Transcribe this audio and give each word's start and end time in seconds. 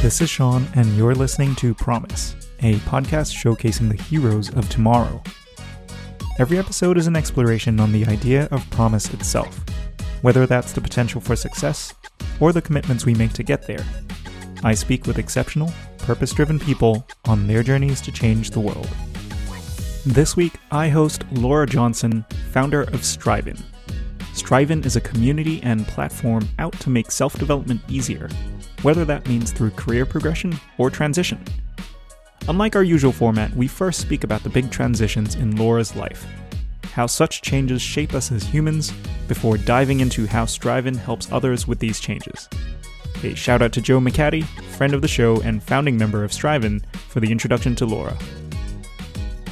This 0.00 0.22
is 0.22 0.30
Sean, 0.30 0.66
and 0.74 0.96
you're 0.96 1.14
listening 1.14 1.54
to 1.56 1.74
Promise, 1.74 2.34
a 2.60 2.76
podcast 2.76 3.34
showcasing 3.34 3.90
the 3.90 4.02
heroes 4.04 4.48
of 4.54 4.66
tomorrow. 4.70 5.22
Every 6.38 6.56
episode 6.56 6.96
is 6.96 7.06
an 7.06 7.14
exploration 7.14 7.78
on 7.78 7.92
the 7.92 8.06
idea 8.06 8.48
of 8.50 8.70
promise 8.70 9.12
itself, 9.12 9.62
whether 10.22 10.46
that's 10.46 10.72
the 10.72 10.80
potential 10.80 11.20
for 11.20 11.36
success 11.36 11.92
or 12.40 12.54
the 12.54 12.62
commitments 12.62 13.04
we 13.04 13.12
make 13.12 13.34
to 13.34 13.42
get 13.42 13.66
there. 13.66 13.84
I 14.62 14.72
speak 14.72 15.06
with 15.06 15.18
exceptional, 15.18 15.74
purpose 15.98 16.32
driven 16.32 16.58
people 16.58 17.06
on 17.26 17.46
their 17.46 17.62
journeys 17.62 18.00
to 18.00 18.12
change 18.12 18.50
the 18.50 18.60
world. 18.60 18.88
This 20.06 20.36
week, 20.36 20.54
I 20.70 20.88
host 20.88 21.24
Laura 21.32 21.66
Johnson, 21.66 22.24
founder 22.50 22.84
of 22.84 23.02
Strivin. 23.02 23.62
Strivin 24.34 24.84
is 24.84 24.96
a 24.96 25.00
community 25.00 25.62
and 25.62 25.86
platform 25.86 26.48
out 26.58 26.72
to 26.80 26.90
make 26.90 27.12
self 27.12 27.38
development 27.38 27.80
easier, 27.88 28.28
whether 28.82 29.04
that 29.04 29.28
means 29.28 29.52
through 29.52 29.70
career 29.70 30.04
progression 30.04 30.58
or 30.76 30.90
transition. 30.90 31.42
Unlike 32.48 32.74
our 32.74 32.82
usual 32.82 33.12
format, 33.12 33.54
we 33.54 33.68
first 33.68 34.00
speak 34.00 34.24
about 34.24 34.42
the 34.42 34.50
big 34.50 34.72
transitions 34.72 35.36
in 35.36 35.54
Laura's 35.54 35.94
life, 35.94 36.26
how 36.92 37.06
such 37.06 37.42
changes 37.42 37.80
shape 37.80 38.12
us 38.12 38.32
as 38.32 38.42
humans, 38.42 38.92
before 39.28 39.56
diving 39.56 40.00
into 40.00 40.26
how 40.26 40.46
Strivin 40.46 40.96
helps 40.96 41.30
others 41.30 41.68
with 41.68 41.78
these 41.78 42.00
changes. 42.00 42.48
A 43.22 43.36
shout 43.36 43.62
out 43.62 43.72
to 43.74 43.80
Jo 43.80 44.00
McCatty, 44.00 44.44
friend 44.76 44.94
of 44.94 45.00
the 45.00 45.08
show 45.08 45.40
and 45.42 45.62
founding 45.62 45.96
member 45.96 46.24
of 46.24 46.32
Strivin, 46.32 46.82
for 47.08 47.20
the 47.20 47.30
introduction 47.30 47.76
to 47.76 47.86
Laura. 47.86 48.18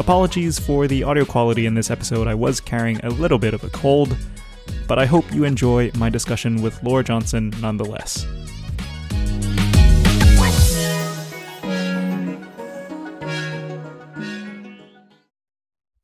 Apologies 0.01 0.59
for 0.59 0.89
the 0.89 1.05
audio 1.05 1.25
quality 1.25 1.67
in 1.67 1.75
this 1.75 1.91
episode, 1.91 2.27
I 2.27 2.34
was 2.34 2.61
carrying 2.61 2.98
a 3.05 3.11
little 3.11 3.39
bit 3.39 3.55
of 3.55 3.62
a 3.62 3.70
cold, 3.70 4.17
but 4.87 4.99
I 4.99 5.07
hope 5.07 5.33
you 5.33 5.45
enjoy 5.45 5.91
my 5.97 6.11
discussion 6.11 6.62
with 6.62 6.83
Laura 6.83 7.05
Johnson 7.05 7.53
nonetheless. 7.61 8.27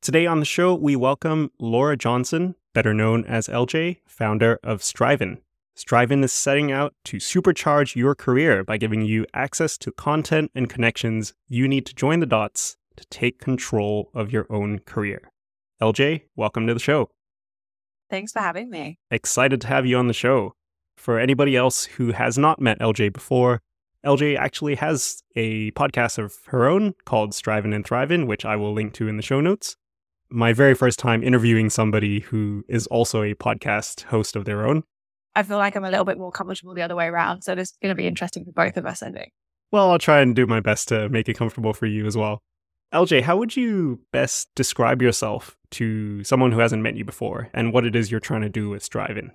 Today 0.09 0.25
on 0.25 0.41
the 0.41 0.47
show, 0.47 0.75
we 0.75 0.97
welcome 0.97 1.51
Laura 1.59 1.95
Johnson, 1.95 2.55
better 2.73 2.95
known 2.95 3.27
as 3.27 3.47
LJ, 3.47 3.99
founder 4.07 4.59
of 4.63 4.81
Strivin. 4.81 5.39
Strivin 5.77 6.25
is 6.25 6.33
setting 6.33 6.73
out 6.73 6.95
to 7.05 7.19
supercharge 7.19 7.95
your 7.95 8.15
career 8.15 8.65
by 8.65 8.79
giving 8.79 9.03
you 9.03 9.27
access 9.35 9.77
to 9.79 9.93
content 9.93 10.51
and 10.55 10.71
connections 10.71 11.35
you 11.47 11.69
need 11.69 11.85
to 11.85 11.95
join 11.95 12.21
the 12.21 12.27
dots 12.27 12.79
to 12.97 13.05
take 13.11 13.39
control 13.39 14.11
of 14.15 14.33
your 14.33 14.47
own 14.49 14.79
career. 14.81 15.31
LJ, 15.81 16.23
welcome 16.35 16.67
to 16.67 16.73
the 16.75 16.81
show. 16.81 17.11
Thanks 18.11 18.33
for 18.33 18.41
having 18.41 18.71
me. 18.71 18.99
Excited 19.11 19.61
to 19.63 19.67
have 19.67 19.87
you 19.87 19.97
on 19.97 20.07
the 20.07 20.15
show. 20.15 20.55
For 20.97 21.19
anybody 21.19 21.57
else 21.57 21.85
who 21.85 22.13
has 22.13 22.37
not 22.39 22.61
met 22.61 22.81
LJ 22.81 23.13
before, 23.13 23.61
LJ 24.05 24.37
actually 24.37 24.77
has 24.77 25.23
a 25.37 25.71
podcast 25.73 26.19
of 26.19 26.35
her 26.47 26.67
own 26.67 26.95
called 27.05 27.33
Strivin' 27.33 27.75
and 27.75 27.85
Thrivin', 27.85 28.27
which 28.27 28.45
I 28.45 28.57
will 28.57 28.73
link 28.73 28.95
to 28.95 29.09
in 29.09 29.17
the 29.17 29.23
show 29.23 29.41
notes. 29.41 29.77
My 30.31 30.53
very 30.53 30.75
first 30.75 30.99
time 30.99 31.23
interviewing 31.23 31.71
somebody 31.71 32.21
who 32.21 32.65
is 32.69 32.87
also 32.89 33.23
a 33.23 33.35
podcast 33.35 34.03
host 34.05 34.37
of 34.37 34.45
their 34.45 34.67
own. 34.67 34.85
I 35.35 35.43
feel 35.43 35.59
like 35.59 35.77
I'm 35.77 35.85
a 35.85 35.91
little 35.91 36.05
bit 36.05 36.19
more 36.19 36.33
comfortable 36.33 36.75
the 36.75 36.83
other 36.83 36.97
way 36.97 37.07
around. 37.07 37.43
So 37.43 37.55
this 37.55 37.71
is 37.71 37.79
going 37.81 37.91
to 37.91 37.97
be 37.97 38.07
interesting 38.07 38.45
for 38.45 38.53
both 38.53 38.77
of 38.77 38.87
us, 38.87 39.03
I 39.03 39.11
think. 39.11 39.33
Well, 39.71 39.91
I'll 39.91 39.99
try 39.99 40.21
and 40.21 40.35
do 40.35 40.47
my 40.47 40.61
best 40.61 40.89
to 40.89 41.09
make 41.09 41.29
it 41.29 41.37
comfortable 41.37 41.73
for 41.73 41.87
you 41.87 42.07
as 42.07 42.17
well. 42.17 42.43
LJ, 42.93 43.23
how 43.23 43.37
would 43.37 43.55
you 43.55 44.01
best 44.13 44.49
describe 44.55 45.03
yourself 45.03 45.59
to 45.73 46.25
someone 46.25 46.53
who 46.53 46.61
hasn't 46.61 46.83
met 46.83 46.97
you 46.97 47.05
before 47.05 47.51
and 47.53 47.73
what 47.73 47.85
it 47.85 47.95
is 47.95 48.11
you're 48.11 48.19
trying 48.19 48.41
to 48.41 48.49
do 48.49 48.71
with 48.71 48.89
Strivin? 48.89 49.31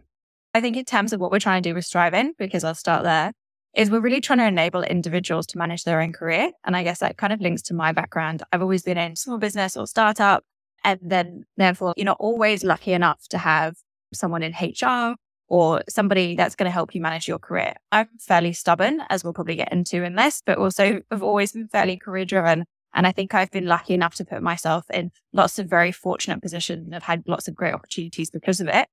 I 0.56 0.62
think, 0.62 0.76
in 0.76 0.86
terms 0.86 1.14
of 1.14 1.20
what 1.20 1.32
we're 1.32 1.40
trying 1.40 1.62
to 1.62 1.70
do 1.70 1.76
with 1.76 1.86
Strivin, 1.86 2.31
because 2.38 2.64
I'll 2.64 2.74
start 2.74 3.04
there, 3.04 3.31
is 3.76 3.92
we're 3.92 4.00
really 4.00 4.22
trying 4.22 4.40
to 4.40 4.48
enable 4.48 4.81
individuals 4.81 5.46
to 5.48 5.58
manage 5.58 5.84
their 5.84 6.02
own 6.02 6.14
career. 6.14 6.52
And 6.64 6.76
I 6.76 6.84
guess 6.84 7.00
that 7.00 7.18
kind 7.18 7.34
of 7.34 7.42
links 7.42 7.62
to 7.64 7.74
my 7.74 7.92
background. 7.92 8.42
I've 8.52 8.62
always 8.62 8.84
been 8.84 8.98
in 8.98 9.16
small 9.16 9.38
business 9.38 9.78
or 9.78 9.88
startup. 9.88 10.44
And 10.84 11.00
then, 11.03 11.46
therefore, 11.56 11.94
you're 11.96 12.06
not 12.06 12.18
always 12.19 12.63
lucky 12.63 12.94
enough 12.94 13.28
to 13.30 13.38
have 13.38 13.75
someone 14.13 14.44
in 14.44 14.53
HR 14.53 15.16
or 15.47 15.84
somebody 15.88 16.36
that's 16.36 16.56
going 16.56 16.66
to 16.66 16.72
help 16.72 16.94
you 16.94 17.02
manage 17.02 17.28
your 17.28 17.40
career. 17.40 17.74
I'm 17.92 18.09
fairly 18.19 18.53
stubborn, 18.53 19.02
as 19.09 19.24
we'll 19.24 19.34
probably 19.34 19.56
get 19.56 19.72
into 19.72 20.03
in 20.03 20.16
this, 20.16 20.42
but 20.46 20.58
also 20.58 21.02
have 21.12 21.24
always 21.24 21.52
been 21.52 21.68
fairly 21.68 21.97
career 21.97 22.25
driven. 22.25 22.66
And 22.94 23.08
I 23.08 23.12
think 23.12 23.34
I've 23.34 23.52
been 23.52 23.66
lucky 23.66 23.94
enough 23.94 24.16
to 24.16 24.26
put 24.26 24.42
myself 24.42 24.86
in 24.92 25.12
lots 25.31 25.58
of 25.58 25.68
very 25.68 25.92
fortunate 25.92 26.42
positions 26.42 26.86
and 26.86 26.94
have 26.94 27.04
had 27.04 27.24
lots 27.28 27.48
of 27.48 27.56
great 27.56 27.74
opportunities 27.74 28.30
because 28.30 28.62
of 28.62 28.68
it. 28.68 28.88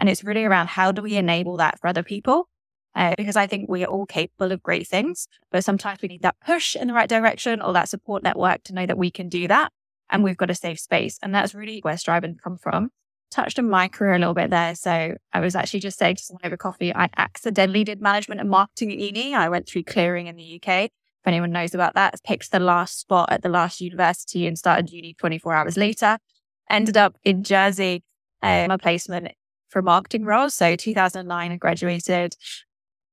And 0.00 0.08
it's 0.08 0.24
really 0.24 0.44
around 0.44 0.68
how 0.68 0.90
do 0.90 1.02
we 1.02 1.16
enable 1.16 1.58
that 1.58 1.78
for 1.78 1.86
other 1.86 2.02
people? 2.02 2.48
Uh, 2.94 3.14
because 3.16 3.36
I 3.36 3.46
think 3.46 3.68
we 3.68 3.84
are 3.84 3.88
all 3.88 4.04
capable 4.04 4.52
of 4.52 4.62
great 4.62 4.86
things, 4.86 5.26
but 5.50 5.64
sometimes 5.64 6.00
we 6.02 6.08
need 6.08 6.22
that 6.22 6.36
push 6.44 6.76
in 6.76 6.88
the 6.88 6.94
right 6.94 7.08
direction 7.08 7.62
or 7.62 7.72
that 7.72 7.88
support 7.88 8.22
network 8.22 8.62
to 8.64 8.74
know 8.74 8.84
that 8.84 8.98
we 8.98 9.10
can 9.10 9.28
do 9.28 9.48
that. 9.48 9.72
And 10.10 10.22
we've 10.22 10.36
got 10.36 10.50
a 10.50 10.54
safe 10.54 10.78
space. 10.78 11.18
And 11.22 11.34
that's 11.34 11.54
really 11.54 11.80
where 11.80 11.94
Strivin 11.94 12.38
come 12.42 12.58
from. 12.58 12.90
Touched 13.30 13.58
on 13.58 13.70
my 13.70 13.88
career 13.88 14.12
a 14.12 14.18
little 14.18 14.34
bit 14.34 14.50
there. 14.50 14.74
So 14.74 15.14
I 15.32 15.40
was 15.40 15.56
actually 15.56 15.80
just 15.80 15.98
saying 15.98 16.16
to 16.16 16.22
someone 16.22 16.44
over 16.44 16.58
coffee, 16.58 16.94
I 16.94 17.08
accidentally 17.16 17.82
did 17.82 18.02
management 18.02 18.42
and 18.42 18.50
marketing 18.50 18.92
at 18.92 18.98
uni. 18.98 19.34
I 19.34 19.48
went 19.48 19.66
through 19.66 19.84
clearing 19.84 20.26
in 20.26 20.36
the 20.36 20.60
UK 20.62 20.90
if 21.22 21.28
anyone 21.28 21.52
knows 21.52 21.72
about 21.72 21.94
that, 21.94 22.20
picked 22.24 22.50
the 22.50 22.58
last 22.58 22.98
spot 22.98 23.30
at 23.30 23.42
the 23.42 23.48
last 23.48 23.80
university 23.80 24.44
and 24.48 24.58
started 24.58 24.90
uni 24.90 25.14
24 25.14 25.54
hours 25.54 25.76
later. 25.76 26.18
Ended 26.68 26.96
up 26.96 27.16
in 27.22 27.44
Jersey, 27.44 28.02
um, 28.42 28.72
a 28.72 28.78
placement 28.78 29.28
for 29.68 29.82
marketing 29.82 30.24
roles. 30.24 30.52
So 30.54 30.74
2009, 30.74 31.52
I 31.52 31.56
graduated. 31.56 32.34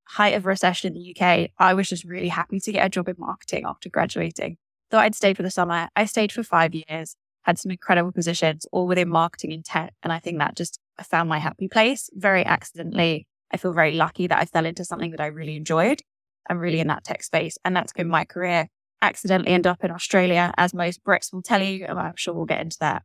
Height 0.08 0.34
of 0.34 0.48
recession 0.48 0.96
in 0.96 1.00
the 1.00 1.16
UK. 1.16 1.52
I 1.60 1.76
was 1.76 1.88
just 1.88 2.04
really 2.04 2.30
happy 2.30 2.60
to 2.60 2.72
get 2.72 2.84
a 2.84 2.90
job 2.90 3.10
in 3.10 3.16
marketing 3.20 3.66
after 3.68 3.90
graduating. 3.90 4.58
Thought 4.90 5.04
I'd 5.04 5.14
stay 5.14 5.36
for 5.36 5.44
the 5.44 5.52
summer. 5.52 5.88
I 5.96 6.06
stayed 6.06 6.32
for 6.32 6.42
five 6.42 6.74
years, 6.74 7.16
had 7.44 7.60
some 7.60 7.70
incredible 7.70 8.12
positions, 8.12 8.66
all 8.72 8.88
within 8.88 9.10
marketing 9.10 9.54
and 9.54 9.64
tech. 9.64 9.94
And 10.02 10.12
I 10.12 10.18
think 10.18 10.40
that 10.40 10.56
just 10.56 10.80
I 10.98 11.04
found 11.04 11.30
my 11.30 11.38
happy 11.38 11.68
place 11.68 12.10
very 12.14 12.44
accidentally. 12.44 13.28
I 13.52 13.58
feel 13.58 13.72
very 13.72 13.94
lucky 13.94 14.26
that 14.26 14.40
I 14.40 14.46
fell 14.46 14.66
into 14.66 14.84
something 14.84 15.12
that 15.12 15.22
I 15.22 15.28
really 15.28 15.56
enjoyed. 15.56 16.02
I'm 16.50 16.58
really 16.58 16.80
in 16.80 16.88
that 16.88 17.04
tech 17.04 17.24
space. 17.24 17.58
And 17.64 17.76
that's 17.76 17.94
been 17.94 18.10
my 18.10 18.26
career. 18.26 18.68
Accidentally 19.02 19.52
end 19.52 19.68
up 19.68 19.84
in 19.84 19.92
Australia, 19.92 20.54
as 20.58 20.74
most 20.74 21.04
Brits 21.04 21.32
will 21.32 21.42
tell 21.42 21.62
you. 21.62 21.86
I'm 21.86 22.16
sure 22.16 22.34
we'll 22.34 22.46
get 22.46 22.62
into 22.62 22.78
that. 22.82 23.04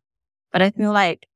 But 0.52 0.62
I 0.62 0.70
feel 0.70 0.92
like 0.92 1.26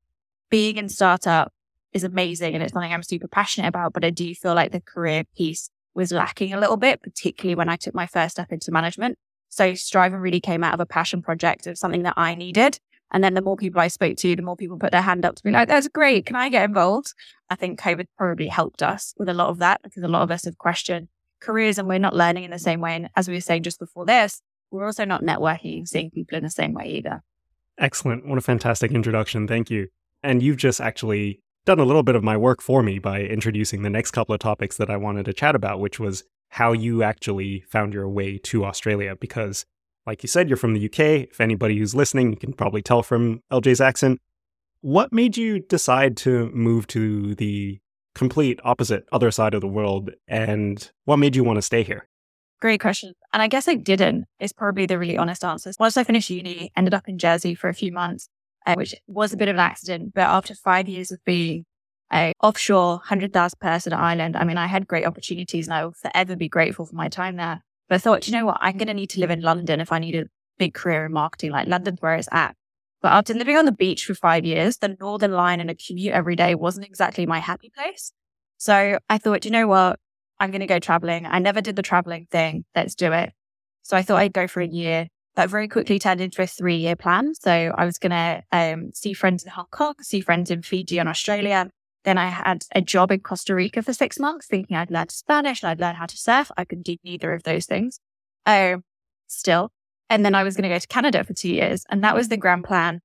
being 0.49 0.77
in 0.77 0.89
startup 0.89 1.53
is 1.93 2.03
amazing 2.03 2.53
and 2.53 2.63
it's 2.63 2.73
something 2.73 2.91
I'm 2.91 3.03
super 3.03 3.27
passionate 3.27 3.67
about. 3.67 3.93
But 3.93 4.03
I 4.03 4.09
do 4.09 4.33
feel 4.35 4.55
like 4.55 4.71
the 4.71 4.81
career 4.81 5.23
piece 5.37 5.69
was 5.93 6.11
lacking 6.11 6.53
a 6.53 6.59
little 6.59 6.77
bit, 6.77 7.01
particularly 7.01 7.55
when 7.55 7.69
I 7.69 7.75
took 7.75 7.95
my 7.95 8.05
first 8.05 8.35
step 8.35 8.51
into 8.51 8.71
management. 8.71 9.17
So 9.49 9.71
Strivin 9.71 10.21
really 10.21 10.41
came 10.41 10.63
out 10.63 10.73
of 10.73 10.79
a 10.79 10.85
passion 10.85 11.21
project 11.21 11.67
of 11.67 11.77
something 11.77 12.03
that 12.03 12.13
I 12.17 12.35
needed. 12.35 12.79
And 13.11 13.23
then 13.23 13.33
the 13.33 13.41
more 13.41 13.57
people 13.57 13.81
I 13.81 13.87
spoke 13.87 14.17
to, 14.17 14.35
the 14.35 14.43
more 14.43 14.55
people 14.55 14.77
put 14.77 14.91
their 14.91 15.01
hand 15.01 15.25
up 15.25 15.35
to 15.35 15.43
be 15.43 15.49
like, 15.49 15.67
that's 15.67 15.87
great. 15.87 16.27
Can 16.27 16.35
I 16.35 16.49
get 16.49 16.65
involved? 16.65 17.13
I 17.49 17.55
think 17.55 17.79
COVID 17.79 18.05
probably 18.17 18.47
helped 18.47 18.83
us 18.83 19.15
with 19.17 19.29
a 19.29 19.33
lot 19.33 19.49
of 19.49 19.57
that 19.59 19.81
because 19.81 20.03
a 20.03 20.07
lot 20.07 20.21
of 20.21 20.29
us 20.29 20.45
have 20.45 20.59
questioned 20.59 21.07
careers 21.39 21.77
and 21.77 21.87
we're 21.87 21.99
not 21.99 22.15
learning 22.15 22.43
in 22.43 22.51
the 22.51 22.59
same 22.59 22.81
way. 22.81 22.95
And 22.95 23.09
as 23.15 23.27
we 23.27 23.35
were 23.35 23.41
saying 23.41 23.63
just 23.63 23.79
before 23.79 24.05
this, 24.05 24.41
we're 24.71 24.85
also 24.85 25.05
not 25.05 25.23
networking, 25.23 25.87
seeing 25.87 26.11
people 26.11 26.37
in 26.37 26.43
the 26.43 26.49
same 26.49 26.73
way 26.73 26.85
either. 26.85 27.21
Excellent. 27.77 28.27
What 28.27 28.37
a 28.37 28.41
fantastic 28.41 28.91
introduction. 28.91 29.47
Thank 29.47 29.69
you. 29.69 29.87
And 30.21 30.43
you've 30.43 30.57
just 30.57 30.81
actually 30.81 31.41
done 31.65 31.79
a 31.79 31.85
little 31.85 32.03
bit 32.03 32.15
of 32.15 32.23
my 32.23 32.35
work 32.35 32.61
for 32.61 32.83
me 32.83 32.99
by 32.99 33.21
introducing 33.21 33.81
the 33.81 33.89
next 33.89 34.11
couple 34.11 34.33
of 34.33 34.39
topics 34.39 34.77
that 34.77 34.89
I 34.89 34.97
wanted 34.97 35.25
to 35.25 35.33
chat 35.33 35.55
about, 35.55 35.79
which 35.79 35.99
was 35.99 36.23
how 36.49 36.73
you 36.73 37.03
actually 37.03 37.61
found 37.69 37.93
your 37.93 38.09
way 38.09 38.37
to 38.39 38.65
Australia. 38.65 39.15
Because, 39.15 39.65
like 40.05 40.23
you 40.23 40.27
said, 40.27 40.49
you're 40.49 40.57
from 40.57 40.73
the 40.73 40.85
UK. 40.85 41.29
If 41.29 41.39
anybody 41.39 41.77
who's 41.77 41.95
listening, 41.95 42.31
you 42.31 42.37
can 42.37 42.53
probably 42.53 42.81
tell 42.81 43.01
from 43.01 43.41
LJ's 43.51 43.81
accent. 43.81 44.19
What 44.81 45.13
made 45.13 45.37
you 45.37 45.59
decide 45.59 46.17
to 46.17 46.49
move 46.51 46.87
to 46.87 47.35
the 47.35 47.79
complete 48.19 48.59
opposite 48.65 49.07
other 49.13 49.31
side 49.31 49.53
of 49.53 49.61
the 49.61 49.67
world. 49.67 50.11
And 50.27 50.91
what 51.05 51.17
made 51.17 51.37
you 51.37 51.43
want 51.45 51.55
to 51.55 51.61
stay 51.61 51.83
here? 51.83 52.05
Great 52.59 52.81
question. 52.81 53.13
And 53.31 53.41
I 53.41 53.47
guess 53.47 53.69
I 53.69 53.75
didn't, 53.75 54.25
is 54.41 54.51
probably 54.51 54.85
the 54.85 54.99
really 54.99 55.17
honest 55.17 55.45
answer. 55.45 55.71
Once 55.79 55.95
I 55.95 56.03
finished 56.03 56.29
uni, 56.29 56.69
ended 56.75 56.93
up 56.93 57.07
in 57.07 57.17
Jersey 57.17 57.55
for 57.55 57.69
a 57.69 57.73
few 57.73 57.93
months, 57.93 58.27
uh, 58.67 58.75
which 58.75 58.93
was 59.07 59.31
a 59.31 59.37
bit 59.37 59.47
of 59.47 59.55
an 59.55 59.61
accident. 59.61 60.13
But 60.13 60.23
after 60.23 60.53
five 60.53 60.89
years 60.89 61.11
of 61.11 61.23
being 61.23 61.63
a 62.11 62.33
offshore 62.43 62.95
100,000 62.97 63.57
person 63.61 63.93
island, 63.93 64.35
I 64.35 64.43
mean, 64.43 64.57
I 64.57 64.67
had 64.67 64.85
great 64.85 65.05
opportunities 65.05 65.67
and 65.67 65.73
I 65.73 65.85
will 65.85 65.93
forever 65.93 66.35
be 66.35 66.49
grateful 66.49 66.85
for 66.85 66.95
my 66.95 67.07
time 67.07 67.37
there. 67.37 67.63
But 67.87 67.95
I 67.95 67.99
thought, 67.99 68.27
you 68.27 68.33
know 68.33 68.47
what? 68.47 68.57
I'm 68.59 68.77
going 68.77 68.87
to 68.87 68.93
need 68.93 69.11
to 69.11 69.21
live 69.21 69.31
in 69.31 69.41
London 69.41 69.79
if 69.79 69.93
I 69.93 69.99
need 69.99 70.15
a 70.15 70.25
big 70.57 70.73
career 70.73 71.05
in 71.05 71.13
marketing. 71.13 71.51
Like 71.51 71.69
London's 71.69 72.01
where 72.01 72.15
it's 72.15 72.27
at. 72.33 72.57
But 73.01 73.13
after 73.13 73.33
living 73.33 73.57
on 73.57 73.65
the 73.65 73.71
beach 73.71 74.05
for 74.05 74.13
five 74.13 74.45
years, 74.45 74.77
the 74.77 74.97
Northern 74.99 75.31
Line 75.31 75.59
and 75.59 75.69
a 75.69 75.75
commute 75.75 76.13
every 76.13 76.35
day 76.35 76.55
wasn't 76.55 76.85
exactly 76.85 77.25
my 77.25 77.39
happy 77.39 77.71
place. 77.73 78.11
So 78.57 78.99
I 79.09 79.17
thought, 79.17 79.45
you 79.45 79.51
know 79.51 79.67
what? 79.67 79.99
I'm 80.39 80.51
going 80.51 80.61
to 80.61 80.67
go 80.67 80.79
traveling. 80.79 81.25
I 81.25 81.39
never 81.39 81.61
did 81.61 81.75
the 81.75 81.81
traveling 81.81 82.27
thing. 82.29 82.65
Let's 82.75 82.95
do 82.95 83.11
it. 83.11 83.31
So 83.83 83.95
I 83.97 84.01
thought 84.01 84.19
I'd 84.19 84.33
go 84.33 84.47
for 84.47 84.61
a 84.61 84.67
year. 84.67 85.07
That 85.35 85.49
very 85.49 85.67
quickly 85.67 85.99
turned 85.99 86.19
into 86.19 86.41
a 86.41 86.47
three 86.47 86.75
year 86.75 86.95
plan. 86.95 87.33
So 87.35 87.51
I 87.51 87.85
was 87.85 87.97
going 87.97 88.11
to 88.11 88.43
um, 88.51 88.91
see 88.93 89.13
friends 89.13 89.43
in 89.43 89.51
Hong 89.51 89.67
Kong, 89.71 89.95
see 90.01 90.19
friends 90.19 90.51
in 90.51 90.61
Fiji 90.61 90.97
and 90.97 91.07
Australia. 91.07 91.69
Then 92.03 92.17
I 92.17 92.27
had 92.27 92.63
a 92.73 92.81
job 92.81 93.11
in 93.11 93.19
Costa 93.19 93.55
Rica 93.55 93.81
for 93.81 93.93
six 93.93 94.19
months, 94.19 94.47
thinking 94.47 94.75
I'd 94.75 94.91
learn 94.91 95.09
Spanish 95.09 95.63
and 95.63 95.69
I'd 95.69 95.79
learn 95.79 95.95
how 95.95 96.05
to 96.05 96.17
surf. 96.17 96.51
I 96.57 96.65
could 96.65 96.83
do 96.83 96.97
neither 97.03 97.33
of 97.33 97.43
those 97.43 97.65
things. 97.65 97.99
Um, 98.45 98.83
still. 99.27 99.71
And 100.09 100.25
then 100.25 100.35
I 100.35 100.43
was 100.43 100.55
going 100.55 100.63
to 100.63 100.69
go 100.69 100.79
to 100.79 100.87
Canada 100.87 101.23
for 101.23 101.33
two 101.33 101.51
years. 101.51 101.85
And 101.89 102.03
that 102.03 102.15
was 102.15 102.29
the 102.29 102.37
grand 102.37 102.63
plan. 102.63 103.01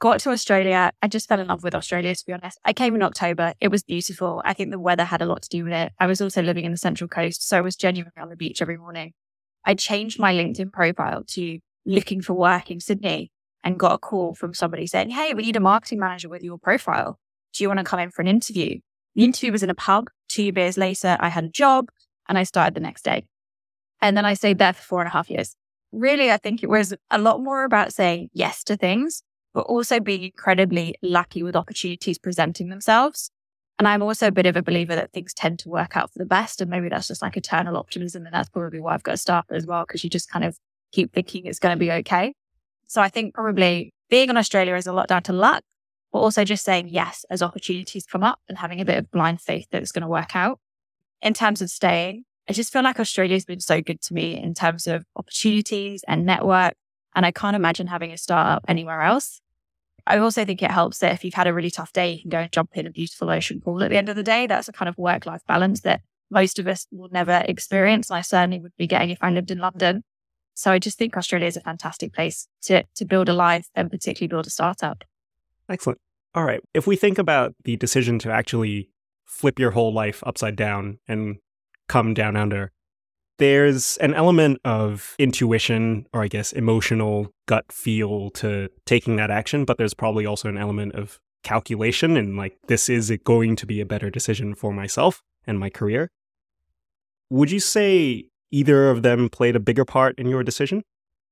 Got 0.00 0.20
to 0.20 0.30
Australia. 0.30 0.92
I 1.02 1.08
just 1.08 1.28
fell 1.28 1.40
in 1.40 1.48
love 1.48 1.64
with 1.64 1.74
Australia, 1.74 2.14
to 2.14 2.26
be 2.26 2.32
honest. 2.32 2.58
I 2.64 2.72
came 2.72 2.94
in 2.94 3.02
October. 3.02 3.54
It 3.60 3.68
was 3.68 3.82
beautiful. 3.82 4.40
I 4.44 4.54
think 4.54 4.70
the 4.70 4.78
weather 4.78 5.04
had 5.04 5.20
a 5.20 5.26
lot 5.26 5.42
to 5.42 5.48
do 5.48 5.64
with 5.64 5.72
it. 5.72 5.92
I 5.98 6.06
was 6.06 6.20
also 6.20 6.40
living 6.40 6.64
in 6.64 6.72
the 6.72 6.78
Central 6.78 7.08
Coast. 7.08 7.46
So 7.46 7.58
I 7.58 7.60
was 7.60 7.76
genuinely 7.76 8.20
on 8.20 8.28
the 8.28 8.36
beach 8.36 8.62
every 8.62 8.76
morning. 8.76 9.12
I 9.64 9.74
changed 9.74 10.18
my 10.18 10.32
LinkedIn 10.32 10.72
profile 10.72 11.24
to 11.28 11.58
looking 11.84 12.22
for 12.22 12.34
work 12.34 12.70
in 12.70 12.80
Sydney 12.80 13.32
and 13.64 13.78
got 13.78 13.92
a 13.92 13.98
call 13.98 14.34
from 14.34 14.54
somebody 14.54 14.86
saying, 14.86 15.10
Hey, 15.10 15.34
we 15.34 15.42
need 15.42 15.56
a 15.56 15.60
marketing 15.60 15.98
manager 15.98 16.28
with 16.28 16.42
your 16.42 16.58
profile. 16.58 17.18
Do 17.52 17.64
you 17.64 17.68
want 17.68 17.78
to 17.78 17.84
come 17.84 17.98
in 17.98 18.10
for 18.10 18.22
an 18.22 18.28
interview? 18.28 18.78
The 19.14 19.24
interview 19.24 19.50
was 19.50 19.62
in 19.62 19.70
a 19.70 19.74
pub. 19.74 20.08
Two 20.28 20.44
years 20.44 20.78
later, 20.78 21.16
I 21.18 21.28
had 21.28 21.44
a 21.44 21.48
job 21.48 21.88
and 22.28 22.38
I 22.38 22.44
started 22.44 22.74
the 22.74 22.80
next 22.80 23.02
day. 23.02 23.24
And 24.00 24.16
then 24.16 24.24
I 24.24 24.34
stayed 24.34 24.58
there 24.58 24.72
for 24.72 24.82
four 24.82 25.00
and 25.00 25.08
a 25.08 25.12
half 25.12 25.28
years. 25.28 25.56
Really, 25.92 26.30
I 26.30 26.36
think 26.36 26.62
it 26.62 26.68
was 26.68 26.94
a 27.10 27.18
lot 27.18 27.40
more 27.40 27.64
about 27.64 27.92
saying 27.92 28.28
yes 28.32 28.62
to 28.64 28.76
things, 28.76 29.22
but 29.54 29.62
also 29.62 30.00
being 30.00 30.22
incredibly 30.22 30.94
lucky 31.02 31.42
with 31.42 31.56
opportunities 31.56 32.18
presenting 32.18 32.68
themselves. 32.68 33.30
And 33.78 33.86
I'm 33.86 34.02
also 34.02 34.26
a 34.26 34.32
bit 34.32 34.46
of 34.46 34.56
a 34.56 34.62
believer 34.62 34.94
that 34.96 35.12
things 35.12 35.32
tend 35.32 35.60
to 35.60 35.68
work 35.68 35.96
out 35.96 36.12
for 36.12 36.18
the 36.18 36.26
best. 36.26 36.60
And 36.60 36.70
maybe 36.70 36.88
that's 36.88 37.08
just 37.08 37.22
like 37.22 37.36
eternal 37.36 37.76
optimism. 37.76 38.26
And 38.26 38.34
that's 38.34 38.48
probably 38.48 38.80
why 38.80 38.94
I've 38.94 39.04
got 39.04 39.12
to 39.12 39.18
start 39.18 39.46
as 39.50 39.66
well, 39.66 39.84
because 39.86 40.02
you 40.02 40.10
just 40.10 40.28
kind 40.30 40.44
of 40.44 40.58
keep 40.92 41.12
thinking 41.12 41.46
it's 41.46 41.60
going 41.60 41.76
to 41.76 41.78
be 41.78 41.92
okay. 41.92 42.34
So 42.86 43.00
I 43.00 43.08
think 43.08 43.34
probably 43.34 43.92
being 44.10 44.30
in 44.30 44.36
Australia 44.36 44.74
is 44.74 44.86
a 44.86 44.92
lot 44.92 45.08
down 45.08 45.22
to 45.24 45.32
luck, 45.32 45.62
but 46.12 46.18
also 46.18 46.44
just 46.44 46.64
saying 46.64 46.88
yes 46.88 47.24
as 47.30 47.40
opportunities 47.40 48.04
come 48.04 48.24
up 48.24 48.40
and 48.48 48.58
having 48.58 48.80
a 48.80 48.84
bit 48.84 48.98
of 48.98 49.10
blind 49.10 49.40
faith 49.40 49.68
that 49.70 49.82
it's 49.82 49.92
going 49.92 50.02
to 50.02 50.08
work 50.08 50.34
out. 50.34 50.58
In 51.22 51.34
terms 51.34 51.62
of 51.62 51.70
staying, 51.70 52.24
I 52.48 52.52
just 52.52 52.72
feel 52.72 52.82
like 52.82 52.98
Australia's 52.98 53.44
been 53.44 53.60
so 53.60 53.82
good 53.82 54.00
to 54.02 54.14
me 54.14 54.40
in 54.40 54.54
terms 54.54 54.86
of 54.86 55.04
opportunities 55.16 56.02
and 56.08 56.24
network. 56.24 56.74
And 57.14 57.26
I 57.26 57.30
can't 57.30 57.56
imagine 57.56 57.86
having 57.86 58.12
a 58.12 58.16
startup 58.16 58.64
anywhere 58.68 59.02
else. 59.02 59.40
I 60.06 60.18
also 60.18 60.44
think 60.44 60.62
it 60.62 60.70
helps 60.70 60.98
that 60.98 61.12
if 61.12 61.24
you've 61.24 61.34
had 61.34 61.46
a 61.46 61.52
really 61.52 61.70
tough 61.70 61.92
day, 61.92 62.12
you 62.12 62.22
can 62.22 62.30
go 62.30 62.38
and 62.38 62.50
jump 62.50 62.70
in 62.74 62.86
a 62.86 62.90
beautiful 62.90 63.28
ocean 63.28 63.60
pool 63.60 63.82
at 63.82 63.90
the 63.90 63.98
end 63.98 64.08
of 64.08 64.16
the 64.16 64.22
day. 64.22 64.46
That's 64.46 64.68
a 64.68 64.72
kind 64.72 64.88
of 64.88 64.96
work 64.96 65.26
life 65.26 65.42
balance 65.46 65.82
that 65.82 66.00
most 66.30 66.58
of 66.58 66.66
us 66.66 66.86
will 66.90 67.10
never 67.10 67.42
experience. 67.46 68.08
And 68.08 68.16
I 68.16 68.22
certainly 68.22 68.60
would 68.60 68.76
be 68.78 68.86
getting 68.86 69.10
if 69.10 69.18
I 69.20 69.30
lived 69.30 69.50
in 69.50 69.58
London. 69.58 70.04
So 70.54 70.72
I 70.72 70.78
just 70.78 70.96
think 70.96 71.16
Australia 71.16 71.46
is 71.46 71.56
a 71.56 71.60
fantastic 71.60 72.14
place 72.14 72.48
to, 72.62 72.84
to 72.94 73.04
build 73.04 73.28
a 73.28 73.34
life 73.34 73.68
and 73.74 73.90
particularly 73.90 74.28
build 74.28 74.46
a 74.46 74.50
startup. 74.50 75.04
Excellent. 75.68 75.98
All 76.34 76.44
right. 76.44 76.60
If 76.72 76.86
we 76.86 76.96
think 76.96 77.18
about 77.18 77.54
the 77.64 77.76
decision 77.76 78.18
to 78.20 78.32
actually 78.32 78.90
flip 79.26 79.58
your 79.58 79.72
whole 79.72 79.92
life 79.92 80.22
upside 80.26 80.56
down 80.56 80.98
and 81.06 81.36
come 81.88 82.14
down 82.14 82.36
under, 82.36 82.72
there's 83.38 83.96
an 83.98 84.14
element 84.14 84.60
of 84.64 85.14
intuition 85.18 86.06
or 86.12 86.22
I 86.22 86.28
guess 86.28 86.52
emotional 86.52 87.32
gut 87.46 87.70
feel 87.72 88.30
to 88.30 88.68
taking 88.84 89.16
that 89.16 89.30
action, 89.30 89.64
but 89.64 89.78
there's 89.78 89.94
probably 89.94 90.26
also 90.26 90.48
an 90.48 90.58
element 90.58 90.94
of 90.94 91.18
calculation 91.44 92.16
and 92.16 92.36
like, 92.36 92.58
this 92.66 92.88
is 92.88 93.10
it 93.10 93.24
going 93.24 93.56
to 93.56 93.66
be 93.66 93.80
a 93.80 93.86
better 93.86 94.10
decision 94.10 94.54
for 94.54 94.72
myself 94.72 95.22
and 95.46 95.58
my 95.58 95.70
career. 95.70 96.10
Would 97.30 97.50
you 97.50 97.60
say 97.60 98.24
either 98.50 98.90
of 98.90 99.02
them 99.02 99.28
played 99.28 99.54
a 99.54 99.60
bigger 99.60 99.84
part 99.84 100.18
in 100.18 100.28
your 100.28 100.42
decision? 100.42 100.82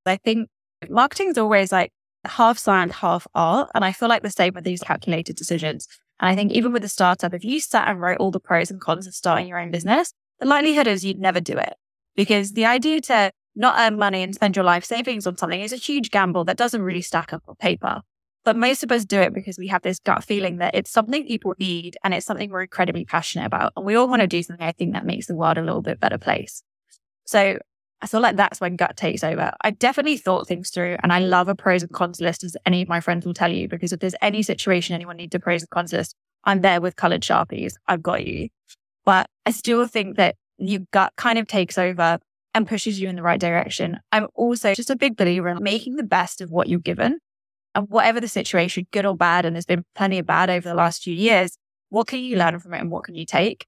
I 0.05 0.17
think 0.17 0.47
marketing 0.89 1.29
is 1.29 1.37
always 1.37 1.71
like 1.71 1.91
half 2.25 2.57
science, 2.57 2.93
half 2.95 3.27
art. 3.35 3.69
And 3.73 3.83
I 3.83 3.91
feel 3.91 4.09
like 4.09 4.23
the 4.23 4.29
same 4.29 4.53
with 4.53 4.63
these 4.63 4.81
calculated 4.81 5.35
decisions. 5.35 5.87
And 6.19 6.29
I 6.29 6.35
think 6.35 6.51
even 6.51 6.71
with 6.71 6.83
a 6.83 6.89
startup, 6.89 7.33
if 7.33 7.43
you 7.43 7.59
sat 7.59 7.87
and 7.87 7.99
wrote 7.99 8.17
all 8.17 8.31
the 8.31 8.39
pros 8.39 8.71
and 8.71 8.79
cons 8.79 9.07
of 9.07 9.13
starting 9.13 9.47
your 9.47 9.59
own 9.59 9.71
business, 9.71 10.13
the 10.39 10.45
likelihood 10.45 10.87
is 10.87 11.03
you'd 11.03 11.19
never 11.19 11.39
do 11.39 11.57
it 11.57 11.73
because 12.15 12.53
the 12.53 12.65
idea 12.65 13.01
to 13.01 13.31
not 13.55 13.75
earn 13.79 13.97
money 13.97 14.21
and 14.21 14.35
spend 14.35 14.55
your 14.55 14.65
life 14.65 14.85
savings 14.85 15.25
on 15.25 15.37
something 15.37 15.61
is 15.61 15.73
a 15.73 15.77
huge 15.77 16.11
gamble 16.11 16.45
that 16.45 16.57
doesn't 16.57 16.81
really 16.81 17.01
stack 17.01 17.33
up 17.33 17.43
on 17.47 17.55
paper. 17.55 18.01
But 18.45 18.55
most 18.55 18.83
of 18.83 18.91
us 18.91 19.03
do 19.03 19.19
it 19.19 19.33
because 19.33 19.57
we 19.57 19.67
have 19.67 19.81
this 19.81 19.99
gut 19.99 20.23
feeling 20.23 20.57
that 20.57 20.75
it's 20.75 20.91
something 20.91 21.27
people 21.27 21.53
need 21.59 21.97
and 22.03 22.13
it's 22.13 22.25
something 22.25 22.49
we're 22.49 22.61
incredibly 22.61 23.03
passionate 23.03 23.45
about. 23.45 23.73
And 23.75 23.85
we 23.85 23.95
all 23.95 24.07
want 24.07 24.21
to 24.21 24.27
do 24.27 24.41
something 24.41 24.65
I 24.65 24.71
think 24.71 24.93
that 24.93 25.05
makes 25.05 25.25
the 25.25 25.35
world 25.35 25.57
a 25.57 25.63
little 25.63 25.81
bit 25.81 25.99
better 25.99 26.17
place. 26.17 26.63
So 27.25 27.57
I 28.01 28.07
feel 28.07 28.21
like 28.21 28.37
that's 28.37 28.61
when 28.61 28.75
gut 28.75 28.95
takes 28.95 29.23
over. 29.23 29.51
I 29.61 29.71
definitely 29.71 30.17
thought 30.17 30.47
things 30.47 30.69
through 30.69 30.97
and 31.01 31.11
I 31.11 31.19
love 31.19 31.49
a 31.49 31.55
pros 31.55 31.81
and 31.81 31.91
cons 31.91 32.21
list, 32.21 32.43
as 32.43 32.55
any 32.65 32.83
of 32.83 32.87
my 32.87 32.99
friends 32.99 33.25
will 33.25 33.33
tell 33.33 33.51
you, 33.51 33.67
because 33.67 33.91
if 33.91 33.99
there's 33.99 34.15
any 34.21 34.43
situation 34.43 34.93
anyone 34.93 35.17
needs 35.17 35.35
a 35.35 35.39
pros 35.39 35.63
and 35.63 35.69
cons 35.71 35.91
list, 35.91 36.15
I'm 36.43 36.61
there 36.61 36.79
with 36.79 36.95
colored 36.95 37.21
Sharpies. 37.21 37.73
I've 37.87 38.03
got 38.03 38.25
you. 38.25 38.49
But 39.07 39.27
I 39.45 39.51
still 39.51 39.87
think 39.87 40.17
that 40.17 40.35
your 40.57 40.81
gut 40.91 41.13
kind 41.15 41.39
of 41.39 41.47
takes 41.47 41.77
over 41.77 42.19
and 42.53 42.67
pushes 42.67 42.99
you 42.99 43.07
in 43.07 43.15
the 43.15 43.21
right 43.21 43.39
direction. 43.39 44.01
I'm 44.11 44.27
also 44.35 44.73
just 44.73 44.89
a 44.89 44.97
big 44.97 45.15
believer 45.15 45.47
in 45.47 45.63
making 45.63 45.95
the 45.95 46.03
best 46.03 46.41
of 46.41 46.51
what 46.51 46.67
you're 46.67 46.81
given 46.81 47.19
and 47.73 47.87
whatever 47.87 48.19
the 48.19 48.27
situation, 48.27 48.85
good 48.91 49.05
or 49.05 49.15
bad, 49.15 49.45
and 49.45 49.55
there's 49.55 49.65
been 49.65 49.85
plenty 49.95 50.19
of 50.19 50.25
bad 50.25 50.49
over 50.49 50.67
the 50.67 50.75
last 50.75 51.03
few 51.03 51.13
years, 51.13 51.57
what 51.87 52.07
can 52.07 52.19
you 52.19 52.35
learn 52.35 52.59
from 52.59 52.73
it 52.73 52.81
and 52.81 52.91
what 52.91 53.05
can 53.05 53.15
you 53.15 53.25
take? 53.25 53.65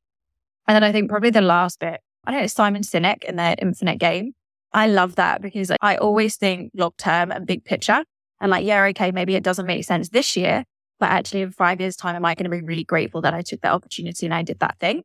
And 0.68 0.76
then 0.76 0.84
I 0.84 0.92
think 0.92 1.10
probably 1.10 1.30
the 1.30 1.42
last 1.42 1.80
bit 1.80 2.02
I 2.26 2.32
don't 2.32 2.42
know, 2.42 2.48
Simon 2.48 2.82
Sinek 2.82 3.24
in 3.24 3.38
their 3.38 3.56
infinite 3.60 3.98
game. 3.98 4.34
I 4.74 4.88
love 4.88 5.16
that 5.16 5.42
because 5.42 5.72
I 5.82 5.96
always 5.96 6.36
think 6.36 6.72
long 6.76 6.92
term 6.98 7.32
and 7.32 7.48
big 7.48 7.64
picture. 7.64 8.04
And 8.42 8.52
like, 8.52 8.66
yeah, 8.66 8.84
okay, 8.88 9.12
maybe 9.12 9.36
it 9.36 9.44
doesn't 9.44 9.66
make 9.66 9.86
sense 9.86 10.10
this 10.10 10.36
year, 10.36 10.66
but 11.00 11.10
actually 11.10 11.44
in 11.44 11.52
five 11.52 11.80
years' 11.80 11.96
time, 11.96 12.18
am 12.18 12.26
I 12.26 12.36
going 12.36 12.44
to 12.44 12.50
be 12.50 12.62
really 12.62 12.84
grateful 12.84 13.22
that 13.22 13.34
I 13.34 13.42
took 13.42 13.62
that 13.62 13.72
opportunity 13.72 14.26
and 14.26 14.34
I 14.34 14.44
did 14.44 14.60
that 14.60 14.78
thing? 14.80 15.04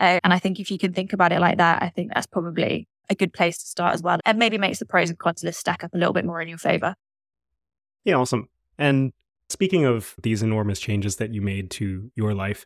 Uh, 0.00 0.18
and 0.24 0.32
I 0.32 0.38
think 0.38 0.58
if 0.58 0.70
you 0.70 0.78
can 0.78 0.92
think 0.92 1.12
about 1.12 1.32
it 1.32 1.40
like 1.40 1.58
that, 1.58 1.82
I 1.82 1.90
think 1.90 2.12
that's 2.12 2.26
probably 2.26 2.88
a 3.10 3.14
good 3.14 3.32
place 3.32 3.58
to 3.58 3.66
start 3.66 3.94
as 3.94 4.02
well. 4.02 4.18
And 4.24 4.38
maybe 4.38 4.56
makes 4.56 4.78
the 4.78 4.86
pros 4.86 5.10
and 5.10 5.18
cons 5.18 5.44
list 5.44 5.60
stack 5.60 5.84
up 5.84 5.92
a 5.94 5.98
little 5.98 6.14
bit 6.14 6.24
more 6.24 6.40
in 6.40 6.48
your 6.48 6.58
favor. 6.58 6.94
Yeah, 8.04 8.14
awesome. 8.14 8.48
And 8.78 9.12
speaking 9.50 9.84
of 9.84 10.14
these 10.22 10.42
enormous 10.42 10.80
changes 10.80 11.16
that 11.16 11.34
you 11.34 11.42
made 11.42 11.70
to 11.72 12.10
your 12.14 12.34
life, 12.34 12.64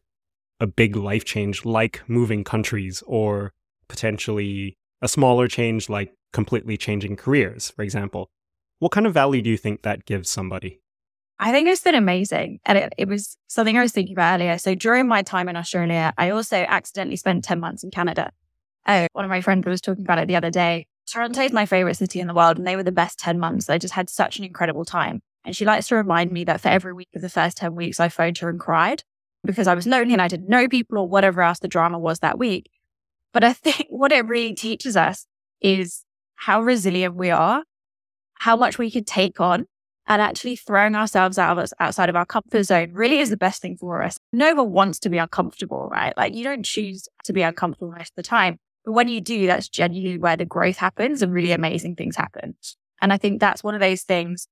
a 0.61 0.67
big 0.67 0.95
life 0.95 1.25
change 1.25 1.65
like 1.65 2.03
moving 2.07 2.45
countries 2.45 3.03
or 3.07 3.53
potentially 3.89 4.79
a 5.03 5.09
smaller 5.09 5.49
change 5.49 5.89
like 5.89 6.15
completely 6.33 6.77
changing 6.77 7.17
careers, 7.17 7.71
for 7.71 7.83
example. 7.83 8.31
What 8.79 8.93
kind 8.93 9.07
of 9.07 9.15
value 9.15 9.43
do 9.43 9.51
you 9.51 9.57
think 9.57 9.83
that 9.83 10.05
gives 10.05 10.31
somebody? 10.31 10.81
I 11.39 11.51
think 11.51 11.69
it's 11.69 11.83
been 11.83 11.95
amazing. 11.95 12.61
And 12.65 12.79
it, 12.79 12.93
it, 12.97 13.09
was 13.09 13.37
something 13.49 13.77
I 13.77 13.83
was 13.83 13.93
thinking 13.93 14.15
about 14.15 14.37
earlier. 14.37 14.57
So 14.59 14.75
during 14.75 15.09
my 15.09 15.23
time 15.23 15.49
in 15.49 15.57
Australia, 15.57 16.13
I 16.17 16.31
also 16.31 16.57
accidentally 16.57 17.17
spent 17.17 17.45
10 17.45 17.59
months 17.59 17.83
in 17.83 17.91
Canada. 17.91 18.31
Oh, 18.87 19.07
one 19.13 19.25
of 19.25 19.31
my 19.31 19.41
friends 19.41 19.67
was 19.67 19.81
talking 19.81 20.05
about 20.05 20.19
it 20.19 20.29
the 20.29 20.37
other 20.37 20.51
day. 20.51 20.87
Toronto 21.07 21.43
is 21.43 21.53
my 21.53 21.67
favorite 21.67 21.97
city 21.97 22.21
in 22.21 22.27
the 22.27 22.35
world, 22.35 22.57
and 22.57 22.67
they 22.67 22.77
were 22.77 22.83
the 22.83 22.93
best 22.93 23.19
10 23.19 23.39
months. 23.39 23.69
I 23.69 23.79
just 23.79 23.95
had 23.95 24.09
such 24.09 24.39
an 24.39 24.45
incredible 24.45 24.85
time. 24.85 25.23
And 25.45 25.55
she 25.55 25.65
likes 25.65 25.89
to 25.89 25.97
remind 25.97 26.33
me 26.33 26.45
that 26.45 26.61
for 26.61 26.69
every 26.69 26.93
week 26.93 27.11
of 27.15 27.21
the 27.21 27.29
first 27.29 27.59
10 27.59 27.75
weeks, 27.75 28.01
I 28.01 28.09
phoned 28.09 28.39
her 28.39 28.49
and 28.49 28.59
cried 28.59 29.03
because 29.45 29.67
I 29.67 29.75
was 29.75 29.87
lonely 29.87 30.15
and 30.15 30.23
I 30.23 30.29
didn't 30.29 30.49
know 30.49 30.69
people 30.69 30.99
or 30.99 31.09
whatever 31.09 31.43
else 31.43 31.59
the 31.59 31.69
drama 31.69 31.99
was 31.99 32.21
that 32.21 32.39
week. 32.39 32.71
But 33.33 33.45
I 33.45 33.53
think 33.53 33.87
what 33.91 34.13
it 34.13 34.27
really 34.27 34.55
teaches 34.55 34.97
us 34.97 35.27
is 35.61 36.05
how 36.37 36.63
resilient 36.63 37.15
we 37.15 37.31
are, 37.31 37.65
how 38.35 38.57
much 38.57 38.79
we 38.79 38.91
can 38.91 39.05
take 39.05 39.41
on, 39.41 39.67
and 40.07 40.21
actually 40.21 40.57
throwing 40.57 40.95
ourselves 40.95 41.39
out 41.39 41.59
of 41.59 41.73
outside 41.81 42.09
of 42.09 42.17
our 42.17 42.27
comfort 42.27 42.65
zone 42.65 42.93
really 42.93 43.21
is 43.21 43.31
the 43.31 43.37
best 43.37 43.63
thing 43.63 43.77
for 43.77 44.03
us. 44.03 44.19
No 44.33 44.55
one 44.55 44.73
wants 44.73 44.99
to 45.01 45.09
be 45.09 45.19
uncomfortable, 45.19 45.89
right? 45.91 46.17
Like 46.17 46.35
you 46.35 46.45
don't 46.45 46.65
choose 46.65 47.09
to 47.25 47.33
be 47.33 47.43
uncomfortable 47.43 47.91
most 47.91 48.11
of 48.11 48.17
the 48.17 48.23
time. 48.23 48.59
But 48.85 48.93
when 48.93 49.09
you 49.09 49.21
do, 49.21 49.47
that's 49.47 49.69
genuinely 49.69 50.19
where 50.19 50.37
the 50.37 50.45
growth 50.45 50.77
happens 50.77 51.23
and 51.23 51.33
really 51.33 51.53
amazing 51.53 51.97
things 51.97 52.17
happen. 52.17 52.55
And 53.01 53.13
I 53.13 53.17
think 53.17 53.41
that's 53.41 53.65
one 53.65 53.75
of 53.75 53.81
those 53.81 54.03
things 54.03 54.47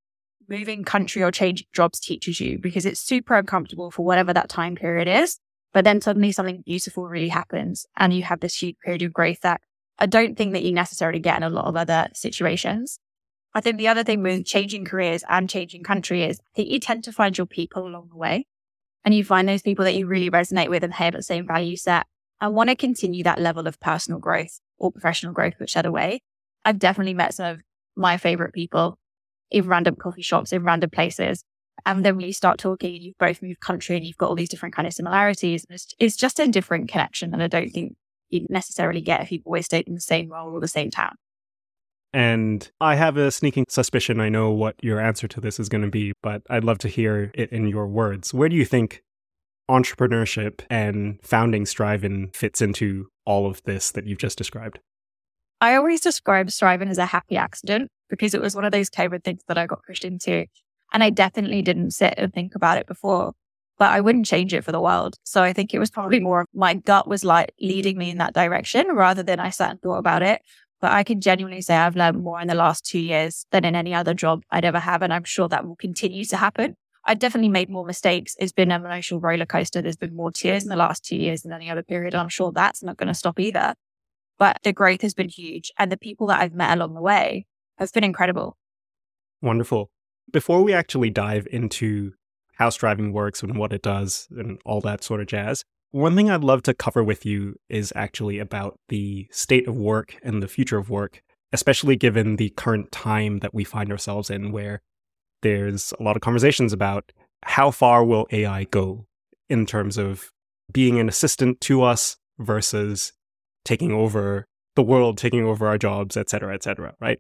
moving 0.49 0.85
country 0.85 1.23
or 1.23 1.31
changing 1.31 1.67
jobs 1.73 2.01
teaches 2.01 2.41
you 2.41 2.59
because 2.59 2.85
it's 2.87 3.01
super 3.01 3.35
uncomfortable 3.35 3.91
for 3.91 4.05
whatever 4.05 4.33
that 4.33 4.49
time 4.49 4.75
period 4.75 5.09
is. 5.09 5.39
But 5.73 5.85
then 5.85 6.01
suddenly 6.01 6.33
something 6.33 6.63
beautiful 6.67 7.07
really 7.07 7.29
happens 7.29 7.87
and 7.97 8.13
you 8.13 8.23
have 8.25 8.41
this 8.41 8.57
huge 8.57 8.77
period 8.85 9.03
of 9.03 9.13
growth 9.13 9.41
that 9.41 9.61
I 9.99 10.07
don't 10.07 10.37
think 10.37 10.53
that 10.53 10.63
you 10.63 10.73
necessarily 10.73 11.21
get 11.21 11.37
in 11.37 11.43
a 11.43 11.51
lot 11.51 11.67
of 11.67 11.77
other 11.77 12.09
situations. 12.15 12.99
I 13.55 13.61
think 13.61 13.77
the 13.77 13.89
other 13.89 14.05
thing 14.05 14.23
with 14.23 14.47
changing 14.47 14.85
careers 14.85 15.25
and 15.29 15.49
changing 15.49 15.83
country 15.83 16.25
is 16.25 16.41
that 16.57 16.67
you 16.67 16.81
tend 16.81 17.05
to 17.05 17.13
find 17.13 17.37
your 17.37 17.47
people 17.47 17.87
along 17.87 18.09
the 18.11 18.17
way 18.17 18.47
and 19.05 19.15
you 19.15 19.25
find 19.25 19.49
those 19.49 19.63
people 19.63 19.85
that 19.85 19.95
you 19.95 20.07
really 20.07 20.31
resonate 20.31 20.71
with 20.71 20.83
and 20.83 20.95
have 20.95 21.15
the 21.15 21.23
same 21.23 21.47
value 21.47 21.77
set 21.77 22.07
and 22.41 22.55
want 22.55 22.71
to 22.71 22.77
continue 22.77 23.23
that 23.25 23.41
level 23.41 23.67
of 23.67 23.79
personal 23.81 24.19
growth 24.19 24.61
or 24.79 24.91
professional 24.91 25.33
growth, 25.33 25.55
whichever 25.61 25.91
way. 25.91 26.21
I've 26.65 26.79
definitely 26.79 27.15
met 27.15 27.35
some 27.35 27.47
of 27.47 27.61
my 27.97 28.17
favorite 28.17 28.55
people 28.55 28.99
in 29.51 29.67
random 29.67 29.97
coffee 29.97 30.23
shops, 30.23 30.53
in 30.53 30.65
random 30.65 30.91
places 30.91 31.45
and 31.85 32.05
then 32.05 32.17
when 32.17 32.27
you 32.27 32.33
start 32.33 32.59
talking, 32.59 32.95
you've 32.95 33.19
both 33.19 33.43
moved 33.43 33.61
country 33.61 33.97
and 33.97 34.05
you've 34.05 34.19
got 34.19 34.29
all 34.29 34.37
these 34.37 34.49
different 34.49 34.75
kind 34.75 34.87
of 34.87 34.95
similarities. 34.95 35.67
It's, 35.69 35.89
it's 35.99 36.17
just 36.17 36.39
a 36.39 36.47
different 36.47 36.89
connection. 36.89 37.33
And 37.33 37.43
I 37.43 37.49
don't 37.49 37.71
think 37.71 37.97
you 38.29 38.47
necessarily 38.49 39.01
get 39.01 39.23
if 39.23 39.33
you've 39.33 39.47
always 39.47 39.67
stayed 39.67 39.89
in 39.89 39.95
the 39.95 40.01
same 40.01 40.31
role 40.31 40.53
or 40.53 40.61
the 40.61 40.69
same 40.69 40.91
town. 40.91 41.17
And 42.13 42.71
I 42.81 42.97
have 42.97 43.17
a 43.17 43.31
sneaking 43.31 43.67
suspicion 43.69 44.21
I 44.21 44.29
know 44.29 44.51
what 44.51 44.77
your 44.83 45.01
answer 45.01 45.27
to 45.29 45.41
this 45.41 45.59
is 45.59 45.69
going 45.69 45.83
to 45.83 45.91
be, 45.91 46.13
but 46.23 46.43
I'd 46.51 46.65
love 46.65 46.79
to 46.79 46.89
hear 46.89 47.31
it 47.35 47.51
in 47.51 47.69
your 47.69 47.87
words. 47.87 48.35
Where 48.35 48.49
do 48.49 48.57
you 48.57 48.67
think 48.67 49.03
entrepreneurship 49.71 50.61
and 50.69 51.19
founding 51.23 51.65
Strivin 51.65 52.35
fits 52.35 52.61
into 52.61 53.09
all 53.25 53.47
of 53.47 53.63
this 53.63 53.91
that 53.93 54.07
you've 54.07 54.19
just 54.19 54.37
described? 54.37 54.81
I 55.61 55.77
always 55.77 56.01
describe 56.01 56.49
Strivin 56.49 56.91
as 56.91 56.99
a 56.99 57.07
happy 57.07 57.37
accident 57.37 57.89
because 58.11 58.35
it 58.35 58.43
was 58.43 58.55
one 58.55 58.65
of 58.65 58.73
those 58.73 58.91
COVID 58.91 59.25
things 59.25 59.41
that 59.49 59.57
I 59.57 59.67
got 59.67 59.85
pushed 59.87 60.05
into. 60.05 60.47
And 60.93 61.03
I 61.03 61.09
definitely 61.09 61.63
didn't 61.63 61.93
sit 61.93 62.15
and 62.19 62.33
think 62.35 62.55
about 62.55 62.77
it 62.77 62.87
before, 62.87 63.33
but 63.79 63.91
I 63.91 64.01
wouldn't 64.01 64.27
change 64.27 64.53
it 64.53 64.65
for 64.65 64.73
the 64.73 64.81
world. 64.81 65.17
So 65.25 65.43
I 65.43 65.55
think 65.55 65.73
it 65.73 65.79
was 65.79 65.91
probably 65.91 66.21
more 66.21 66.45
my 66.53 66.75
gut 66.75 67.09
was 67.09 67.25
like 67.25 67.55
leading 67.61 67.97
me 67.97 68.11
in 68.11 68.19
that 68.19 68.35
direction 68.35 68.89
rather 68.93 69.23
than 69.23 69.41
I 69.41 69.49
sat 69.49 69.71
and 69.71 69.81
thought 69.81 69.99
about 69.99 70.23
it. 70.23 70.43
But 70.83 70.91
I 70.91 71.05
can 71.05 71.21
genuinely 71.21 71.63
say 71.63 71.77
I've 71.77 71.95
learned 71.95 72.23
more 72.23 72.41
in 72.41 72.49
the 72.49 72.57
last 72.57 72.85
two 72.85 72.99
years 72.99 73.47
than 73.53 73.65
in 73.65 73.77
any 73.77 73.95
other 73.95 74.15
job 74.15 74.43
I'd 74.51 74.65
ever 74.65 74.81
have. 74.81 75.01
And 75.01 75.15
I'm 75.15 75.23
sure 75.23 75.49
that 75.49 75.65
will 75.65 75.77
continue 75.77 76.25
to 76.25 76.37
happen. 76.37 76.75
I 77.05 77.15
definitely 77.15 77.51
made 77.51 77.71
more 77.71 77.87
mistakes. 77.87 78.35
It's 78.41 78.53
been 78.53 78.73
an 78.73 78.85
emotional 78.85 79.21
roller 79.21 79.47
coaster. 79.47 79.81
There's 79.81 79.97
been 79.97 80.15
more 80.15 80.33
tears 80.33 80.65
in 80.65 80.69
the 80.69 80.77
last 80.77 81.05
two 81.05 81.17
years 81.17 81.43
than 81.43 81.53
any 81.53 81.71
other 81.71 81.85
period. 81.85 82.15
And 82.15 82.21
I'm 82.21 82.29
sure 82.29 82.51
that's 82.51 82.83
not 82.83 82.97
going 82.97 83.07
to 83.07 83.15
stop 83.15 83.39
either. 83.39 83.75
But 84.41 84.59
the 84.65 84.73
growth 84.73 85.03
has 85.03 85.15
been 85.15 85.29
huge. 85.29 85.71
And 85.79 85.91
the 85.91 85.97
people 85.97 86.27
that 86.27 86.41
I've 86.41 86.53
met 86.53 86.77
along 86.77 86.95
the 86.95 87.01
way 87.01 87.47
have 87.79 87.93
been 87.93 88.05
incredible. 88.05 88.57
Wonderful. 89.41 89.89
Before 90.33 90.63
we 90.63 90.73
actually 90.73 91.11
dive 91.11 91.47
into 91.53 92.15
how 92.55 92.71
Strivin 92.71 93.13
works 93.13 93.43
and 93.45 93.57
what 93.57 93.73
it 93.73 93.83
does 93.83 94.27
and 94.37 94.61
all 94.65 94.81
that 94.81 95.05
sort 95.05 95.21
of 95.21 95.29
jazz, 95.29 95.65
one 95.93 96.17
thing 96.17 96.31
I'd 96.31 96.43
love 96.43 96.63
to 96.65 96.75
cover 96.75 97.05
with 97.05 97.25
you 97.25 97.57
is 97.69 97.93
actually 97.95 98.39
about 98.39 98.79
the 98.89 99.29
state 99.31 99.69
of 99.69 99.77
work 99.77 100.17
and 100.23 100.43
the 100.43 100.49
future 100.49 100.79
of 100.79 100.91
work, 100.91 101.23
especially 101.53 101.97
given 101.97 102.37
the 102.37 102.51
current 102.51 102.91
time 102.91 103.39
that 103.39 103.55
we 103.55 103.63
find 103.63 103.91
ourselves 103.93 104.31
in, 104.31 104.53
where 104.53 104.81
there's 105.43 105.93
a 106.01 106.03
lot 106.03 106.17
of 106.17 106.23
conversations 106.23 106.73
about 106.73 107.13
how 107.45 107.71
far 107.71 108.05
will 108.05 108.27
AI 108.33 108.65
go 108.65 109.07
in 109.51 109.67
terms 109.67 109.99
of 109.99 110.31
being 110.73 110.99
an 110.99 111.09
assistant 111.09 111.61
to 111.61 111.83
us 111.83 112.17
versus 112.39 113.13
taking 113.65 113.93
over 113.93 114.47
the 114.75 114.83
world, 114.83 115.19
taking 115.19 115.45
over 115.45 115.69
our 115.69 115.77
jobs, 115.77 116.17
et 116.17 116.31
cetera, 116.31 116.55
et 116.55 116.63
cetera, 116.63 116.95
right? 117.01 117.19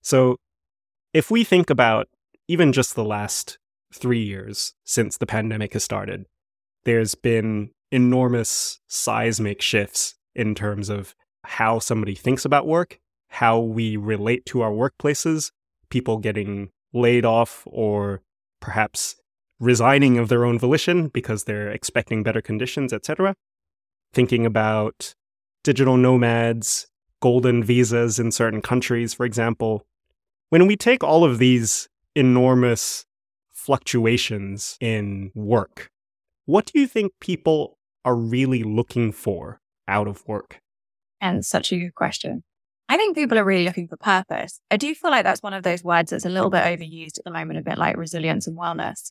So 0.00 0.36
if 1.12 1.30
we 1.30 1.44
think 1.44 1.68
about 1.68 2.08
even 2.46 2.72
just 2.72 2.94
the 2.94 3.04
last 3.04 3.58
three 3.92 4.22
years 4.22 4.72
since 4.84 5.18
the 5.18 5.26
pandemic 5.26 5.74
has 5.74 5.84
started, 5.84 6.24
there's 6.84 7.14
been 7.14 7.70
enormous 7.90 8.80
seismic 8.86 9.62
shifts 9.62 10.14
in 10.34 10.54
terms 10.54 10.88
of 10.88 11.14
how 11.44 11.78
somebody 11.78 12.14
thinks 12.14 12.44
about 12.44 12.66
work, 12.66 13.00
how 13.28 13.58
we 13.58 13.96
relate 13.96 14.44
to 14.46 14.60
our 14.60 14.70
workplaces, 14.70 15.50
people 15.90 16.18
getting 16.18 16.70
laid 16.92 17.24
off 17.24 17.62
or 17.66 18.22
perhaps 18.60 19.16
resigning 19.60 20.18
of 20.18 20.28
their 20.28 20.44
own 20.44 20.58
volition 20.58 21.08
because 21.08 21.44
they're 21.44 21.70
expecting 21.70 22.22
better 22.22 22.40
conditions, 22.40 22.92
etc. 22.92 23.34
Thinking 24.12 24.46
about 24.46 25.14
digital 25.64 25.96
nomads, 25.96 26.86
golden 27.20 27.62
visas 27.62 28.18
in 28.18 28.30
certain 28.30 28.62
countries, 28.62 29.14
for 29.14 29.26
example. 29.26 29.84
When 30.50 30.66
we 30.66 30.76
take 30.76 31.02
all 31.02 31.24
of 31.24 31.38
these 31.38 31.88
enormous 32.14 33.04
fluctuations 33.50 34.76
in 34.80 35.30
work, 35.34 35.90
what 36.46 36.66
do 36.66 36.80
you 36.80 36.86
think 36.86 37.12
people 37.20 37.77
are 38.04 38.16
really 38.16 38.62
looking 38.62 39.12
for 39.12 39.60
out 39.86 40.08
of 40.08 40.26
work? 40.26 40.60
And 41.20 41.44
such 41.44 41.72
a 41.72 41.78
good 41.78 41.94
question. 41.94 42.44
I 42.88 42.96
think 42.96 43.16
people 43.16 43.38
are 43.38 43.44
really 43.44 43.64
looking 43.64 43.86
for 43.86 43.98
purpose. 43.98 44.60
I 44.70 44.78
do 44.78 44.94
feel 44.94 45.10
like 45.10 45.24
that's 45.24 45.42
one 45.42 45.52
of 45.52 45.62
those 45.62 45.84
words 45.84 46.10
that's 46.10 46.24
a 46.24 46.30
little 46.30 46.48
bit 46.48 46.64
overused 46.64 47.18
at 47.18 47.24
the 47.24 47.30
moment, 47.30 47.58
a 47.58 47.62
bit 47.62 47.76
like 47.76 47.96
resilience 47.96 48.46
and 48.46 48.56
wellness 48.56 49.10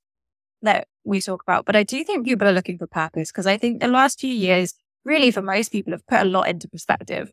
that 0.63 0.88
we 1.03 1.22
talk 1.22 1.44
about. 1.44 1.65
But 1.65 1.75
I 1.75 1.84
do 1.84 2.03
think 2.03 2.25
people 2.25 2.48
are 2.48 2.53
looking 2.53 2.79
for 2.79 2.88
purpose 2.88 3.32
because 3.32 3.46
I 3.46 3.58
think 3.58 3.79
the 3.79 3.88
last 3.88 4.20
few 4.20 4.34
years, 4.34 4.74
really 5.06 5.29
for 5.29 5.44
most 5.44 5.72
people, 5.72 5.94
have 5.94 6.08
put 6.08 6.22
a 6.22 6.25
lot 6.25 6.48
into 6.48 6.67
perspective. 6.67 7.32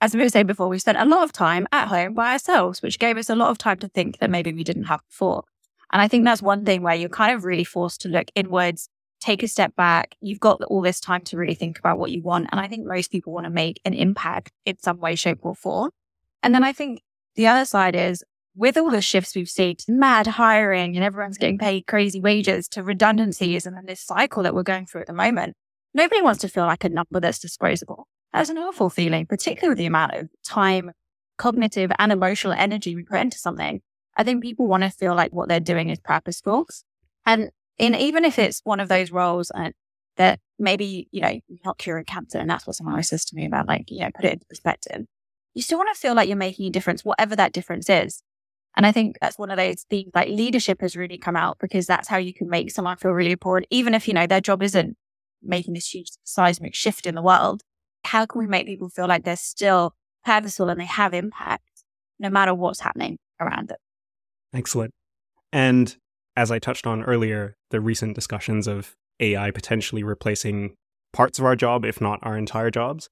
As 0.00 0.14
we 0.14 0.20
were 0.20 0.28
saying 0.28 0.46
before, 0.46 0.68
we 0.68 0.78
spent 0.78 0.98
a 0.98 1.04
lot 1.04 1.22
of 1.22 1.32
time 1.32 1.66
at 1.72 1.88
home 1.88 2.12
by 2.12 2.32
ourselves, 2.32 2.82
which 2.82 2.98
gave 2.98 3.16
us 3.16 3.30
a 3.30 3.36
lot 3.36 3.50
of 3.50 3.56
time 3.56 3.78
to 3.78 3.88
think 3.88 4.18
that 4.18 4.30
maybe 4.30 4.52
we 4.52 4.64
didn't 4.64 4.84
have 4.84 5.00
before. 5.08 5.44
And 5.92 6.02
I 6.02 6.08
think 6.08 6.24
that's 6.24 6.42
one 6.42 6.64
thing 6.64 6.82
where 6.82 6.94
you're 6.94 7.08
kind 7.08 7.34
of 7.34 7.44
really 7.44 7.64
forced 7.64 8.00
to 8.02 8.08
look 8.08 8.28
inwards 8.34 8.88
take 9.20 9.42
a 9.42 9.48
step 9.48 9.74
back. 9.76 10.16
You've 10.20 10.40
got 10.40 10.62
all 10.64 10.82
this 10.82 11.00
time 11.00 11.22
to 11.22 11.36
really 11.36 11.54
think 11.54 11.78
about 11.78 11.98
what 11.98 12.10
you 12.10 12.22
want. 12.22 12.48
And 12.52 12.60
I 12.60 12.68
think 12.68 12.86
most 12.86 13.10
people 13.10 13.32
want 13.32 13.44
to 13.44 13.50
make 13.50 13.80
an 13.84 13.94
impact 13.94 14.52
in 14.64 14.78
some 14.78 14.98
way, 14.98 15.14
shape, 15.14 15.38
or 15.42 15.54
form. 15.54 15.90
And 16.42 16.54
then 16.54 16.64
I 16.64 16.72
think 16.72 17.00
the 17.34 17.46
other 17.46 17.64
side 17.64 17.96
is 17.96 18.22
with 18.54 18.78
all 18.78 18.90
the 18.90 19.02
shifts 19.02 19.36
we've 19.36 19.48
seen, 19.48 19.76
mad 19.86 20.26
hiring 20.26 20.96
and 20.96 21.04
everyone's 21.04 21.38
getting 21.38 21.58
paid 21.58 21.86
crazy 21.86 22.20
wages 22.20 22.68
to 22.68 22.82
redundancies 22.82 23.66
and 23.66 23.76
then 23.76 23.84
this 23.86 24.00
cycle 24.00 24.42
that 24.42 24.54
we're 24.54 24.62
going 24.62 24.86
through 24.86 25.02
at 25.02 25.06
the 25.06 25.12
moment, 25.12 25.54
nobody 25.92 26.22
wants 26.22 26.40
to 26.40 26.48
feel 26.48 26.64
like 26.64 26.84
a 26.84 26.88
number 26.88 27.20
that's 27.20 27.38
disposable. 27.38 28.08
That's 28.32 28.48
an 28.48 28.58
awful 28.58 28.90
feeling, 28.90 29.26
particularly 29.26 29.70
with 29.70 29.78
the 29.78 29.86
amount 29.86 30.14
of 30.14 30.28
time, 30.44 30.92
cognitive 31.36 31.92
and 31.98 32.10
emotional 32.10 32.54
energy 32.54 32.96
we 32.96 33.02
put 33.02 33.20
into 33.20 33.38
something. 33.38 33.80
I 34.16 34.24
think 34.24 34.42
people 34.42 34.66
want 34.66 34.82
to 34.82 34.90
feel 34.90 35.14
like 35.14 35.32
what 35.32 35.48
they're 35.48 35.60
doing 35.60 35.90
is 35.90 35.98
purposeful. 36.00 36.66
And 37.26 37.50
in 37.78 37.94
even 37.94 38.24
if 38.24 38.38
it's 38.38 38.60
one 38.64 38.80
of 38.80 38.88
those 38.88 39.10
roles 39.10 39.50
and 39.54 39.74
that 40.16 40.40
maybe, 40.58 41.08
you 41.10 41.20
know, 41.20 41.28
you're 41.28 41.58
not 41.64 41.78
curing 41.78 42.04
cancer 42.04 42.38
and 42.38 42.48
that's 42.48 42.66
what 42.66 42.76
someone 42.76 42.94
always 42.94 43.08
says 43.08 43.24
to 43.26 43.36
me 43.36 43.46
about 43.46 43.68
like, 43.68 43.90
you 43.90 44.00
know, 44.00 44.10
put 44.14 44.24
it 44.24 44.32
into 44.34 44.46
perspective. 44.46 45.02
You 45.54 45.62
still 45.62 45.78
want 45.78 45.94
to 45.94 46.00
feel 46.00 46.14
like 46.14 46.28
you're 46.28 46.36
making 46.36 46.66
a 46.66 46.70
difference, 46.70 47.04
whatever 47.04 47.36
that 47.36 47.52
difference 47.52 47.88
is. 47.88 48.22
And 48.76 48.84
I 48.84 48.92
think 48.92 49.16
that's 49.20 49.38
one 49.38 49.50
of 49.50 49.56
those 49.56 49.84
things 49.88 50.10
like 50.14 50.28
leadership 50.28 50.82
has 50.82 50.96
really 50.96 51.16
come 51.16 51.36
out 51.36 51.58
because 51.58 51.86
that's 51.86 52.08
how 52.08 52.18
you 52.18 52.34
can 52.34 52.48
make 52.48 52.70
someone 52.70 52.98
feel 52.98 53.12
really 53.12 53.32
important, 53.32 53.68
even 53.70 53.94
if, 53.94 54.06
you 54.06 54.12
know, 54.14 54.26
their 54.26 54.40
job 54.40 54.62
isn't 54.62 54.96
making 55.42 55.74
this 55.74 55.94
huge 55.94 56.10
seismic 56.24 56.74
shift 56.74 57.06
in 57.06 57.14
the 57.14 57.22
world. 57.22 57.62
How 58.04 58.26
can 58.26 58.38
we 58.38 58.46
make 58.46 58.66
people 58.66 58.90
feel 58.90 59.06
like 59.06 59.24
they're 59.24 59.36
still 59.36 59.94
purposeful 60.24 60.68
and 60.68 60.78
they 60.78 60.86
have 60.86 61.14
impact 61.14 61.64
no 62.18 62.28
matter 62.28 62.54
what's 62.54 62.80
happening 62.80 63.18
around 63.40 63.68
them? 63.68 63.78
Excellent. 64.52 64.92
And 65.52 65.96
as 66.36 66.50
I 66.50 66.58
touched 66.58 66.86
on 66.86 67.02
earlier, 67.02 67.56
the 67.70 67.80
recent 67.80 68.14
discussions 68.14 68.66
of 68.66 68.94
AI 69.20 69.50
potentially 69.50 70.02
replacing 70.02 70.74
parts 71.12 71.38
of 71.38 71.44
our 71.44 71.56
job, 71.56 71.84
if 71.84 72.00
not 72.00 72.20
our 72.22 72.36
entire 72.36 72.70
jobs, 72.70 73.08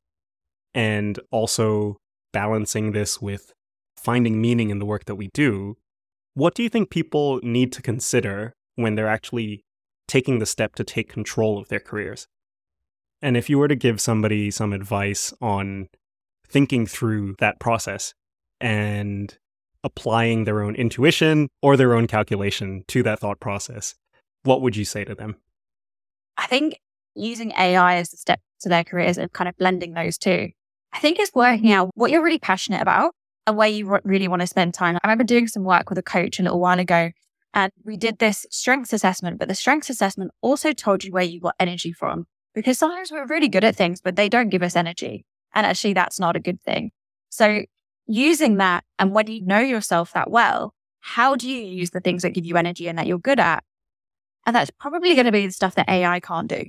and 0.75 1.19
also 1.31 1.97
balancing 2.33 2.93
this 2.93 3.23
with 3.23 3.53
finding 3.97 4.41
meaning 4.41 4.71
in 4.71 4.79
the 4.79 4.85
work 4.85 5.07
that 5.07 5.15
we 5.15 5.31
do. 5.33 5.77
What 6.35 6.55
do 6.55 6.63
you 6.63 6.69
think 6.69 6.91
people 6.91 7.41
need 7.43 7.73
to 7.73 7.83
consider 7.83 8.53
when 8.75 8.95
they're 8.97 9.09
actually 9.09 9.65
taking 10.07 10.39
the 10.39 10.47
step 10.47 10.75
to 10.75 10.85
take 10.85 11.09
control 11.09 11.59
of 11.59 11.69
their 11.69 11.81
careers? 11.81 12.27
And 13.23 13.37
if 13.37 13.49
you 13.49 13.59
were 13.59 13.69
to 13.69 13.77
give 13.77 14.01
somebody 14.01 14.51
some 14.51 14.73
advice 14.73 15.33
on 15.41 15.89
thinking 16.47 16.87
through 16.87 17.37
that 17.39 17.59
process 17.59 18.13
and 18.61 19.39
applying 19.85 20.45
their 20.45 20.63
own 20.63 20.75
intuition 20.75 21.49
or 21.63 21.77
their 21.77 21.95
own 21.95 22.07
calculation 22.07 22.85
to 22.89 23.03
that 23.05 23.21
thought 23.21 23.39
process, 23.39 23.95
what 24.43 24.63
would 24.63 24.75
you 24.75 24.85
say 24.85 25.05
to 25.05 25.15
them? 25.15 25.37
I 26.37 26.47
think 26.47 26.79
using 27.15 27.53
AI 27.53 27.97
as 27.97 28.13
a 28.13 28.17
step 28.17 28.41
to 28.61 28.69
their 28.69 28.85
careers 28.85 29.19
and 29.19 29.33
kind 29.33 29.49
of 29.49 29.57
blending 29.57 29.95
those 29.95 30.19
two. 30.19 30.49
I 30.93 30.99
think 30.99 31.21
is 31.21 31.31
working 31.35 31.73
out 31.73 31.91
what 31.95 32.11
you're 32.11 32.23
really 32.23 32.39
passionate 32.39 32.83
about 32.83 33.15
and 33.47 33.57
where 33.57 33.69
you 33.69 33.99
really 34.05 34.29
want 34.29 34.41
to 34.41 34.47
spend 34.47 34.75
time. 34.75 34.97
I 34.97 35.07
remember 35.07 35.25
doing 35.25 35.49
some 35.49 35.65
work 35.65 35.91
with 35.91 35.99
a 35.99 36.03
coach 36.03 36.39
a 36.39 36.43
little 36.43 36.61
while 36.61 36.79
ago 36.79 37.11
and 37.53 37.73
we 37.85 37.97
did 37.97 38.19
this 38.19 38.47
strengths 38.51 38.93
assessment, 38.93 39.39
but 39.39 39.49
the 39.49 39.55
strengths 39.55 39.91
assessment 39.91 40.33
also 40.41 40.73
told 40.73 41.05
you 41.05 41.13
where 41.13 41.23
you 41.23 41.41
got 41.41 41.55
energy 41.61 41.93
from 41.93 42.27
because 42.55 42.79
sometimes 42.79 43.13
we're 43.13 43.27
really 43.27 43.49
good 43.49 43.65
at 43.65 43.77
things, 43.77 44.01
but 44.01 44.17
they 44.17 44.29
don't 44.29 44.49
give 44.49 44.63
us 44.63 44.77
energy. 44.77 45.25
And 45.53 45.67
actually 45.67 45.93
that's 45.93 46.19
not 46.19 46.37
a 46.37 46.41
good 46.41 46.61
thing. 46.63 46.91
So 47.31 47.65
using 48.07 48.57
that 48.59 48.85
and 48.99 49.13
when 49.13 49.27
you 49.27 49.45
know 49.45 49.59
yourself 49.59 50.13
that 50.13 50.31
well, 50.31 50.75
how 51.01 51.37
do 51.37 51.51
you 51.51 51.63
use 51.63 51.91
the 51.91 52.01
things 52.01 52.23
that 52.23 52.31
give 52.31 52.47
you 52.47 52.57
energy 52.57 52.89
and 52.89 52.99
that 52.99 53.07
you're 53.07 53.19
good 53.19 53.41
at? 53.41 53.63
And 54.47 54.55
that's 54.55 54.71
probably 54.71 55.15
going 55.15 55.27
to 55.27 55.33
be 55.33 55.47
the 55.47 55.53
stuff 55.53 55.75
that 55.75 55.89
AI 55.89 56.21
can't 56.21 56.49
do. 56.49 56.65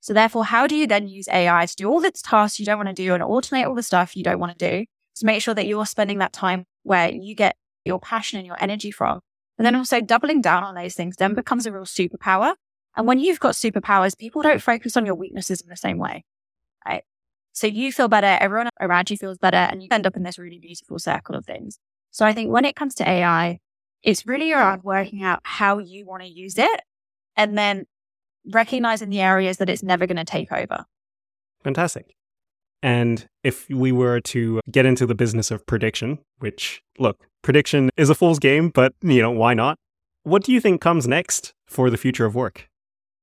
So 0.00 0.12
therefore, 0.12 0.44
how 0.44 0.66
do 0.66 0.74
you 0.74 0.86
then 0.86 1.06
use 1.06 1.28
AI 1.28 1.66
to 1.66 1.76
do 1.76 1.88
all 1.88 2.00
the 2.00 2.10
tasks 2.10 2.58
you 2.58 2.66
don't 2.66 2.76
want 2.76 2.88
to 2.88 2.92
do 2.92 3.14
and 3.14 3.22
automate 3.22 3.66
all 3.66 3.74
the 3.74 3.82
stuff 3.84 4.16
you 4.16 4.24
don't 4.24 4.40
want 4.40 4.58
to 4.58 4.70
do 4.70 4.84
to 5.16 5.26
make 5.26 5.42
sure 5.42 5.54
that 5.54 5.66
you're 5.66 5.86
spending 5.86 6.18
that 6.18 6.32
time 6.32 6.64
where 6.82 7.10
you 7.10 7.36
get 7.36 7.56
your 7.84 8.00
passion 8.00 8.38
and 8.38 8.46
your 8.46 8.56
energy 8.60 8.90
from? 8.90 9.20
And 9.58 9.66
then 9.66 9.76
also 9.76 10.00
doubling 10.00 10.40
down 10.40 10.64
on 10.64 10.74
those 10.74 10.94
things 10.94 11.16
then 11.16 11.34
becomes 11.34 11.66
a 11.66 11.72
real 11.72 11.84
superpower. 11.84 12.54
And 12.96 13.06
when 13.06 13.20
you've 13.20 13.40
got 13.40 13.54
superpowers, 13.54 14.18
people 14.18 14.42
don't 14.42 14.60
focus 14.60 14.96
on 14.96 15.06
your 15.06 15.14
weaknesses 15.14 15.60
in 15.60 15.68
the 15.68 15.76
same 15.76 15.98
way, 15.98 16.24
right? 16.86 17.04
So 17.52 17.66
you 17.66 17.92
feel 17.92 18.08
better, 18.08 18.38
everyone 18.40 18.70
around 18.80 19.10
you 19.10 19.16
feels 19.16 19.38
better, 19.38 19.56
and 19.56 19.82
you 19.82 19.88
end 19.90 20.06
up 20.06 20.16
in 20.16 20.22
this 20.22 20.38
really 20.38 20.58
beautiful 20.58 20.98
circle 20.98 21.34
of 21.34 21.44
things. 21.44 21.78
So 22.10 22.26
I 22.26 22.32
think 22.32 22.50
when 22.50 22.64
it 22.64 22.76
comes 22.76 22.94
to 22.96 23.08
AI, 23.08 23.58
it's 24.02 24.26
really 24.26 24.52
around 24.52 24.82
working 24.84 25.22
out 25.22 25.40
how 25.44 25.78
you 25.78 26.06
want 26.06 26.22
to 26.22 26.28
use 26.28 26.58
it 26.58 26.80
and 27.36 27.56
then 27.56 27.84
recognizing 28.52 29.10
the 29.10 29.20
areas 29.20 29.58
that 29.58 29.68
it's 29.68 29.82
never 29.82 30.06
going 30.06 30.16
to 30.16 30.24
take 30.24 30.50
over. 30.50 30.84
Fantastic. 31.62 32.14
And 32.82 33.26
if 33.44 33.68
we 33.68 33.92
were 33.92 34.20
to 34.20 34.60
get 34.70 34.84
into 34.86 35.06
the 35.06 35.14
business 35.14 35.50
of 35.50 35.64
prediction, 35.66 36.18
which 36.38 36.82
look, 36.98 37.26
prediction 37.42 37.90
is 37.96 38.10
a 38.10 38.14
fool's 38.14 38.40
game, 38.40 38.70
but 38.70 38.94
you 39.02 39.22
know, 39.22 39.30
why 39.30 39.54
not? 39.54 39.78
What 40.24 40.42
do 40.42 40.52
you 40.52 40.60
think 40.60 40.80
comes 40.80 41.06
next 41.06 41.52
for 41.68 41.90
the 41.90 41.96
future 41.96 42.24
of 42.24 42.34
work? 42.34 42.68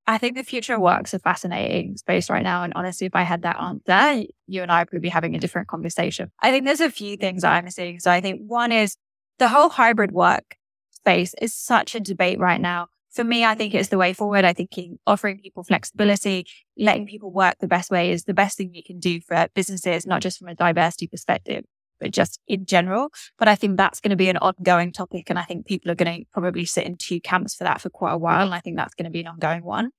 I 0.10 0.18
think 0.18 0.36
the 0.36 0.44
future 0.44 0.74
of 0.74 0.82
work's 0.82 1.14
a 1.14 1.20
fascinating 1.20 1.96
space 1.96 2.32
right 2.32 2.42
now. 2.42 2.64
And 2.64 2.74
honestly, 2.76 3.06
if 3.06 3.16
I 3.16 3.22
had 3.22 3.44
that 3.44 3.60
answer, 3.60 4.26
you 4.48 4.64
and 4.64 4.72
I 4.72 4.84
would 4.92 5.04
be 5.04 5.10
having 5.10 5.36
a 5.36 5.40
different 5.40 5.68
conversation. 5.68 6.32
I 6.42 6.50
think 6.50 6.66
there's 6.66 6.82
a 6.82 6.90
few 6.90 7.16
things 7.16 7.44
I'm 7.44 7.70
seeing. 7.70 8.00
So 8.00 8.10
I 8.10 8.20
think 8.20 8.42
one 8.48 8.72
is 8.72 8.98
the 9.38 9.50
whole 9.50 9.70
hybrid 9.70 10.12
work 10.12 10.58
space 10.90 11.36
is 11.40 11.54
such 11.54 11.94
a 11.94 12.00
debate 12.00 12.40
right 12.40 12.60
now. 12.60 12.88
For 13.12 13.24
me, 13.24 13.46
I 13.46 13.54
think 13.54 13.76
it's 13.76 13.90
the 13.90 14.00
way 14.00 14.14
forward. 14.14 14.46
I 14.46 14.54
think 14.54 14.72
offering 15.06 15.38
people 15.38 15.64
flexibility, 15.64 16.48
letting 16.76 17.06
people 17.06 17.32
work 17.32 17.58
the 17.60 17.68
best 17.68 17.92
way 17.92 18.12
is 18.12 18.24
the 18.24 18.34
best 18.34 18.58
thing 18.58 18.74
you 18.74 18.84
can 18.84 18.98
do 18.98 19.22
for 19.22 19.48
businesses, 19.54 20.08
not 20.08 20.24
just 20.24 20.40
from 20.40 20.48
a 20.48 20.56
diversity 20.56 21.06
perspective 21.06 21.66
but 22.00 22.12
just 22.12 22.40
in 22.48 22.66
general. 22.66 23.10
But 23.38 23.48
I 23.48 23.56
think 23.56 23.78
that's 23.78 24.00
going 24.00 24.12
to 24.12 24.16
be 24.16 24.30
an 24.30 24.38
ongoing 24.38 24.92
topic. 24.92 25.30
And 25.30 25.40
I 25.40 25.44
think 25.44 25.66
people 25.66 25.92
are 25.92 25.96
going 25.96 26.22
to 26.22 26.26
probably 26.32 26.66
sit 26.66 26.86
in 26.86 26.98
two 26.98 27.20
camps 27.20 27.56
for 27.56 27.64
that 27.64 27.82
for 27.82 27.90
quite 27.90 28.14
a 28.14 28.18
while. 28.18 28.46
And 28.46 28.54
I 28.54 28.60
think 28.60 28.78
that's 28.78 28.96
going 28.96 29.06
to 29.06 29.12
be 29.12 29.22
an 29.22 29.28
ongoing 29.28 29.64
one. 29.64 29.92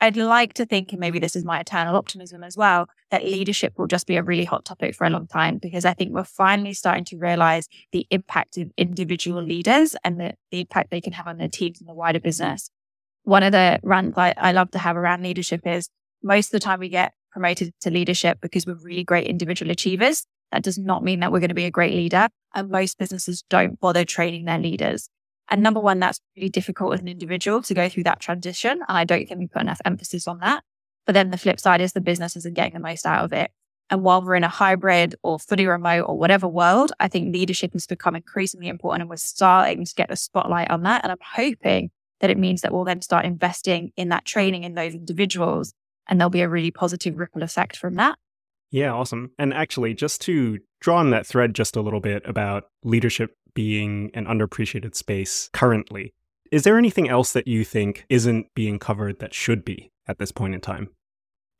I'd 0.00 0.16
like 0.16 0.54
to 0.54 0.66
think, 0.66 0.92
and 0.92 1.00
maybe 1.00 1.18
this 1.18 1.34
is 1.34 1.44
my 1.44 1.58
eternal 1.58 1.96
optimism 1.96 2.44
as 2.44 2.56
well, 2.56 2.86
that 3.10 3.24
leadership 3.24 3.74
will 3.76 3.88
just 3.88 4.06
be 4.06 4.16
a 4.16 4.22
really 4.22 4.44
hot 4.44 4.64
topic 4.64 4.94
for 4.94 5.04
a 5.04 5.10
long 5.10 5.26
time 5.26 5.58
because 5.58 5.84
I 5.84 5.92
think 5.92 6.12
we're 6.12 6.22
finally 6.22 6.72
starting 6.72 7.04
to 7.06 7.18
realize 7.18 7.66
the 7.90 8.06
impact 8.10 8.58
of 8.58 8.70
individual 8.76 9.42
leaders 9.42 9.96
and 10.04 10.20
the, 10.20 10.34
the 10.52 10.60
impact 10.60 10.90
they 10.90 11.00
can 11.00 11.14
have 11.14 11.26
on 11.26 11.38
their 11.38 11.48
teams 11.48 11.80
and 11.80 11.88
the 11.88 11.94
wider 11.94 12.20
business. 12.20 12.70
One 13.24 13.42
of 13.42 13.50
the 13.50 13.80
rants 13.82 14.16
I, 14.16 14.34
I 14.36 14.52
love 14.52 14.70
to 14.70 14.78
have 14.78 14.96
around 14.96 15.24
leadership 15.24 15.66
is 15.66 15.90
most 16.22 16.46
of 16.48 16.52
the 16.52 16.60
time 16.60 16.78
we 16.78 16.88
get 16.88 17.12
promoted 17.32 17.72
to 17.80 17.90
leadership 17.90 18.38
because 18.40 18.66
we're 18.66 18.78
really 18.82 19.04
great 19.04 19.26
individual 19.26 19.70
achievers. 19.72 20.26
That 20.52 20.62
does 20.62 20.78
not 20.78 21.04
mean 21.04 21.20
that 21.20 21.30
we're 21.30 21.40
going 21.40 21.48
to 21.48 21.54
be 21.54 21.66
a 21.66 21.70
great 21.70 21.94
leader. 21.94 22.28
And 22.54 22.70
most 22.70 22.98
businesses 22.98 23.42
don't 23.48 23.78
bother 23.78 24.04
training 24.04 24.44
their 24.44 24.58
leaders. 24.58 25.08
And 25.50 25.62
number 25.62 25.80
one, 25.80 25.98
that's 25.98 26.20
really 26.36 26.48
difficult 26.48 26.94
as 26.94 27.00
an 27.00 27.08
individual 27.08 27.62
to 27.62 27.74
go 27.74 27.88
through 27.88 28.04
that 28.04 28.20
transition. 28.20 28.80
And 28.88 28.98
I 28.98 29.04
don't 29.04 29.26
think 29.26 29.40
we 29.40 29.46
put 29.46 29.62
enough 29.62 29.80
emphasis 29.84 30.28
on 30.28 30.40
that. 30.40 30.62
But 31.06 31.14
then 31.14 31.30
the 31.30 31.38
flip 31.38 31.58
side 31.58 31.80
is 31.80 31.92
the 31.92 32.00
business 32.00 32.36
isn't 32.36 32.54
getting 32.54 32.74
the 32.74 32.80
most 32.80 33.06
out 33.06 33.24
of 33.24 33.32
it. 33.32 33.50
And 33.90 34.02
while 34.02 34.20
we're 34.20 34.34
in 34.34 34.44
a 34.44 34.48
hybrid 34.48 35.14
or 35.22 35.38
fully 35.38 35.66
remote 35.66 36.02
or 36.02 36.18
whatever 36.18 36.46
world, 36.46 36.92
I 37.00 37.08
think 37.08 37.32
leadership 37.32 37.72
has 37.72 37.86
become 37.86 38.14
increasingly 38.14 38.68
important 38.68 39.02
and 39.02 39.10
we're 39.10 39.16
starting 39.16 39.84
to 39.84 39.94
get 39.94 40.10
the 40.10 40.16
spotlight 40.16 40.70
on 40.70 40.82
that. 40.82 41.02
And 41.02 41.12
I'm 41.12 41.18
hoping 41.22 41.90
that 42.20 42.28
it 42.28 42.36
means 42.36 42.60
that 42.60 42.72
we'll 42.72 42.84
then 42.84 43.00
start 43.00 43.24
investing 43.24 43.92
in 43.96 44.10
that 44.10 44.26
training 44.26 44.64
in 44.64 44.74
those 44.74 44.94
individuals 44.94 45.72
and 46.06 46.20
there'll 46.20 46.30
be 46.30 46.42
a 46.42 46.48
really 46.48 46.70
positive 46.70 47.18
ripple 47.18 47.42
effect 47.42 47.76
from 47.76 47.94
that. 47.94 48.18
Yeah, 48.70 48.92
awesome. 48.92 49.30
And 49.38 49.54
actually, 49.54 49.94
just 49.94 50.20
to 50.22 50.58
draw 50.80 50.98
on 50.98 51.10
that 51.10 51.26
thread 51.26 51.54
just 51.54 51.76
a 51.76 51.80
little 51.80 52.00
bit 52.00 52.22
about 52.26 52.64
leadership 52.84 53.36
being 53.54 54.10
an 54.14 54.26
underappreciated 54.26 54.94
space 54.94 55.50
currently, 55.52 56.12
is 56.52 56.62
there 56.62 56.78
anything 56.78 57.08
else 57.08 57.32
that 57.32 57.48
you 57.48 57.64
think 57.64 58.04
isn't 58.08 58.46
being 58.54 58.78
covered 58.78 59.20
that 59.20 59.34
should 59.34 59.64
be 59.64 59.90
at 60.06 60.18
this 60.18 60.32
point 60.32 60.54
in 60.54 60.60
time? 60.60 60.90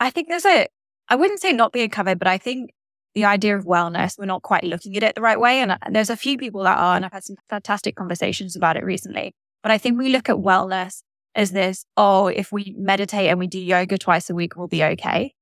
I 0.00 0.10
think 0.10 0.28
there's 0.28 0.46
a, 0.46 0.66
I 1.08 1.16
wouldn't 1.16 1.40
say 1.40 1.52
not 1.52 1.72
being 1.72 1.90
covered, 1.90 2.18
but 2.18 2.28
I 2.28 2.38
think 2.38 2.70
the 3.14 3.24
idea 3.24 3.56
of 3.56 3.64
wellness, 3.64 4.18
we're 4.18 4.26
not 4.26 4.42
quite 4.42 4.64
looking 4.64 4.96
at 4.96 5.02
it 5.02 5.14
the 5.14 5.20
right 5.20 5.40
way. 5.40 5.60
And 5.60 5.72
uh, 5.72 5.78
there's 5.90 6.10
a 6.10 6.16
few 6.16 6.38
people 6.38 6.62
that 6.64 6.78
are, 6.78 6.94
and 6.94 7.04
I've 7.04 7.12
had 7.12 7.24
some 7.24 7.36
fantastic 7.48 7.96
conversations 7.96 8.54
about 8.54 8.76
it 8.76 8.84
recently. 8.84 9.34
But 9.62 9.72
I 9.72 9.78
think 9.78 9.98
we 9.98 10.10
look 10.10 10.28
at 10.28 10.36
wellness 10.36 11.02
as 11.34 11.52
this, 11.52 11.84
oh, 11.96 12.28
if 12.28 12.52
we 12.52 12.74
meditate 12.78 13.28
and 13.28 13.38
we 13.38 13.46
do 13.46 13.58
yoga 13.58 13.98
twice 13.98 14.30
a 14.30 14.34
week, 14.34 14.56
we'll 14.56 14.68
be 14.68 14.84
okay. 14.84 15.34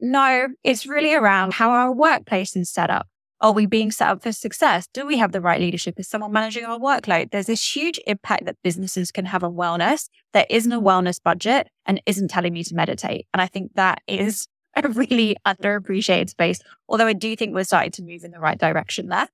No, 0.00 0.48
it's 0.62 0.86
really 0.86 1.14
around 1.14 1.54
how 1.54 1.70
our 1.70 1.92
workplace 1.92 2.54
is 2.56 2.70
set 2.70 2.90
up. 2.90 3.08
Are 3.40 3.52
we 3.52 3.66
being 3.66 3.92
set 3.92 4.08
up 4.08 4.22
for 4.22 4.32
success? 4.32 4.88
Do 4.92 5.06
we 5.06 5.18
have 5.18 5.30
the 5.30 5.40
right 5.40 5.60
leadership? 5.60 5.98
Is 5.98 6.08
someone 6.08 6.32
managing 6.32 6.64
our 6.64 6.78
workload? 6.78 7.30
There's 7.30 7.46
this 7.46 7.76
huge 7.76 8.00
impact 8.06 8.46
that 8.46 8.56
businesses 8.64 9.12
can 9.12 9.26
have 9.26 9.44
on 9.44 9.54
wellness. 9.54 10.08
There 10.32 10.46
isn't 10.50 10.72
a 10.72 10.80
wellness 10.80 11.22
budget 11.22 11.68
and 11.86 12.02
isn't 12.04 12.28
telling 12.28 12.52
me 12.52 12.64
to 12.64 12.74
meditate. 12.74 13.26
And 13.32 13.40
I 13.40 13.46
think 13.46 13.72
that 13.74 14.02
is 14.08 14.48
a 14.74 14.88
really 14.88 15.36
underappreciated 15.46 16.30
space. 16.30 16.60
Although 16.88 17.06
I 17.06 17.12
do 17.12 17.36
think 17.36 17.54
we're 17.54 17.64
starting 17.64 17.92
to 17.92 18.02
move 18.02 18.24
in 18.24 18.32
the 18.32 18.40
right 18.40 18.58
direction 18.58 19.08
there. 19.08 19.28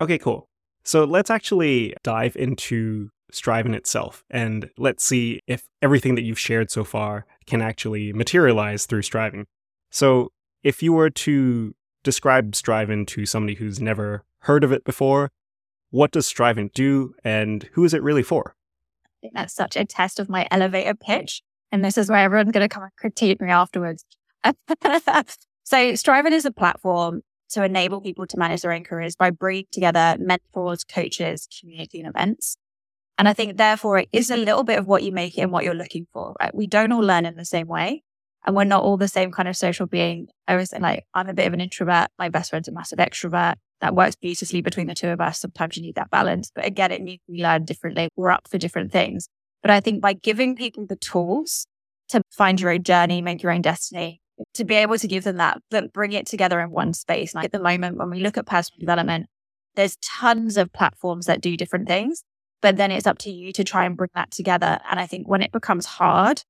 Okay, 0.00 0.18
cool. 0.18 0.48
So 0.82 1.04
let's 1.04 1.30
actually 1.30 1.94
dive 2.02 2.36
into 2.36 3.10
Strivin 3.32 3.74
itself 3.74 4.24
and 4.30 4.70
let's 4.78 5.04
see 5.04 5.40
if 5.46 5.64
everything 5.82 6.14
that 6.14 6.22
you've 6.22 6.38
shared 6.38 6.70
so 6.70 6.84
far 6.84 7.26
can 7.46 7.60
actually 7.60 8.12
materialize 8.14 8.86
through 8.86 9.02
Strivin. 9.02 9.44
So, 9.90 10.32
if 10.62 10.82
you 10.82 10.92
were 10.92 11.10
to 11.10 11.74
describe 12.02 12.52
Strivin 12.52 13.06
to 13.08 13.26
somebody 13.26 13.54
who's 13.54 13.80
never 13.80 14.24
heard 14.40 14.64
of 14.64 14.72
it 14.72 14.84
before, 14.84 15.30
what 15.90 16.12
does 16.12 16.32
Strivin 16.32 16.72
do 16.72 17.14
and 17.24 17.64
who 17.72 17.84
is 17.84 17.92
it 17.92 18.02
really 18.02 18.22
for? 18.22 18.54
I 19.04 19.16
think 19.20 19.34
that's 19.34 19.54
such 19.54 19.76
a 19.76 19.84
test 19.84 20.20
of 20.20 20.28
my 20.28 20.46
elevator 20.50 20.94
pitch. 20.94 21.42
And 21.72 21.84
this 21.84 21.98
is 21.98 22.08
where 22.08 22.20
everyone's 22.20 22.52
going 22.52 22.68
to 22.68 22.72
come 22.72 22.84
and 22.84 22.96
critique 22.96 23.40
me 23.40 23.50
afterwards. 23.50 24.04
so, 24.44 24.54
Strivin 25.92 26.32
is 26.32 26.44
a 26.44 26.52
platform 26.52 27.22
to 27.50 27.64
enable 27.64 28.00
people 28.00 28.26
to 28.28 28.38
manage 28.38 28.62
their 28.62 28.72
own 28.72 28.84
careers 28.84 29.16
by 29.16 29.30
bringing 29.30 29.66
together 29.72 30.16
mentors, 30.20 30.84
coaches, 30.84 31.48
community, 31.60 31.98
and 32.00 32.08
events. 32.08 32.56
And 33.18 33.28
I 33.28 33.32
think, 33.32 33.56
therefore, 33.56 33.98
it 33.98 34.08
is 34.12 34.30
a 34.30 34.36
little 34.36 34.62
bit 34.62 34.78
of 34.78 34.86
what 34.86 35.02
you 35.02 35.12
make 35.12 35.36
it 35.36 35.42
and 35.42 35.52
what 35.52 35.64
you're 35.64 35.74
looking 35.74 36.06
for, 36.12 36.34
right? 36.40 36.54
We 36.54 36.66
don't 36.66 36.92
all 36.92 37.02
learn 37.02 37.26
in 37.26 37.36
the 37.36 37.44
same 37.44 37.66
way 37.66 38.04
and 38.46 38.56
we're 38.56 38.64
not 38.64 38.82
all 38.82 38.96
the 38.96 39.08
same 39.08 39.30
kind 39.30 39.48
of 39.48 39.56
social 39.56 39.86
being. 39.86 40.28
I 40.48 40.56
was 40.56 40.72
like, 40.72 41.04
I'm 41.14 41.28
a 41.28 41.34
bit 41.34 41.46
of 41.46 41.52
an 41.52 41.60
introvert. 41.60 42.08
My 42.18 42.28
best 42.28 42.50
friend's 42.50 42.68
a 42.68 42.72
massive 42.72 42.98
extrovert. 42.98 43.54
That 43.80 43.94
works 43.94 44.16
beautifully 44.16 44.60
between 44.60 44.86
the 44.86 44.94
two 44.94 45.08
of 45.08 45.20
us. 45.20 45.40
Sometimes 45.40 45.76
you 45.76 45.82
need 45.82 45.94
that 45.94 46.10
balance, 46.10 46.50
but 46.54 46.66
again, 46.66 46.92
it 46.92 47.00
needs 47.00 47.22
to 47.26 47.32
be 47.32 47.42
learned 47.42 47.66
differently. 47.66 48.08
We're 48.16 48.30
up 48.30 48.48
for 48.48 48.58
different 48.58 48.92
things. 48.92 49.28
But 49.62 49.70
I 49.70 49.80
think 49.80 50.02
by 50.02 50.12
giving 50.14 50.56
people 50.56 50.86
the 50.86 50.96
tools 50.96 51.66
to 52.08 52.22
find 52.30 52.60
your 52.60 52.70
own 52.70 52.82
journey, 52.82 53.22
make 53.22 53.42
your 53.42 53.52
own 53.52 53.62
destiny, 53.62 54.20
to 54.54 54.64
be 54.64 54.74
able 54.74 54.98
to 54.98 55.08
give 55.08 55.24
them 55.24 55.36
that, 55.36 55.60
but 55.70 55.92
bring 55.92 56.12
it 56.12 56.26
together 56.26 56.60
in 56.60 56.70
one 56.70 56.92
space. 56.92 57.34
Like 57.34 57.46
at 57.46 57.52
the 57.52 57.62
moment, 57.62 57.96
when 57.96 58.10
we 58.10 58.20
look 58.20 58.36
at 58.36 58.46
personal 58.46 58.80
development, 58.80 59.26
there's 59.76 59.96
tons 59.96 60.56
of 60.56 60.72
platforms 60.72 61.26
that 61.26 61.40
do 61.40 61.56
different 61.56 61.88
things, 61.88 62.22
but 62.60 62.76
then 62.76 62.90
it's 62.90 63.06
up 63.06 63.18
to 63.18 63.30
you 63.30 63.52
to 63.52 63.64
try 63.64 63.84
and 63.84 63.96
bring 63.96 64.10
that 64.14 64.30
together. 64.30 64.78
And 64.90 64.98
I 64.98 65.06
think 65.06 65.28
when 65.28 65.42
it 65.42 65.52
becomes 65.52 65.86
hard, 65.86 66.42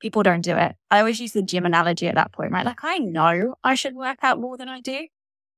people 0.00 0.22
don't 0.22 0.42
do 0.42 0.56
it. 0.56 0.76
I 0.90 0.98
always 0.98 1.20
use 1.20 1.32
the 1.32 1.42
gym 1.42 1.66
analogy 1.66 2.08
at 2.08 2.14
that 2.14 2.32
point, 2.32 2.52
right? 2.52 2.66
Like 2.66 2.82
I 2.82 2.98
know 2.98 3.54
I 3.64 3.74
should 3.74 3.94
work 3.94 4.18
out 4.22 4.40
more 4.40 4.56
than 4.56 4.68
I 4.68 4.80
do, 4.80 5.06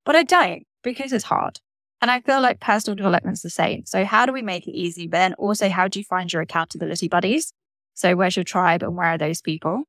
but 0.04 0.16
I 0.16 0.22
don't 0.22 0.64
because 0.82 1.12
it's 1.12 1.24
hard. 1.24 1.60
And 2.00 2.10
I 2.10 2.20
feel 2.20 2.40
like 2.40 2.60
personal 2.60 2.94
development's 2.94 3.42
the 3.42 3.50
same. 3.50 3.86
So 3.86 4.04
how 4.04 4.26
do 4.26 4.32
we 4.32 4.42
make 4.42 4.68
it 4.68 4.72
easy? 4.72 5.06
But 5.06 5.18
then 5.18 5.34
also, 5.34 5.68
how 5.68 5.88
do 5.88 5.98
you 5.98 6.04
find 6.04 6.32
your 6.32 6.42
accountability 6.42 7.08
buddies? 7.08 7.52
So 7.94 8.14
where's 8.14 8.36
your 8.36 8.44
tribe 8.44 8.82
and 8.82 8.96
where 8.96 9.08
are 9.08 9.18
those 9.18 9.40
people? 9.40 9.84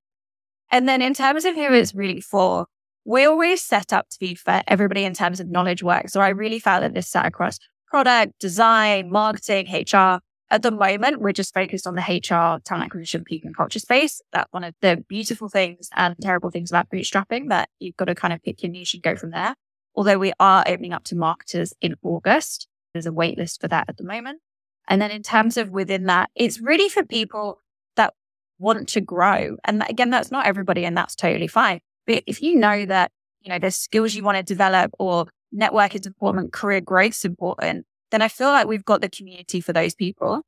And 0.72 0.88
then 0.88 1.02
in 1.02 1.14
terms 1.14 1.46
of 1.46 1.56
who 1.56 1.74
it's 1.74 1.94
really 1.94 2.22
for, 2.22 2.68
we 3.06 3.26
always 3.26 3.62
set 3.62 3.94
up 3.94 4.10
to 4.10 4.20
be 4.20 4.36
for 4.36 4.62
everybody 4.68 5.04
in 5.04 5.14
terms 5.14 5.40
of 5.40 5.50
knowledge 5.50 5.84
work. 5.84 6.10
So 6.10 6.22
I 6.22 6.30
really 6.30 6.60
felt 6.60 6.82
that 6.82 6.94
this 6.94 7.08
sat 7.08 7.26
across 7.26 7.60
product, 7.88 8.40
design, 8.40 9.10
marketing, 9.10 9.68
HR, 9.72 10.20
at 10.50 10.62
the 10.62 10.72
moment, 10.72 11.20
we're 11.20 11.34
just 11.34 11.54
focused 11.54 11.86
on 11.86 11.96
the 11.96 12.02
HR 12.02 12.62
talent 12.64 12.86
acquisition 12.86 13.24
people 13.24 13.48
and 13.48 13.58
culture 13.58 13.80
space. 13.80 14.22
That's 14.32 14.52
one 14.52 14.64
of 14.64 14.74
the 14.82 15.04
beautiful 15.08 15.50
things 15.50 15.90
and 15.96 16.16
terrible 16.22 16.50
things 16.52 16.72
about 16.72 16.90
bootstrapping 16.90 17.50
that 17.50 17.70
you've 17.80 17.98
got 17.98 18.06
to 18.06 18.16
kind 18.16 18.34
of 18.34 18.42
pick 18.42 18.64
your 18.64 18.72
niche 18.72 18.94
and 18.94 19.04
go 19.04 19.16
from 19.16 19.32
there. 19.32 19.56
Although 19.96 20.20
we 20.20 20.32
are 20.40 20.64
opening 20.68 20.94
up 20.94 21.04
to 21.06 21.16
marketers 21.16 21.74
in 21.82 21.96
August. 22.02 22.68
There's 22.94 23.06
a 23.06 23.12
wait 23.12 23.38
list 23.38 23.60
for 23.60 23.68
that 23.68 23.90
at 23.90 23.98
the 23.98 24.04
moment. 24.04 24.40
And 24.88 25.02
then 25.02 25.12
in 25.12 25.22
terms 25.22 25.58
of 25.58 25.70
within 25.70 26.06
that, 26.06 26.30
it's 26.34 26.62
really 26.62 26.88
for 26.88 27.04
people 27.04 27.60
that 27.98 28.14
want 28.58 28.88
to 28.90 29.02
grow. 29.02 29.58
And 29.66 29.84
again, 29.90 30.12
that's 30.12 30.32
not 30.32 30.46
everybody 30.46 30.86
and 30.86 30.96
that's 30.96 31.16
totally 31.16 31.48
fine. 31.48 31.82
But 32.06 32.24
if 32.26 32.42
you 32.42 32.56
know 32.56 32.86
that, 32.86 33.12
you 33.42 33.50
know, 33.50 33.60
there's 33.60 33.76
skills 33.76 34.16
you 34.16 34.24
want 34.24 34.38
to 34.38 34.44
develop 34.44 34.92
or 34.98 35.26
network 35.52 35.94
is 35.94 36.06
important, 36.06 36.54
career 36.54 36.80
growth 36.80 37.16
is 37.16 37.26
important, 37.26 37.86
then 38.12 38.22
I 38.22 38.28
feel 38.28 38.48
like 38.48 38.68
we've 38.68 38.86
got 38.86 39.02
the 39.02 39.10
community 39.10 39.62
for 39.62 39.74
those 39.74 39.96
people. 39.96 40.42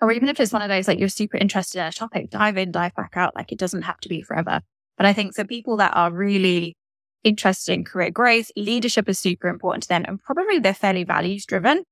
Or 0.00 0.12
even 0.12 0.28
if 0.28 0.38
it's 0.38 0.52
one 0.52 0.62
of 0.62 0.68
those 0.68 0.86
like 0.86 0.98
you're 0.98 1.08
super 1.08 1.36
interested 1.36 1.80
in 1.80 1.86
a 1.86 1.92
topic, 1.92 2.30
dive 2.30 2.56
in, 2.56 2.70
dive 2.70 2.94
back 2.94 3.12
out. 3.16 3.34
Like 3.34 3.50
it 3.50 3.58
doesn't 3.58 3.82
have 3.82 3.98
to 4.00 4.08
be 4.08 4.22
forever. 4.22 4.60
But 4.96 5.06
I 5.06 5.12
think 5.12 5.34
for 5.34 5.44
people 5.44 5.76
that 5.78 5.96
are 5.96 6.12
really 6.12 6.76
interested 7.24 7.72
in 7.72 7.84
career 7.84 8.10
growth, 8.10 8.50
leadership 8.56 9.08
is 9.08 9.18
super 9.18 9.48
important 9.48 9.82
to 9.84 9.88
them, 9.88 10.04
and 10.06 10.20
probably 10.20 10.58
they're 10.58 10.74
fairly 10.74 11.04
values 11.04 11.44
driven, 11.46 11.84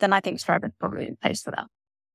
then 0.00 0.12
I 0.12 0.20
think 0.20 0.40
Strive 0.40 0.64
is 0.64 0.72
probably 0.78 1.06
in 1.06 1.16
place 1.16 1.42
for 1.42 1.50
them. 1.50 1.66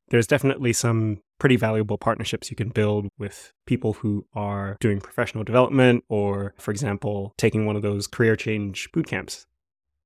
There's 0.09 0.27
definitely 0.27 0.73
some 0.73 1.21
pretty 1.39 1.55
valuable 1.55 1.97
partnerships 1.97 2.49
you 2.49 2.55
can 2.55 2.69
build 2.69 3.07
with 3.17 3.53
people 3.67 3.93
who 3.93 4.25
are 4.33 4.75
doing 4.79 4.99
professional 4.99 5.43
development 5.43 6.03
or, 6.09 6.53
for 6.57 6.71
example, 6.71 7.33
taking 7.37 7.65
one 7.65 7.75
of 7.75 7.83
those 7.83 8.07
career 8.07 8.35
change 8.35 8.91
boot 8.91 9.07
camps. 9.07 9.45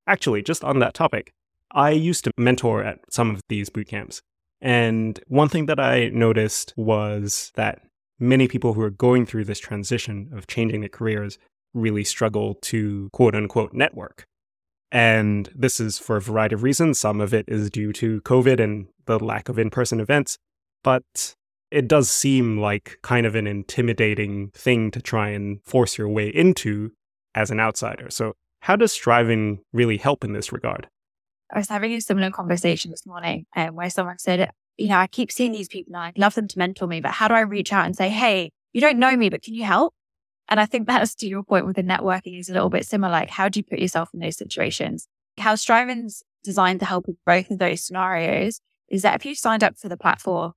Actually, 0.05 0.41
just 0.41 0.63
on 0.63 0.79
that 0.79 0.93
topic, 0.93 1.31
I 1.73 1.91
used 1.91 2.23
to 2.25 2.31
mentor 2.37 2.83
at 2.83 2.99
some 3.09 3.31
of 3.31 3.41
these 3.49 3.69
boot 3.69 3.87
camps. 3.87 4.21
And 4.61 5.19
one 5.27 5.49
thing 5.49 5.65
that 5.65 5.79
I 5.79 6.09
noticed 6.09 6.73
was 6.77 7.51
that 7.55 7.81
many 8.19 8.47
people 8.47 8.73
who 8.73 8.81
are 8.81 8.89
going 8.89 9.25
through 9.25 9.45
this 9.45 9.59
transition 9.59 10.29
of 10.33 10.47
changing 10.47 10.81
their 10.81 10.89
careers 10.89 11.37
really 11.73 12.03
struggle 12.03 12.55
to 12.61 13.09
quote 13.11 13.35
unquote 13.35 13.73
network. 13.73 14.25
And 14.91 15.49
this 15.55 15.79
is 15.79 15.97
for 15.97 16.17
a 16.17 16.21
variety 16.21 16.53
of 16.53 16.63
reasons. 16.63 16.99
Some 16.99 17.19
of 17.19 17.33
it 17.33 17.45
is 17.47 17.69
due 17.69 17.91
to 17.93 18.21
COVID 18.21 18.59
and 18.59 18.87
the 19.05 19.19
lack 19.19 19.49
of 19.49 19.57
in 19.57 19.69
person 19.69 19.99
events. 19.99 20.37
But 20.83 21.33
it 21.71 21.87
does 21.87 22.09
seem 22.09 22.59
like 22.59 22.99
kind 23.01 23.25
of 23.25 23.33
an 23.33 23.47
intimidating 23.47 24.51
thing 24.51 24.91
to 24.91 25.01
try 25.01 25.29
and 25.29 25.59
force 25.65 25.97
your 25.97 26.07
way 26.07 26.27
into 26.27 26.91
as 27.33 27.49
an 27.49 27.59
outsider. 27.59 28.11
So, 28.11 28.33
how 28.61 28.75
does 28.75 28.93
Strivin 28.93 29.57
really 29.73 29.97
help 29.97 30.23
in 30.23 30.33
this 30.33 30.53
regard? 30.53 30.87
I 31.51 31.59
was 31.59 31.69
having 31.69 31.93
a 31.93 32.01
similar 32.01 32.31
conversation 32.31 32.91
this 32.91 33.05
morning 33.05 33.45
um, 33.55 33.75
where 33.75 33.89
someone 33.89 34.19
said, 34.19 34.51
you 34.77 34.87
know, 34.87 34.97
I 34.97 35.07
keep 35.07 35.31
seeing 35.31 35.51
these 35.51 35.67
people 35.67 35.95
and 35.95 36.03
I'd 36.03 36.17
love 36.17 36.35
them 36.35 36.47
to 36.47 36.59
mentor 36.59 36.87
me, 36.87 37.01
but 37.01 37.11
how 37.11 37.27
do 37.27 37.33
I 37.33 37.41
reach 37.41 37.71
out 37.71 37.85
and 37.85 37.95
say, 37.95 38.09
hey, 38.09 38.51
you 38.71 38.81
don't 38.81 38.97
know 38.97 39.15
me, 39.15 39.29
but 39.29 39.43
can 39.43 39.53
you 39.53 39.63
help? 39.63 39.93
And 40.49 40.59
I 40.59 40.65
think 40.65 40.87
that's 40.87 41.15
to 41.15 41.27
your 41.27 41.43
point 41.43 41.65
with 41.65 41.75
the 41.75 41.83
networking 41.83 42.39
is 42.39 42.49
a 42.49 42.53
little 42.53 42.69
bit 42.69 42.85
similar. 42.85 43.11
Like, 43.11 43.29
how 43.29 43.49
do 43.49 43.59
you 43.59 43.63
put 43.63 43.79
yourself 43.79 44.09
in 44.13 44.19
those 44.19 44.37
situations? 44.37 45.07
How 45.37 45.55
Strivin's 45.55 46.23
designed 46.43 46.79
to 46.81 46.85
help 46.85 47.07
with 47.07 47.17
both 47.25 47.49
of 47.49 47.59
those 47.59 47.83
scenarios 47.83 48.59
is 48.89 49.01
that 49.01 49.15
if 49.15 49.25
you 49.25 49.35
signed 49.35 49.63
up 49.63 49.77
for 49.77 49.89
the 49.89 49.97
platform, 49.97 50.53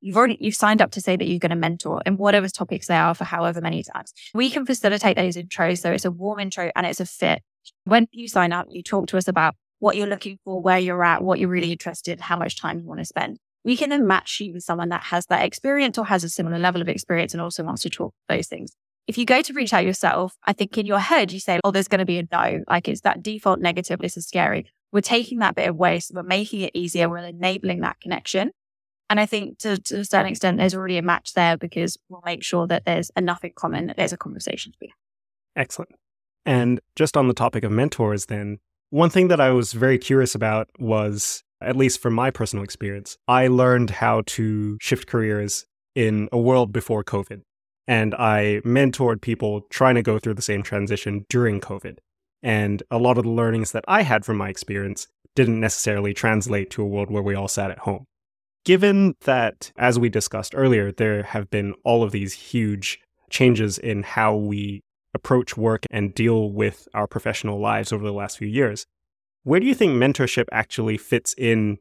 you've 0.00 0.16
already 0.16 0.38
you've 0.40 0.54
signed 0.54 0.80
up 0.80 0.90
to 0.92 1.00
say 1.00 1.16
that 1.16 1.26
you're 1.26 1.38
going 1.38 1.50
to 1.50 1.56
mentor 1.56 2.02
in 2.06 2.16
whatever 2.16 2.48
topics 2.48 2.86
they 2.86 2.96
are 2.96 3.14
for 3.14 3.24
however 3.24 3.60
many 3.60 3.82
times. 3.82 4.12
We 4.34 4.50
can 4.50 4.66
facilitate 4.66 5.16
those 5.16 5.36
intros. 5.36 5.78
So 5.78 5.92
it's 5.92 6.04
a 6.04 6.10
warm 6.10 6.40
intro 6.40 6.70
and 6.74 6.86
it's 6.86 7.00
a 7.00 7.06
fit. 7.06 7.42
When 7.84 8.08
you 8.10 8.26
sign 8.28 8.52
up, 8.52 8.66
you 8.70 8.82
talk 8.82 9.06
to 9.08 9.18
us 9.18 9.28
about 9.28 9.54
what 9.80 9.96
you're 9.96 10.06
looking 10.06 10.38
for, 10.44 10.60
where 10.60 10.78
you're 10.78 11.02
at, 11.02 11.22
what 11.22 11.38
you're 11.40 11.48
really 11.48 11.72
interested, 11.72 12.12
in, 12.12 12.18
how 12.20 12.36
much 12.36 12.60
time 12.60 12.78
you 12.78 12.86
want 12.86 13.00
to 13.00 13.04
spend. 13.04 13.38
We 13.64 13.76
can 13.76 13.90
then 13.90 14.06
match 14.06 14.40
you 14.40 14.54
with 14.54 14.62
someone 14.62 14.88
that 14.90 15.02
has 15.04 15.26
that 15.26 15.44
experience 15.44 15.98
or 15.98 16.06
has 16.06 16.24
a 16.24 16.28
similar 16.28 16.58
level 16.58 16.80
of 16.80 16.88
experience 16.88 17.34
and 17.34 17.42
also 17.42 17.64
wants 17.64 17.82
to 17.82 17.90
talk 17.90 18.14
those 18.28 18.46
things. 18.46 18.70
If 19.06 19.18
you 19.18 19.24
go 19.24 19.42
to 19.42 19.52
reach 19.52 19.72
out 19.72 19.84
yourself, 19.84 20.36
I 20.44 20.52
think 20.52 20.78
in 20.78 20.86
your 20.86 21.00
head, 21.00 21.32
you 21.32 21.40
say, 21.40 21.58
oh, 21.64 21.70
there's 21.70 21.88
going 21.88 21.98
to 21.98 22.04
be 22.04 22.18
a 22.18 22.28
no. 22.30 22.62
Like 22.68 22.88
it's 22.88 23.00
that 23.02 23.22
default 23.22 23.60
negative. 23.60 23.98
This 23.98 24.16
is 24.16 24.26
scary. 24.26 24.66
We're 24.92 25.00
taking 25.00 25.38
that 25.40 25.56
bit 25.56 25.68
away. 25.68 26.00
So 26.00 26.14
we're 26.14 26.22
making 26.22 26.60
it 26.60 26.70
easier. 26.74 27.08
We're 27.08 27.18
enabling 27.18 27.80
that 27.80 28.00
connection. 28.00 28.52
And 29.08 29.18
I 29.18 29.26
think 29.26 29.58
to, 29.58 29.76
to 29.76 30.00
a 30.00 30.04
certain 30.04 30.30
extent, 30.30 30.58
there's 30.58 30.74
already 30.74 30.96
a 30.96 31.02
match 31.02 31.32
there 31.32 31.56
because 31.56 31.98
we'll 32.08 32.22
make 32.24 32.44
sure 32.44 32.66
that 32.68 32.84
there's 32.84 33.10
enough 33.16 33.44
in 33.44 33.52
common 33.56 33.88
that 33.88 33.96
there's 33.96 34.12
a 34.12 34.16
conversation 34.16 34.72
to 34.72 34.78
be 34.78 34.86
had. 34.86 35.60
Excellent. 35.60 35.90
And 36.46 36.80
just 36.94 37.16
on 37.16 37.26
the 37.26 37.34
topic 37.34 37.64
of 37.64 37.72
mentors, 37.72 38.26
then, 38.26 38.58
one 38.90 39.10
thing 39.10 39.28
that 39.28 39.40
I 39.40 39.50
was 39.50 39.72
very 39.72 39.98
curious 39.98 40.34
about 40.34 40.68
was, 40.78 41.42
at 41.60 41.76
least 41.76 42.00
from 42.00 42.14
my 42.14 42.30
personal 42.30 42.64
experience, 42.64 43.16
I 43.26 43.46
learned 43.46 43.90
how 43.90 44.22
to 44.26 44.78
shift 44.80 45.06
careers 45.06 45.64
in 45.94 46.28
a 46.32 46.38
world 46.38 46.72
before 46.72 47.04
COVID. 47.04 47.42
And 47.86 48.14
I 48.14 48.60
mentored 48.64 49.20
people 49.20 49.62
trying 49.70 49.94
to 49.94 50.02
go 50.02 50.18
through 50.18 50.34
the 50.34 50.42
same 50.42 50.62
transition 50.62 51.24
during 51.28 51.60
COVID. 51.60 51.98
And 52.42 52.82
a 52.90 52.98
lot 52.98 53.18
of 53.18 53.24
the 53.24 53.30
learnings 53.30 53.72
that 53.72 53.84
I 53.88 54.02
had 54.02 54.24
from 54.24 54.36
my 54.36 54.48
experience 54.48 55.08
didn't 55.34 55.60
necessarily 55.60 56.12
translate 56.12 56.70
to 56.70 56.82
a 56.82 56.86
world 56.86 57.10
where 57.10 57.22
we 57.22 57.34
all 57.34 57.48
sat 57.48 57.70
at 57.70 57.80
home. 57.80 58.04
Given 58.64 59.14
that, 59.22 59.72
as 59.76 59.98
we 59.98 60.08
discussed 60.08 60.54
earlier, 60.54 60.92
there 60.92 61.22
have 61.22 61.50
been 61.50 61.74
all 61.84 62.02
of 62.02 62.12
these 62.12 62.34
huge 62.34 63.00
changes 63.30 63.78
in 63.78 64.02
how 64.02 64.34
we 64.34 64.82
approach 65.14 65.56
work 65.56 65.84
and 65.90 66.14
deal 66.14 66.50
with 66.50 66.88
our 66.94 67.06
professional 67.06 67.60
lives 67.60 67.92
over 67.92 68.04
the 68.04 68.12
last 68.12 68.38
few 68.38 68.48
years. 68.48 68.86
Where 69.42 69.60
do 69.60 69.66
you 69.66 69.74
think 69.74 69.92
mentorship 69.92 70.46
actually 70.52 70.98
fits 70.98 71.34
in, 71.36 71.78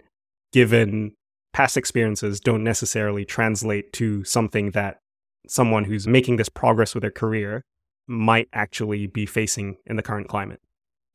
given 0.52 1.14
past 1.54 1.78
experiences 1.78 2.40
don't 2.40 2.64
necessarily 2.64 3.26
translate 3.26 3.92
to 3.94 4.24
something 4.24 4.72
that 4.72 5.00
someone 5.48 5.84
who's 5.84 6.08
making 6.08 6.38
this 6.38 6.50
progress 6.50 6.94
with 6.94 7.02
their 7.02 7.12
career 7.12 7.64
might 8.08 8.48
actually 8.54 9.08
be 9.08 9.26
facing 9.26 9.78
in 9.86 9.96
the 9.96 10.04
current 10.04 10.28
climate? 10.28 10.62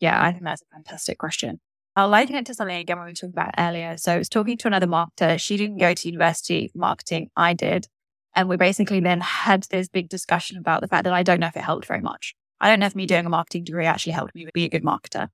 Yeah, 0.01 0.23
I 0.23 0.33
think 0.33 0.45
that's 0.45 0.63
a 0.63 0.75
fantastic 0.75 1.19
question. 1.19 1.61
I'll 1.97 2.09
liken 2.09 2.35
it 2.37 2.47
to 2.47 2.55
something 2.55 2.77
again 2.77 2.99
we 2.99 3.05
were 3.05 3.13
talking 3.13 3.31
about 3.31 3.55
earlier. 3.57 3.97
So 3.97 4.15
I 4.15 4.19
was 4.19 4.29
talking 4.29 4.57
to 4.59 4.67
another 4.67 4.87
marketer. 4.87 5.39
She 5.39 5.57
didn't 5.57 5.79
go 5.79 5.95
to 5.95 6.09
university 6.09 6.71
marketing. 6.75 7.31
I 7.37 7.55
did. 7.55 7.87
And 8.35 8.49
we 8.49 8.57
basically 8.57 9.01
then 9.01 9.21
had 9.21 9.65
this 9.71 9.89
big 9.89 10.09
discussion 10.09 10.59
about 10.59 10.81
the 10.81 10.89
fact 10.89 11.05
that 11.05 11.13
I 11.13 11.23
don't 11.23 11.41
know 11.41 11.47
if 11.47 11.57
it 11.57 11.63
helped 11.63 11.87
very 11.87 12.01
much. 12.01 12.35
I 12.61 12.69
don't 12.69 12.81
know 12.81 12.87
if 12.87 12.97
me 12.97 13.07
doing 13.07 13.27
a 13.27 13.31
marketing 13.31 13.65
degree 13.65 13.87
actually 13.87 14.13
helped 14.13 14.35
me 14.35 14.47
be 14.53 14.65
a 14.65 14.69
good 14.69 14.83
marketer 14.83 15.29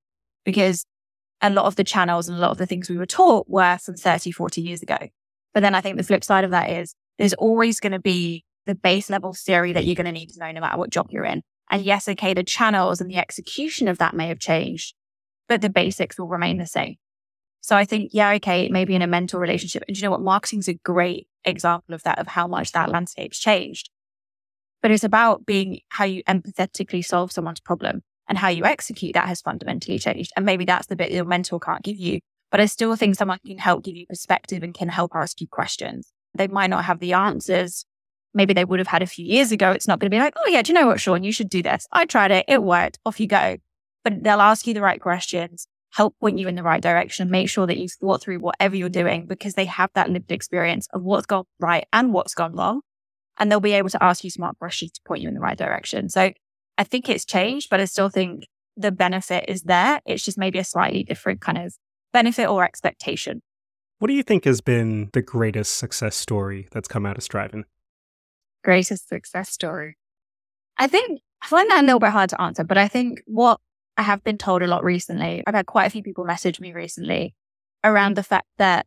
because 0.45 0.85
a 1.41 1.51
lot 1.51 1.67
of 1.67 1.77
the 1.77 1.85
channels 1.85 2.29
and 2.29 2.37
a 2.37 2.41
lot 2.41 2.51
of 2.51 2.59
the 2.59 2.67
things 2.67 2.91
we 2.91 2.99
were 2.99 3.07
taught 3.07 3.49
were 3.49 3.79
from 3.79 3.97
30, 3.97 4.33
40 4.33 4.61
years 4.61 4.83
ago. 4.83 4.99
But 5.55 5.61
then 5.61 5.75
I 5.75 5.81
think 5.81 5.97
the 5.97 6.03
flip 6.03 6.25
side 6.25 6.45
of 6.45 6.51
that 6.51 6.71
is 6.71 6.95
there's 7.19 7.35
always 7.35 7.81
going 7.81 7.93
to 7.93 8.01
be 8.01 8.45
the 8.67 8.75
base 8.75 9.11
level 9.11 9.33
theory 9.33 9.73
that 9.73 9.85
you're 9.85 9.95
going 9.95 10.07
to 10.07 10.13
need 10.13 10.31
to 10.31 10.39
know 10.39 10.53
no 10.53 10.61
matter 10.61 10.79
what 10.79 10.91
job 10.91 11.09
you're 11.11 11.25
in. 11.25 11.43
And 11.71 11.83
yes, 11.83 12.09
okay, 12.09 12.35
the 12.35 12.43
channels 12.43 13.01
and 13.01 13.11
the 13.11 13.17
execution 13.17 13.89
of 13.89 13.99
that 13.99 14.15
may 14.15 14.29
have 14.29 14.39
changed, 14.39 14.95
but 15.49 15.61
the 15.61 15.71
basics 15.71 16.19
will 16.19 16.29
remain 16.29 16.59
the 16.59 16.67
same. 16.67 16.97
So 17.61 17.77
I 17.77 17.85
think, 17.85 18.11
yeah, 18.13 18.33
okay, 18.33 18.69
maybe 18.69 18.95
in 18.95 19.03
a 19.03 19.07
mentor 19.07 19.39
relationship. 19.39 19.85
And 19.87 19.97
you 19.97 20.03
know 20.03 20.11
what? 20.11 20.23
Marketing's 20.23 20.69
a 20.69 20.75
great 20.75 21.29
example 21.45 21.95
of 21.95 22.03
that, 22.05 22.19
of 22.19 22.27
how 22.27 22.47
much 22.47 22.73
that 22.73 22.91
landscape's 22.91 23.39
changed. 23.39 23.91
But 24.83 24.91
it's 24.91 25.05
about 25.05 25.45
being 25.45 25.81
how 25.91 26.05
you 26.05 26.25
empathetically 26.25 27.05
solve 27.05 27.33
someone's 27.33 27.61
problem 27.61 28.03
and 28.29 28.39
how 28.39 28.49
you 28.49 28.65
execute 28.65 29.15
that 29.15 29.29
has 29.29 29.43
fundamentally 29.43 29.99
changed. 29.99 30.33
And 30.37 30.47
maybe 30.47 30.65
that's 30.65 30.87
the 30.87 30.97
bit 30.97 31.11
your 31.11 31.25
mentor 31.25 31.61
can't 31.61 31.83
give 31.83 31.99
you. 31.99 32.21
But 32.51 32.61
I 32.61 32.67
still 32.67 32.97
think 32.97 33.15
someone 33.15 33.39
can 33.47 33.59
help 33.59 33.85
give 33.85 33.97
you 33.97 34.07
perspective 34.07 34.63
and 34.63 34.75
can 34.75 34.89
help 34.89 35.13
ask 35.15 35.41
you 35.41 35.47
questions. 35.47 36.11
They 36.35 36.49
might 36.49 36.71
not 36.71 36.85
have 36.85 36.99
the 36.99 37.13
answers. 37.13 37.85
Maybe 38.33 38.55
they 38.55 38.65
would 38.65 38.79
have 38.79 38.89
had 38.89 39.03
a 39.03 39.07
few 39.07 39.27
years 39.27 39.53
ago. 39.53 39.73
It's 39.73 39.87
not 39.89 39.99
going 39.99 40.11
to 40.11 40.15
be 40.15 40.21
like, 40.21 40.35
oh, 40.37 40.49
yeah, 40.49 40.63
do 40.63 40.73
you 40.73 40.79
know 40.79 40.87
what, 40.87 41.01
Sean? 41.01 41.25
You 41.25 41.33
should 41.33 41.51
do 41.51 41.63
this. 41.63 41.87
I 41.93 42.07
tried 42.07 42.31
it. 42.31 42.45
It 42.49 42.63
worked. 42.63 42.99
Off 43.05 43.21
you 43.21 43.27
go. 43.27 43.59
But 44.05 44.23
they'll 44.23 44.41
ask 44.41 44.67
you 44.67 44.75
the 44.75 44.81
right 44.81 45.01
questions 45.01 45.67
help 45.93 46.19
point 46.21 46.39
you 46.39 46.49
in 46.49 46.55
the 46.55 46.63
right 46.63 46.83
direction, 46.83 47.31
make 47.31 47.49
sure 47.49 47.67
that 47.67 47.79
you've 47.79 47.93
thought 47.93 48.23
through 48.23 48.39
whatever 48.39 48.77
you're 48.77 48.89
doing 48.89 49.27
because 49.27 49.55
they 49.55 49.65
have 49.65 49.91
that 49.95 50.11
lived 50.11 50.31
experience 50.31 50.87
of 50.93 51.03
what's 51.03 51.27
gone 51.27 51.45
right 51.59 51.87
and 51.93 52.13
what's 52.13 52.35
gone 52.35 52.55
wrong. 52.55 52.81
And 53.39 53.51
they'll 53.51 53.61
be 53.61 53.73
able 53.73 53.89
to 53.91 54.03
ask 54.03 54.23
you 54.23 54.31
smart 54.31 54.59
questions 54.59 54.93
to 54.93 55.01
point 55.07 55.23
you 55.23 55.29
in 55.29 55.35
the 55.35 55.41
right 55.41 55.59
direction. 55.59 56.09
So 56.09 56.33
I 56.79 56.85
think 56.85 57.09
it's 57.09 57.25
changed, 57.25 57.71
but 57.71 57.81
I 57.81 57.87
still 57.87 58.09
think 58.09 58.47
the 58.77 58.93
benefit 58.93 59.47
is 59.49 59.63
there. 59.63 60.01
It's 60.07 60.25
just 60.25 60.39
maybe 60.39 60.59
a 60.59 60.65
slightly 60.65 61.03
different 61.03 61.41
kind 61.41 61.59
of 61.59 61.75
benefit 62.13 62.47
or 62.49 62.65
expectation. 62.65 63.43
What 63.99 64.09
do 64.09 64.15
you 64.15 64.23
think 64.23 64.45
has 64.45 64.61
been 64.61 65.11
the 65.13 65.23
greatest 65.23 65.77
success 65.77 66.17
story 66.17 66.69
that's 66.71 66.89
come 66.89 67.05
out 67.05 67.19
of 67.19 67.25
Strivin? 67.25 67.65
Greatest 68.65 69.09
success 69.09 69.51
story. 69.51 69.97
I 70.79 70.87
think 70.87 71.21
I 71.43 71.47
find 71.47 71.71
that 71.71 71.83
a 71.83 71.87
little 71.87 72.01
bit 72.01 72.11
hard 72.11 72.31
to 72.31 72.41
answer, 72.41 72.65
but 72.65 72.79
I 72.79 72.89
think 72.89 73.21
what 73.27 73.61
I 74.01 74.03
have 74.05 74.25
been 74.25 74.39
told 74.39 74.63
a 74.63 74.67
lot 74.67 74.83
recently. 74.83 75.43
I've 75.47 75.55
had 75.55 75.67
quite 75.67 75.85
a 75.85 75.91
few 75.91 76.03
people 76.03 76.25
message 76.25 76.59
me 76.59 76.73
recently 76.73 77.35
around 77.85 78.17
the 78.17 78.23
fact 78.23 78.47
that 78.57 78.87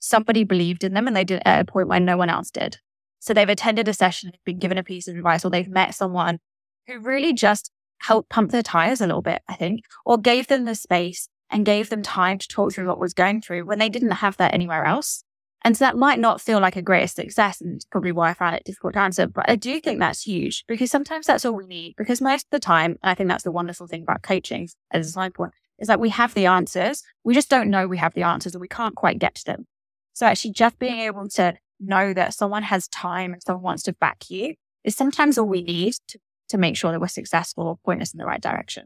somebody 0.00 0.42
believed 0.42 0.82
in 0.82 0.92
them 0.92 1.06
and 1.06 1.14
they 1.14 1.22
did 1.22 1.40
at 1.44 1.60
a 1.60 1.64
point 1.64 1.86
where 1.86 2.00
no 2.00 2.16
one 2.16 2.28
else 2.28 2.50
did. 2.50 2.78
So 3.20 3.32
they've 3.32 3.48
attended 3.48 3.86
a 3.86 3.94
session, 3.94 4.32
been 4.44 4.58
given 4.58 4.76
a 4.76 4.82
piece 4.82 5.06
of 5.06 5.14
advice, 5.14 5.44
or 5.44 5.52
they've 5.52 5.68
met 5.68 5.94
someone 5.94 6.40
who 6.88 6.98
really 6.98 7.32
just 7.32 7.70
helped 7.98 8.28
pump 8.28 8.50
their 8.50 8.64
tires 8.64 9.00
a 9.00 9.06
little 9.06 9.22
bit, 9.22 9.40
I 9.46 9.54
think, 9.54 9.82
or 10.04 10.18
gave 10.18 10.48
them 10.48 10.64
the 10.64 10.74
space 10.74 11.28
and 11.48 11.64
gave 11.64 11.88
them 11.88 12.02
time 12.02 12.38
to 12.38 12.48
talk 12.48 12.72
through 12.72 12.88
what 12.88 12.98
was 12.98 13.14
going 13.14 13.42
through 13.42 13.66
when 13.66 13.78
they 13.78 13.88
didn't 13.88 14.10
have 14.10 14.36
that 14.38 14.52
anywhere 14.52 14.84
else. 14.84 15.22
And 15.62 15.76
so 15.76 15.84
that 15.84 15.96
might 15.96 16.18
not 16.18 16.40
feel 16.40 16.58
like 16.58 16.76
a 16.76 16.82
great 16.82 17.10
success, 17.10 17.60
and 17.60 17.76
it's 17.76 17.84
probably 17.84 18.12
why 18.12 18.30
I 18.30 18.34
found 18.34 18.56
it 18.56 18.64
difficult 18.64 18.94
to 18.94 19.00
answer. 19.00 19.26
But 19.26 19.48
I 19.48 19.56
do 19.56 19.78
think 19.80 19.98
that's 19.98 20.22
huge 20.22 20.64
because 20.66 20.90
sometimes 20.90 21.26
that's 21.26 21.44
all 21.44 21.52
we 21.52 21.66
need. 21.66 21.94
Because 21.98 22.22
most 22.22 22.46
of 22.46 22.50
the 22.50 22.60
time, 22.60 22.98
I 23.02 23.14
think 23.14 23.28
that's 23.28 23.44
the 23.44 23.52
wonderful 23.52 23.86
thing 23.86 24.02
about 24.02 24.22
coaching 24.22 24.68
as 24.90 25.06
a 25.06 25.10
side 25.10 25.34
point, 25.34 25.52
is 25.78 25.88
that 25.88 26.00
we 26.00 26.08
have 26.10 26.32
the 26.32 26.46
answers. 26.46 27.02
We 27.24 27.34
just 27.34 27.50
don't 27.50 27.68
know 27.68 27.86
we 27.86 27.98
have 27.98 28.14
the 28.14 28.22
answers 28.22 28.54
and 28.54 28.62
we 28.62 28.68
can't 28.68 28.94
quite 28.94 29.18
get 29.18 29.34
to 29.36 29.44
them. 29.44 29.66
So 30.14 30.26
actually 30.26 30.52
just 30.52 30.78
being 30.78 31.00
able 31.00 31.28
to 31.30 31.54
know 31.78 32.12
that 32.14 32.34
someone 32.34 32.62
has 32.62 32.88
time 32.88 33.32
and 33.32 33.42
someone 33.42 33.62
wants 33.62 33.82
to 33.84 33.92
back 33.94 34.30
you 34.30 34.54
is 34.84 34.96
sometimes 34.96 35.38
all 35.38 35.46
we 35.46 35.62
need 35.62 35.94
to, 36.08 36.18
to 36.48 36.58
make 36.58 36.76
sure 36.76 36.90
that 36.90 37.00
we're 37.00 37.06
successful 37.08 37.66
or 37.66 37.76
point 37.84 38.02
us 38.02 38.12
in 38.12 38.18
the 38.18 38.26
right 38.26 38.40
direction. 38.40 38.84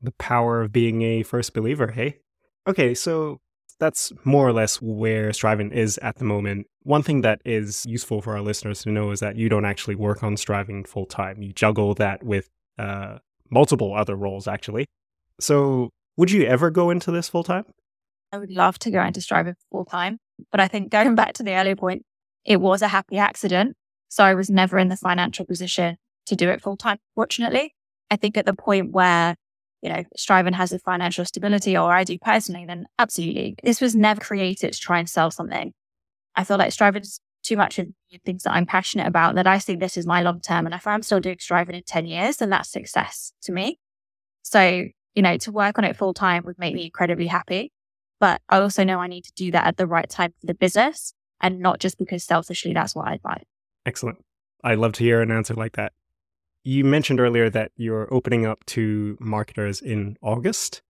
The 0.00 0.12
power 0.12 0.62
of 0.62 0.72
being 0.72 1.02
a 1.02 1.22
first 1.22 1.54
believer, 1.54 1.88
hey? 1.88 2.18
Okay, 2.66 2.94
so 2.94 3.40
that's 3.78 4.12
more 4.24 4.46
or 4.46 4.52
less 4.52 4.80
where 4.82 5.30
Strivin 5.30 5.72
is 5.72 5.98
at 5.98 6.16
the 6.16 6.24
moment. 6.24 6.66
One 6.82 7.02
thing 7.02 7.20
that 7.22 7.40
is 7.44 7.84
useful 7.86 8.20
for 8.20 8.34
our 8.34 8.42
listeners 8.42 8.82
to 8.82 8.90
know 8.90 9.10
is 9.10 9.20
that 9.20 9.36
you 9.36 9.48
don't 9.48 9.64
actually 9.64 9.94
work 9.94 10.22
on 10.22 10.36
Strivin 10.36 10.86
full 10.86 11.06
time. 11.06 11.42
You 11.42 11.52
juggle 11.52 11.94
that 11.94 12.22
with 12.22 12.48
uh, 12.78 13.18
multiple 13.50 13.94
other 13.94 14.16
roles, 14.16 14.48
actually. 14.48 14.86
So, 15.40 15.90
would 16.16 16.30
you 16.30 16.44
ever 16.44 16.70
go 16.70 16.90
into 16.90 17.12
this 17.12 17.28
full 17.28 17.44
time? 17.44 17.64
I 18.32 18.38
would 18.38 18.50
love 18.50 18.78
to 18.80 18.90
go 18.90 19.02
into 19.02 19.20
Strivin 19.20 19.54
full 19.70 19.84
time. 19.84 20.18
But 20.50 20.60
I 20.60 20.68
think 20.68 20.90
going 20.90 21.14
back 21.14 21.34
to 21.34 21.42
the 21.42 21.54
earlier 21.54 21.76
point, 21.76 22.02
it 22.44 22.60
was 22.60 22.82
a 22.82 22.88
happy 22.88 23.18
accident. 23.18 23.76
So 24.08 24.24
I 24.24 24.34
was 24.34 24.48
never 24.48 24.78
in 24.78 24.88
the 24.88 24.96
financial 24.96 25.44
position 25.44 25.96
to 26.26 26.36
do 26.36 26.48
it 26.48 26.62
full 26.62 26.76
time, 26.76 26.98
fortunately. 27.14 27.74
I 28.10 28.16
think 28.16 28.36
at 28.36 28.46
the 28.46 28.54
point 28.54 28.92
where 28.92 29.36
you 29.82 29.90
know, 29.90 30.04
Strivin 30.16 30.54
has 30.54 30.70
the 30.70 30.78
financial 30.78 31.24
stability 31.24 31.76
or 31.76 31.92
I 31.92 32.04
do 32.04 32.18
personally, 32.18 32.66
then 32.66 32.86
absolutely. 32.98 33.56
This 33.62 33.80
was 33.80 33.94
never 33.94 34.20
created 34.20 34.72
to 34.72 34.80
try 34.80 34.98
and 34.98 35.08
sell 35.08 35.30
something. 35.30 35.72
I 36.34 36.44
feel 36.44 36.58
like 36.58 36.72
Strivin's 36.72 37.20
too 37.42 37.56
much 37.56 37.78
of 37.78 37.86
things 38.24 38.42
that 38.42 38.52
I'm 38.52 38.66
passionate 38.66 39.06
about 39.06 39.36
that 39.36 39.46
I 39.46 39.58
see 39.58 39.76
this 39.76 39.96
as 39.96 40.06
my 40.06 40.22
long 40.22 40.40
term. 40.40 40.66
And 40.66 40.74
if 40.74 40.86
I'm 40.86 41.02
still 41.02 41.20
doing 41.20 41.36
Strivin 41.36 41.74
in 41.74 41.82
10 41.84 42.06
years, 42.06 42.38
then 42.38 42.50
that's 42.50 42.70
success 42.70 43.32
to 43.42 43.52
me. 43.52 43.78
So, 44.42 44.84
you 45.14 45.22
know, 45.22 45.36
to 45.38 45.52
work 45.52 45.78
on 45.78 45.84
it 45.84 45.96
full 45.96 46.14
time 46.14 46.44
would 46.44 46.58
make 46.58 46.74
me 46.74 46.86
incredibly 46.86 47.26
happy. 47.26 47.72
But 48.20 48.40
I 48.48 48.58
also 48.60 48.82
know 48.82 48.98
I 48.98 49.06
need 49.06 49.24
to 49.24 49.32
do 49.34 49.52
that 49.52 49.66
at 49.66 49.76
the 49.76 49.86
right 49.86 50.08
time 50.08 50.34
for 50.40 50.46
the 50.46 50.54
business. 50.54 51.14
and 51.40 51.60
not 51.60 51.78
just 51.78 51.98
because 51.98 52.24
selfishly 52.24 52.72
that's 52.72 52.94
what 52.94 53.08
I'd 53.08 53.22
buy. 53.22 53.42
Excellent. 53.86 54.18
I 54.64 54.74
love 54.74 54.92
to 54.94 55.04
hear 55.04 55.22
an 55.22 55.30
answer 55.30 55.54
like 55.54 55.76
that. 55.76 55.92
You 56.68 56.84
mentioned 56.84 57.18
earlier 57.18 57.48
that 57.48 57.72
you're 57.76 58.12
opening 58.12 58.44
up 58.44 58.62
to 58.66 59.16
marketers 59.20 59.80
in 59.80 60.18
August. 60.20 60.82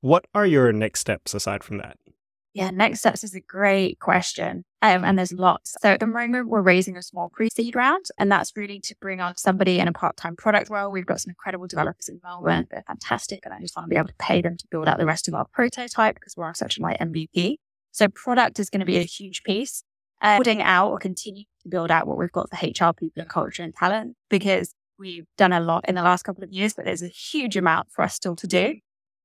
What 0.00 0.26
are 0.34 0.44
your 0.44 0.72
next 0.72 0.98
steps 0.98 1.32
aside 1.32 1.62
from 1.62 1.78
that? 1.78 1.96
Yeah, 2.54 2.70
next 2.70 2.98
steps 2.98 3.22
is 3.22 3.32
a 3.32 3.40
great 3.40 4.00
question. 4.00 4.64
Um, 4.82 5.04
and 5.04 5.16
there's 5.16 5.32
lots. 5.32 5.76
So 5.80 5.90
at 5.90 6.00
the 6.00 6.08
moment, 6.08 6.48
we're 6.48 6.60
raising 6.60 6.96
a 6.96 7.04
small 7.04 7.28
pre 7.28 7.50
seed 7.50 7.76
round, 7.76 8.06
and 8.18 8.32
that's 8.32 8.56
really 8.56 8.80
to 8.80 8.96
bring 9.00 9.20
on 9.20 9.36
somebody 9.36 9.78
in 9.78 9.86
a 9.86 9.92
part 9.92 10.16
time 10.16 10.34
product 10.34 10.68
role. 10.70 10.90
We've 10.90 11.06
got 11.06 11.20
some 11.20 11.30
incredible 11.30 11.68
developers 11.68 12.08
in 12.08 12.18
Melbourne. 12.24 12.66
They're 12.68 12.82
fantastic. 12.84 13.42
And 13.44 13.54
I 13.54 13.60
just 13.60 13.76
want 13.76 13.86
to 13.86 13.90
be 13.90 13.96
able 13.96 14.08
to 14.08 14.14
pay 14.18 14.42
them 14.42 14.56
to 14.56 14.66
build 14.72 14.88
out 14.88 14.98
the 14.98 15.06
rest 15.06 15.28
of 15.28 15.34
our 15.34 15.46
prototype 15.52 16.16
because 16.16 16.36
we're 16.36 16.48
on 16.48 16.56
such 16.56 16.78
a 16.78 16.82
light 16.82 16.98
MVP. 16.98 17.58
So 17.92 18.08
product 18.08 18.58
is 18.58 18.68
going 18.68 18.80
to 18.80 18.86
be 18.86 18.98
a 18.98 19.04
huge 19.04 19.44
piece. 19.44 19.84
Uh, 20.22 20.36
building 20.36 20.60
out 20.60 20.90
or 20.90 20.98
continue 20.98 21.44
to 21.62 21.68
build 21.70 21.90
out 21.90 22.06
what 22.06 22.18
we've 22.18 22.32
got 22.32 22.46
for 22.50 22.56
HR 22.56 22.92
people 22.92 23.22
and 23.22 23.30
culture 23.30 23.62
and 23.62 23.74
talent 23.74 24.14
because 24.28 24.74
we've 25.00 25.26
done 25.36 25.52
a 25.52 25.60
lot 25.60 25.88
in 25.88 25.96
the 25.96 26.02
last 26.02 26.22
couple 26.22 26.44
of 26.44 26.52
years, 26.52 26.74
but 26.74 26.84
there's 26.84 27.02
a 27.02 27.08
huge 27.08 27.56
amount 27.56 27.90
for 27.90 28.02
us 28.02 28.14
still 28.14 28.36
to 28.36 28.46
do. 28.46 28.58
Mm-hmm. 28.58 28.78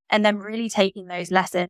And 0.09 0.25
then 0.25 0.38
really 0.38 0.69
taking 0.69 1.07
those 1.07 1.29
lessons 1.29 1.69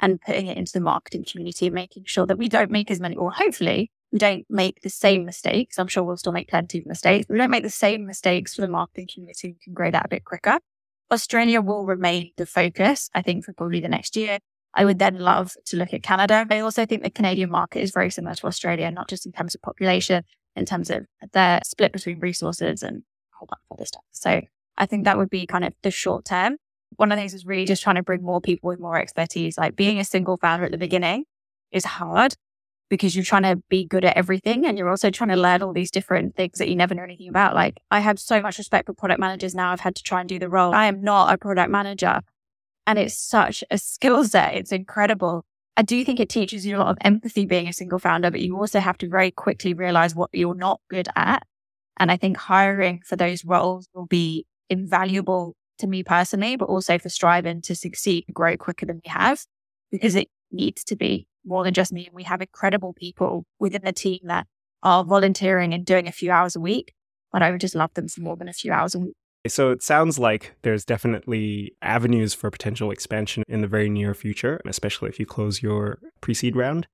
and 0.00 0.20
putting 0.20 0.46
it 0.46 0.58
into 0.58 0.72
the 0.72 0.80
marketing 0.80 1.24
community 1.30 1.66
and 1.66 1.74
making 1.74 2.04
sure 2.06 2.26
that 2.26 2.36
we 2.36 2.48
don't 2.48 2.70
make 2.70 2.90
as 2.90 3.00
many, 3.00 3.16
or 3.16 3.30
hopefully 3.30 3.90
we 4.12 4.18
don't 4.18 4.44
make 4.50 4.82
the 4.82 4.90
same 4.90 5.24
mistakes. 5.24 5.78
I'm 5.78 5.86
sure 5.86 6.02
we'll 6.02 6.16
still 6.16 6.32
make 6.32 6.48
plenty 6.48 6.78
of 6.78 6.86
mistakes. 6.86 7.26
We 7.28 7.38
don't 7.38 7.50
make 7.50 7.62
the 7.62 7.70
same 7.70 8.06
mistakes 8.06 8.54
for 8.54 8.62
the 8.62 8.68
marketing 8.68 9.08
community. 9.12 9.48
We 9.48 9.58
can 9.62 9.72
grow 9.72 9.90
that 9.90 10.06
a 10.06 10.08
bit 10.08 10.24
quicker. 10.24 10.58
Australia 11.10 11.60
will 11.60 11.86
remain 11.86 12.32
the 12.36 12.46
focus, 12.46 13.08
I 13.14 13.22
think, 13.22 13.44
for 13.44 13.52
probably 13.52 13.80
the 13.80 13.88
next 13.88 14.16
year. 14.16 14.38
I 14.74 14.84
would 14.84 14.98
then 14.98 15.18
love 15.18 15.54
to 15.66 15.76
look 15.76 15.94
at 15.94 16.02
Canada. 16.02 16.46
I 16.50 16.58
also 16.60 16.84
think 16.84 17.02
the 17.02 17.10
Canadian 17.10 17.50
market 17.50 17.80
is 17.80 17.92
very 17.92 18.10
similar 18.10 18.34
to 18.34 18.46
Australia, 18.46 18.90
not 18.90 19.08
just 19.08 19.24
in 19.24 19.32
terms 19.32 19.54
of 19.54 19.62
population, 19.62 20.24
in 20.54 20.66
terms 20.66 20.90
of 20.90 21.06
their 21.32 21.60
split 21.64 21.92
between 21.92 22.18
resources 22.18 22.82
and 22.82 23.02
whole 23.38 23.46
bunch 23.46 23.60
of 23.70 23.76
other 23.76 23.86
stuff. 23.86 24.04
So 24.12 24.40
I 24.76 24.86
think 24.86 25.04
that 25.04 25.18
would 25.18 25.30
be 25.30 25.46
kind 25.46 25.64
of 25.64 25.72
the 25.82 25.90
short 25.90 26.24
term 26.24 26.56
one 26.96 27.12
of 27.12 27.16
the 27.16 27.20
things 27.20 27.34
is 27.34 27.46
really 27.46 27.64
just 27.64 27.82
trying 27.82 27.96
to 27.96 28.02
bring 28.02 28.22
more 28.22 28.40
people 28.40 28.68
with 28.68 28.80
more 28.80 28.98
expertise. 28.98 29.58
Like 29.58 29.76
being 29.76 29.98
a 29.98 30.04
single 30.04 30.36
founder 30.36 30.64
at 30.64 30.72
the 30.72 30.78
beginning 30.78 31.24
is 31.70 31.84
hard 31.84 32.34
because 32.88 33.16
you're 33.16 33.24
trying 33.24 33.42
to 33.42 33.60
be 33.68 33.84
good 33.84 34.04
at 34.04 34.16
everything 34.16 34.64
and 34.64 34.78
you're 34.78 34.88
also 34.88 35.10
trying 35.10 35.30
to 35.30 35.36
learn 35.36 35.62
all 35.62 35.72
these 35.72 35.90
different 35.90 36.36
things 36.36 36.58
that 36.58 36.68
you 36.68 36.76
never 36.76 36.94
know 36.94 37.02
anything 37.02 37.28
about. 37.28 37.54
Like 37.54 37.78
I 37.90 38.00
have 38.00 38.18
so 38.18 38.40
much 38.40 38.58
respect 38.58 38.86
for 38.86 38.94
product 38.94 39.20
managers 39.20 39.54
now. 39.54 39.72
I've 39.72 39.80
had 39.80 39.96
to 39.96 40.02
try 40.02 40.20
and 40.20 40.28
do 40.28 40.38
the 40.38 40.48
role. 40.48 40.72
I 40.74 40.86
am 40.86 41.02
not 41.02 41.34
a 41.34 41.38
product 41.38 41.70
manager 41.70 42.20
and 42.86 42.98
it's 42.98 43.18
such 43.18 43.64
a 43.70 43.78
skill 43.78 44.24
set. 44.24 44.54
It's 44.54 44.72
incredible. 44.72 45.44
I 45.76 45.82
do 45.82 46.04
think 46.04 46.20
it 46.20 46.30
teaches 46.30 46.64
you 46.64 46.76
a 46.76 46.78
lot 46.78 46.88
of 46.88 46.98
empathy 47.02 47.44
being 47.44 47.68
a 47.68 47.72
single 47.72 47.98
founder, 47.98 48.30
but 48.30 48.40
you 48.40 48.56
also 48.56 48.80
have 48.80 48.96
to 48.98 49.08
very 49.08 49.30
quickly 49.30 49.74
realize 49.74 50.14
what 50.14 50.30
you're 50.32 50.54
not 50.54 50.80
good 50.88 51.08
at. 51.16 51.42
And 51.98 52.10
I 52.10 52.16
think 52.16 52.36
hiring 52.36 53.02
for 53.04 53.16
those 53.16 53.44
roles 53.44 53.88
will 53.94 54.06
be 54.06 54.46
invaluable 54.68 55.54
to 55.78 55.86
me 55.86 56.02
personally, 56.02 56.56
but 56.56 56.68
also 56.68 56.98
for 56.98 57.08
Strivin 57.08 57.62
to 57.64 57.74
succeed 57.74 58.24
and 58.26 58.34
grow 58.34 58.56
quicker 58.56 58.86
than 58.86 59.00
we 59.04 59.10
have 59.10 59.44
because 59.90 60.14
it 60.14 60.28
needs 60.50 60.84
to 60.84 60.96
be 60.96 61.26
more 61.44 61.64
than 61.64 61.74
just 61.74 61.92
me. 61.92 62.06
And 62.06 62.14
we 62.14 62.24
have 62.24 62.40
incredible 62.40 62.92
people 62.92 63.44
within 63.58 63.82
the 63.84 63.92
team 63.92 64.20
that 64.24 64.46
are 64.82 65.04
volunteering 65.04 65.74
and 65.74 65.84
doing 65.84 66.06
a 66.06 66.12
few 66.12 66.30
hours 66.30 66.56
a 66.56 66.60
week, 66.60 66.92
but 67.32 67.42
I 67.42 67.50
would 67.50 67.60
just 67.60 67.74
love 67.74 67.94
them 67.94 68.08
for 68.08 68.20
more 68.20 68.36
than 68.36 68.48
a 68.48 68.52
few 68.52 68.72
hours 68.72 68.94
a 68.94 68.98
week. 68.98 69.14
So 69.48 69.70
it 69.70 69.82
sounds 69.82 70.18
like 70.18 70.56
there's 70.62 70.84
definitely 70.84 71.72
avenues 71.80 72.34
for 72.34 72.50
potential 72.50 72.90
expansion 72.90 73.44
in 73.48 73.60
the 73.60 73.68
very 73.68 73.88
near 73.88 74.12
future, 74.12 74.60
especially 74.66 75.08
if 75.08 75.20
you 75.20 75.26
close 75.26 75.62
your 75.62 75.98
pre 76.20 76.34
seed 76.34 76.56
round. 76.56 76.86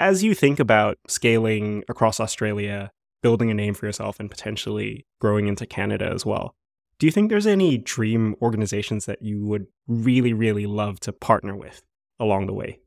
As 0.00 0.24
you 0.24 0.34
think 0.34 0.58
about 0.58 0.98
scaling 1.06 1.84
across 1.88 2.18
Australia, 2.18 2.90
building 3.22 3.50
a 3.50 3.54
name 3.54 3.74
for 3.74 3.86
yourself, 3.86 4.18
and 4.20 4.30
potentially 4.30 5.06
growing 5.20 5.48
into 5.48 5.66
Canada 5.66 6.10
as 6.12 6.24
well, 6.24 6.54
do 6.98 7.06
you 7.06 7.12
think 7.12 7.30
there's 7.30 7.46
any 7.46 7.78
dream 7.78 8.36
organizations 8.42 9.06
that 9.06 9.22
you 9.22 9.44
would 9.46 9.66
really, 9.88 10.32
really 10.32 10.66
love 10.66 11.00
to 11.00 11.12
partner 11.12 11.56
with 11.56 11.82
along 12.18 12.46
the 12.46 12.52
way? 12.52 12.80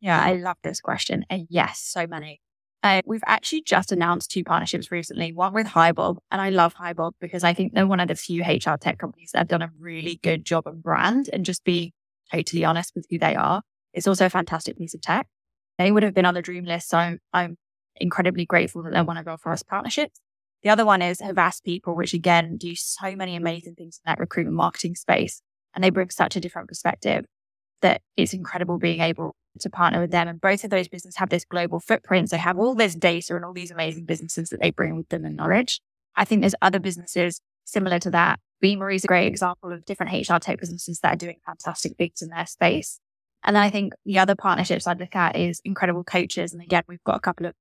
Yeah, 0.00 0.20
I 0.20 0.32
love 0.34 0.56
this 0.64 0.80
question. 0.80 1.24
And 1.30 1.46
yes, 1.48 1.78
so 1.80 2.08
many. 2.08 2.40
Uh, 2.82 3.02
we've 3.06 3.22
actually 3.24 3.62
just 3.62 3.92
announced 3.92 4.32
two 4.32 4.42
partnerships 4.42 4.90
recently, 4.90 5.32
one 5.32 5.54
with 5.54 5.68
HiBob. 5.68 6.16
And 6.32 6.40
I 6.40 6.50
love 6.50 6.74
HiBob 6.74 7.12
because 7.20 7.44
I 7.44 7.54
think 7.54 7.72
they're 7.72 7.86
one 7.86 8.00
of 8.00 8.08
the 8.08 8.16
few 8.16 8.42
HR 8.42 8.76
tech 8.76 8.98
companies 8.98 9.30
that 9.32 9.38
have 9.38 9.48
done 9.48 9.62
a 9.62 9.70
really 9.78 10.18
good 10.24 10.44
job 10.44 10.66
of 10.66 10.82
brand 10.82 11.30
and 11.32 11.44
just 11.44 11.62
be 11.62 11.92
totally 12.32 12.64
honest 12.64 12.92
with 12.96 13.06
who 13.08 13.18
they 13.18 13.36
are. 13.36 13.62
It's 13.94 14.08
also 14.08 14.26
a 14.26 14.30
fantastic 14.30 14.76
piece 14.76 14.94
of 14.94 15.00
tech. 15.00 15.28
They 15.78 15.92
would 15.92 16.02
have 16.02 16.14
been 16.14 16.26
on 16.26 16.34
the 16.34 16.42
dream 16.42 16.64
list. 16.64 16.88
So 16.88 17.18
I'm 17.32 17.56
incredibly 17.96 18.44
grateful 18.44 18.82
that 18.82 18.92
they're 18.92 19.04
one 19.04 19.16
of 19.16 19.28
our 19.28 19.38
first 19.38 19.68
partnerships. 19.68 20.20
The 20.62 20.70
other 20.70 20.84
one 20.84 21.02
is 21.02 21.20
Havas 21.20 21.60
People, 21.60 21.96
which 21.96 22.14
again 22.14 22.56
do 22.56 22.74
so 22.76 23.16
many 23.16 23.34
amazing 23.36 23.74
things 23.74 24.00
in 24.04 24.10
that 24.10 24.20
recruitment 24.20 24.56
marketing 24.56 24.94
space. 24.94 25.42
And 25.74 25.82
they 25.82 25.90
bring 25.90 26.10
such 26.10 26.36
a 26.36 26.40
different 26.40 26.68
perspective 26.68 27.24
that 27.80 28.02
it's 28.16 28.32
incredible 28.32 28.78
being 28.78 29.00
able 29.00 29.34
to 29.60 29.70
partner 29.70 30.00
with 30.00 30.10
them. 30.10 30.28
And 30.28 30.40
both 30.40 30.64
of 30.64 30.70
those 30.70 30.88
businesses 30.88 31.16
have 31.16 31.30
this 31.30 31.44
global 31.44 31.80
footprint. 31.80 32.30
So 32.30 32.36
have 32.36 32.58
all 32.58 32.74
this 32.74 32.94
data 32.94 33.34
and 33.34 33.44
all 33.44 33.52
these 33.52 33.70
amazing 33.70 34.04
businesses 34.04 34.50
that 34.50 34.60
they 34.60 34.70
bring 34.70 34.96
with 34.96 35.08
them 35.08 35.24
and 35.24 35.36
knowledge. 35.36 35.80
I 36.14 36.24
think 36.24 36.42
there's 36.42 36.54
other 36.62 36.78
businesses 36.78 37.40
similar 37.64 37.98
to 38.00 38.10
that. 38.10 38.38
Beamer 38.60 38.90
is 38.90 39.04
a 39.04 39.08
great 39.08 39.26
example 39.26 39.72
of 39.72 39.84
different 39.84 40.12
HR 40.12 40.36
tech 40.38 40.60
businesses 40.60 41.00
that 41.00 41.14
are 41.14 41.16
doing 41.16 41.38
fantastic 41.44 41.96
things 41.96 42.22
in 42.22 42.28
their 42.28 42.46
space. 42.46 43.00
And 43.44 43.56
then 43.56 43.62
I 43.62 43.70
think 43.70 43.94
the 44.04 44.18
other 44.18 44.36
partnerships 44.36 44.86
I'd 44.86 45.00
look 45.00 45.16
at 45.16 45.36
is 45.36 45.60
incredible 45.64 46.04
coaches. 46.04 46.52
And 46.52 46.62
again, 46.62 46.84
we've 46.86 47.02
got 47.04 47.16
a 47.16 47.20
couple 47.20 47.46
of 47.46 47.54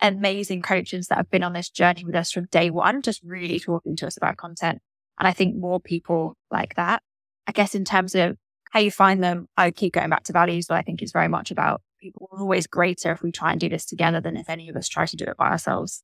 amazing 0.00 0.62
coaches 0.62 1.08
that 1.08 1.18
have 1.18 1.30
been 1.30 1.42
on 1.42 1.52
this 1.52 1.70
journey 1.70 2.04
with 2.04 2.14
us 2.14 2.30
from 2.30 2.46
day 2.50 2.70
one, 2.70 3.02
just 3.02 3.22
really 3.22 3.58
talking 3.58 3.96
to 3.96 4.06
us 4.06 4.16
about 4.16 4.36
content. 4.36 4.80
And 5.18 5.26
I 5.26 5.32
think 5.32 5.56
more 5.56 5.80
people 5.80 6.36
like 6.50 6.74
that. 6.76 7.02
I 7.46 7.52
guess 7.52 7.74
in 7.74 7.84
terms 7.84 8.14
of 8.14 8.36
how 8.70 8.80
you 8.80 8.90
find 8.90 9.22
them, 9.22 9.46
I 9.56 9.70
keep 9.70 9.94
going 9.94 10.10
back 10.10 10.24
to 10.24 10.32
values, 10.32 10.66
but 10.66 10.76
I 10.76 10.82
think 10.82 11.00
it's 11.00 11.12
very 11.12 11.28
much 11.28 11.50
about 11.50 11.80
people 12.00 12.28
are 12.32 12.40
always 12.40 12.66
greater 12.66 13.12
if 13.12 13.22
we 13.22 13.32
try 13.32 13.52
and 13.52 13.60
do 13.60 13.68
this 13.68 13.86
together 13.86 14.20
than 14.20 14.36
if 14.36 14.50
any 14.50 14.68
of 14.68 14.76
us 14.76 14.88
try 14.88 15.06
to 15.06 15.16
do 15.16 15.24
it 15.24 15.36
by 15.36 15.48
ourselves. 15.48 16.02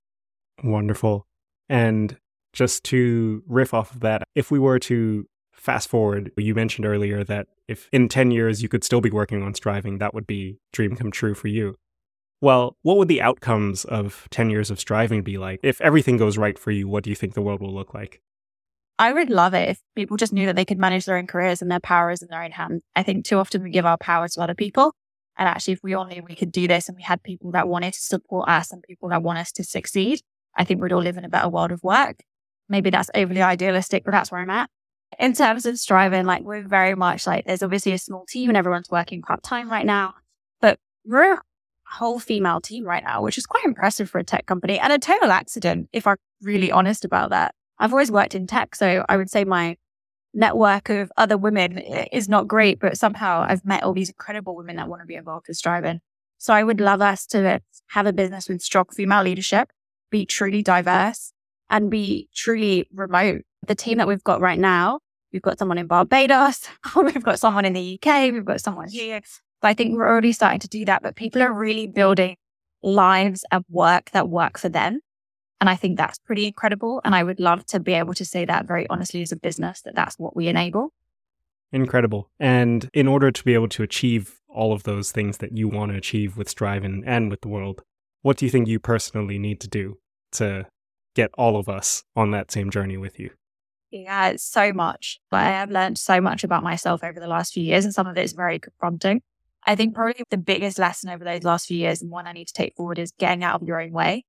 Wonderful. 0.65 1.27
And 1.69 2.17
just 2.53 2.85
to 2.85 3.43
riff 3.47 3.75
off 3.75 3.95
of 3.95 4.01
that, 4.01 4.23
if 4.35 4.51
we 4.51 4.59
were 4.59 4.79
to 4.81 5.27
fast 5.53 5.89
forward, 5.89 6.33
you 6.37 6.55
mentioned 6.55 6.87
earlier 6.87 7.25
that 7.25 7.47
if 7.69 7.89
in 7.93 8.09
10 8.09 8.31
years 8.31 8.63
you 8.63 8.69
could 8.69 8.85
still 8.85 9.01
be 9.01 9.11
working 9.11 9.43
on 9.43 9.53
Strivin, 9.53 9.99
that 9.99 10.15
would 10.15 10.27
be 10.27 10.59
dream 10.73 10.97
come 10.97 11.11
true 11.11 11.35
for 11.35 11.49
you. 11.49 11.77
Well, 12.43 12.77
what 12.83 12.97
would 12.97 13.07
the 13.07 13.23
outcomes 13.23 13.85
of 13.85 14.27
10 14.31 14.51
years 14.51 14.69
of 14.69 14.79
Strivin 14.79 15.23
be 15.23 15.39
like? 15.39 15.61
If 15.63 15.81
everything 15.81 16.17
goes 16.17 16.37
right 16.37 16.59
for 16.59 16.73
you, 16.73 16.89
what 16.89 17.05
do 17.05 17.11
you 17.11 17.15
think 17.15 17.35
the 17.35 17.41
world 17.41 17.61
will 17.61 17.73
look 17.73 17.95
like? 17.95 18.21
I 18.99 19.13
would 19.13 19.31
love 19.31 19.55
it 19.55 19.69
if 19.69 19.81
people 19.95 20.17
just 20.17 20.33
knew 20.33 20.47
that 20.47 20.57
they 20.57 20.65
could 20.65 20.79
manage 20.79 21.05
their 21.05 21.17
own 21.17 21.29
careers 21.29 21.63
and 21.63 21.71
their 21.71 21.79
power 21.79 22.11
is 22.11 22.21
in 22.21 22.27
their 22.29 22.43
own 22.43 22.51
hands. 22.51 22.83
I 22.97 23.05
think 23.05 23.25
too 23.25 23.39
often 23.39 23.63
we 23.63 23.71
give 23.71 23.87
our 23.87 23.97
power 23.97 24.27
to 24.27 24.41
other 24.41 24.57
people. 24.57 24.93
And 25.39 25.49
actually, 25.49 25.75
if 25.75 25.85
we 25.85 25.95
all 25.95 26.05
knew 26.05 26.25
we 26.29 26.35
could 26.35 26.51
do 26.51 26.67
this 26.67 26.89
and 26.89 26.97
we 26.97 27.05
had 27.05 27.23
people 27.23 27.53
that 27.53 27.69
wanted 27.69 27.95
to 27.95 28.01
support 28.01 28.49
us 28.49 28.73
and 28.73 28.83
people 28.83 29.09
that 29.11 29.23
want 29.23 29.39
us 29.39 29.53
to 29.53 29.65
succeed, 29.65 30.21
I 30.57 30.65
think 30.65 30.83
we'd 30.83 30.93
all 30.93 31.01
live 31.01 31.17
in 31.17 31.25
a 31.25 31.29
better 31.29 31.49
world 31.49 31.71
of 31.71 31.85
work. 31.85 32.25
Maybe 32.69 32.91
that's 32.91 33.11
overly 33.15 33.41
idealistic, 33.41 34.03
but 34.05 34.11
that's 34.11 34.33
where 34.33 34.41
I'm 34.41 34.51
at. 34.51 34.69
In 35.17 35.33
terms 35.33 35.65
of 35.65 35.77
Strivin, 35.77 36.25
like 36.25 36.43
we're 36.43 36.67
very 36.67 36.97
much 36.97 37.25
like 37.25 37.45
there's 37.45 37.63
obviously 37.63 37.93
a 37.93 37.99
small 37.99 38.27
team 38.29 38.51
and 38.51 38.57
everyone's 38.57 38.91
working 38.91 39.23
part 39.23 39.45
time 39.45 39.71
right 39.71 39.87
now, 39.87 40.15
but 40.61 40.81
we're 41.05 41.39
whole 41.93 42.19
female 42.19 42.61
team 42.61 42.85
right 42.85 43.05
now, 43.05 43.23
which 43.23 43.39
is 43.39 43.47
quite 43.47 43.65
impressive 43.65 44.09
for 44.09 44.19
a 44.19 44.25
tech 44.25 44.47
company 44.47 44.79
and 44.79 44.93
a 44.93 44.99
total 44.99 45.31
accident, 45.31 45.89
if 45.93 46.07
I'm 46.07 46.17
really 46.41 46.73
honest 46.73 47.05
about 47.05 47.31
that. 47.31 47.55
I've 47.79 47.93
always 47.93 48.11
worked 48.11 48.35
in 48.35 48.47
tech, 48.47 48.75
so 48.75 49.05
I 49.09 49.17
would 49.17 49.31
say 49.31 49.45
my 49.45 49.77
network 50.35 50.89
of 50.89 51.13
other 51.17 51.37
women 51.37 51.79
is 51.79 52.29
not 52.29 52.49
great, 52.49 52.81
but 52.81 52.97
somehow 52.97 53.45
I've 53.47 53.65
met 53.65 53.83
all 53.83 53.93
these 53.93 54.09
incredible 54.09 54.57
women 54.57 54.77
that 54.77 54.89
want 54.89 55.03
to 55.03 55.07
be 55.07 55.15
involved 55.15 55.49
with 55.49 55.61
Strivin. 55.61 56.01
So 56.39 56.55
I 56.55 56.65
would 56.65 56.81
love 56.81 57.01
us 57.01 57.27
to 57.27 57.61
have 57.89 58.07
a 58.07 58.13
business 58.13 58.49
with 58.49 58.63
strong 58.63 58.87
female 58.93 59.23
leadership, 59.23 59.71
be 60.11 60.27
truly 60.27 60.63
diverse 60.63 61.33
and 61.71 61.91
be 61.91 62.29
truly 62.35 62.89
remote. 62.93 63.43
The 63.67 63.75
team 63.75 63.99
that 63.99 64.09
we've 64.09 64.25
got 64.25 64.41
right 64.41 64.59
now, 64.59 65.01
we've 65.33 65.43
got 65.43 65.59
someone 65.59 65.79
in 65.79 65.87
Barbados, 65.87 66.69
we've 66.97 67.23
got 67.23 67.39
someone 67.39 67.65
in 67.65 67.75
the 67.75 67.99
UK, 68.01 68.33
we've 68.33 68.45
got 68.45 68.61
someone 68.61 68.89
here, 68.89 69.21
but 69.63 69.69
I 69.69 69.75
think 69.75 69.97
we're 69.97 70.09
already 70.09 70.33
starting 70.33 70.61
to 70.61 70.69
do 70.69 70.85
that, 70.85 71.03
but 71.03 71.17
people 71.17 71.41
are 71.41 71.53
really 71.53 71.87
building 71.87 72.37
lives 72.83 73.45
and 73.51 73.65
work 73.71 74.11
that 74.11 74.29
work 74.29 74.59
for 74.59 74.69
them. 74.69 75.01
And 75.61 75.71
I 75.71 75.77
think 75.77 75.97
that's 75.97 76.19
pretty 76.19 76.47
incredible. 76.47 77.01
And 77.05 77.15
I 77.15 77.23
would 77.23 77.39
love 77.39 77.65
to 77.67 77.79
be 77.79 77.93
able 77.93 78.15
to 78.15 78.25
say 78.25 78.45
that 78.45 78.67
very 78.67 78.89
honestly 78.91 79.23
as 79.23 79.31
a 79.31 79.37
business 79.37 79.81
that 79.83 79.95
that's 79.95 80.19
what 80.19 80.35
we 80.35 80.49
enable. 80.49 80.93
Incredible. 81.71 82.29
And 82.41 82.91
in 82.93 83.07
order 83.07 83.31
to 83.31 83.45
be 83.45 83.55
able 83.55 83.69
to 83.69 83.85
achieve 83.85 84.41
all 84.49 84.73
of 84.73 84.83
those 84.83 85.13
things 85.13 85.39
that 85.39 85.57
you 85.57 85.69
want 85.69 85.93
to 85.93 85.97
achieve 85.97 86.37
with 86.37 86.49
Strive 86.49 86.83
and, 86.83 87.05
and 87.07 87.31
with 87.31 87.43
the 87.43 87.49
world, 87.49 87.83
what 88.23 88.37
do 88.37 88.45
you 88.45 88.51
think 88.51 88.67
you 88.67 88.81
personally 88.81 89.39
need 89.39 89.61
to 89.61 89.69
do 89.69 89.99
to 90.33 90.67
get 91.15 91.31
all 91.35 91.57
of 91.57 91.69
us 91.69 92.03
on 92.17 92.33
that 92.33 92.51
same 92.51 92.69
journey 92.69 92.97
with 92.97 93.21
you? 93.21 93.31
Yeah, 93.93 94.35
so 94.37 94.73
much. 94.73 95.21
I 95.31 95.45
have 95.45 95.71
learned 95.71 95.99
so 95.99 96.21
much 96.21 96.43
about 96.43 96.63
myself 96.63 97.05
over 97.05 97.21
the 97.21 97.27
last 97.29 97.53
few 97.53 97.63
years, 97.63 97.85
and 97.85 97.95
some 97.95 98.07
of 98.07 98.17
it 98.17 98.25
is 98.25 98.33
very 98.33 98.59
confronting. 98.59 99.23
I 99.65 99.77
think 99.77 99.95
probably 99.95 100.23
the 100.31 100.39
biggest 100.39 100.79
lesson 100.79 101.11
over 101.11 101.25
those 101.25 101.45
last 101.45 101.67
few 101.67 101.79
years 101.79 102.03
and 102.03 102.11
one 102.11 102.27
I 102.27 102.33
need 102.33 102.49
to 102.49 102.55
take 102.55 102.75
forward 102.75 102.99
is 102.99 103.13
getting 103.13 103.45
out 103.45 103.61
of 103.61 103.67
your 103.67 103.81
own 103.81 103.93
way. 103.93 104.25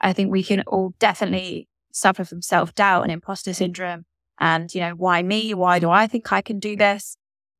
I 0.00 0.12
think 0.12 0.30
we 0.30 0.42
can 0.42 0.62
all 0.66 0.94
definitely 0.98 1.68
suffer 1.92 2.24
from 2.24 2.42
self 2.42 2.74
doubt 2.74 3.02
and 3.02 3.12
imposter 3.12 3.52
syndrome. 3.52 4.04
And, 4.38 4.72
you 4.74 4.80
know, 4.82 4.92
why 4.92 5.22
me? 5.22 5.54
Why 5.54 5.78
do 5.78 5.90
I 5.90 6.06
think 6.06 6.30
I 6.30 6.42
can 6.42 6.58
do 6.58 6.76
this? 6.76 7.16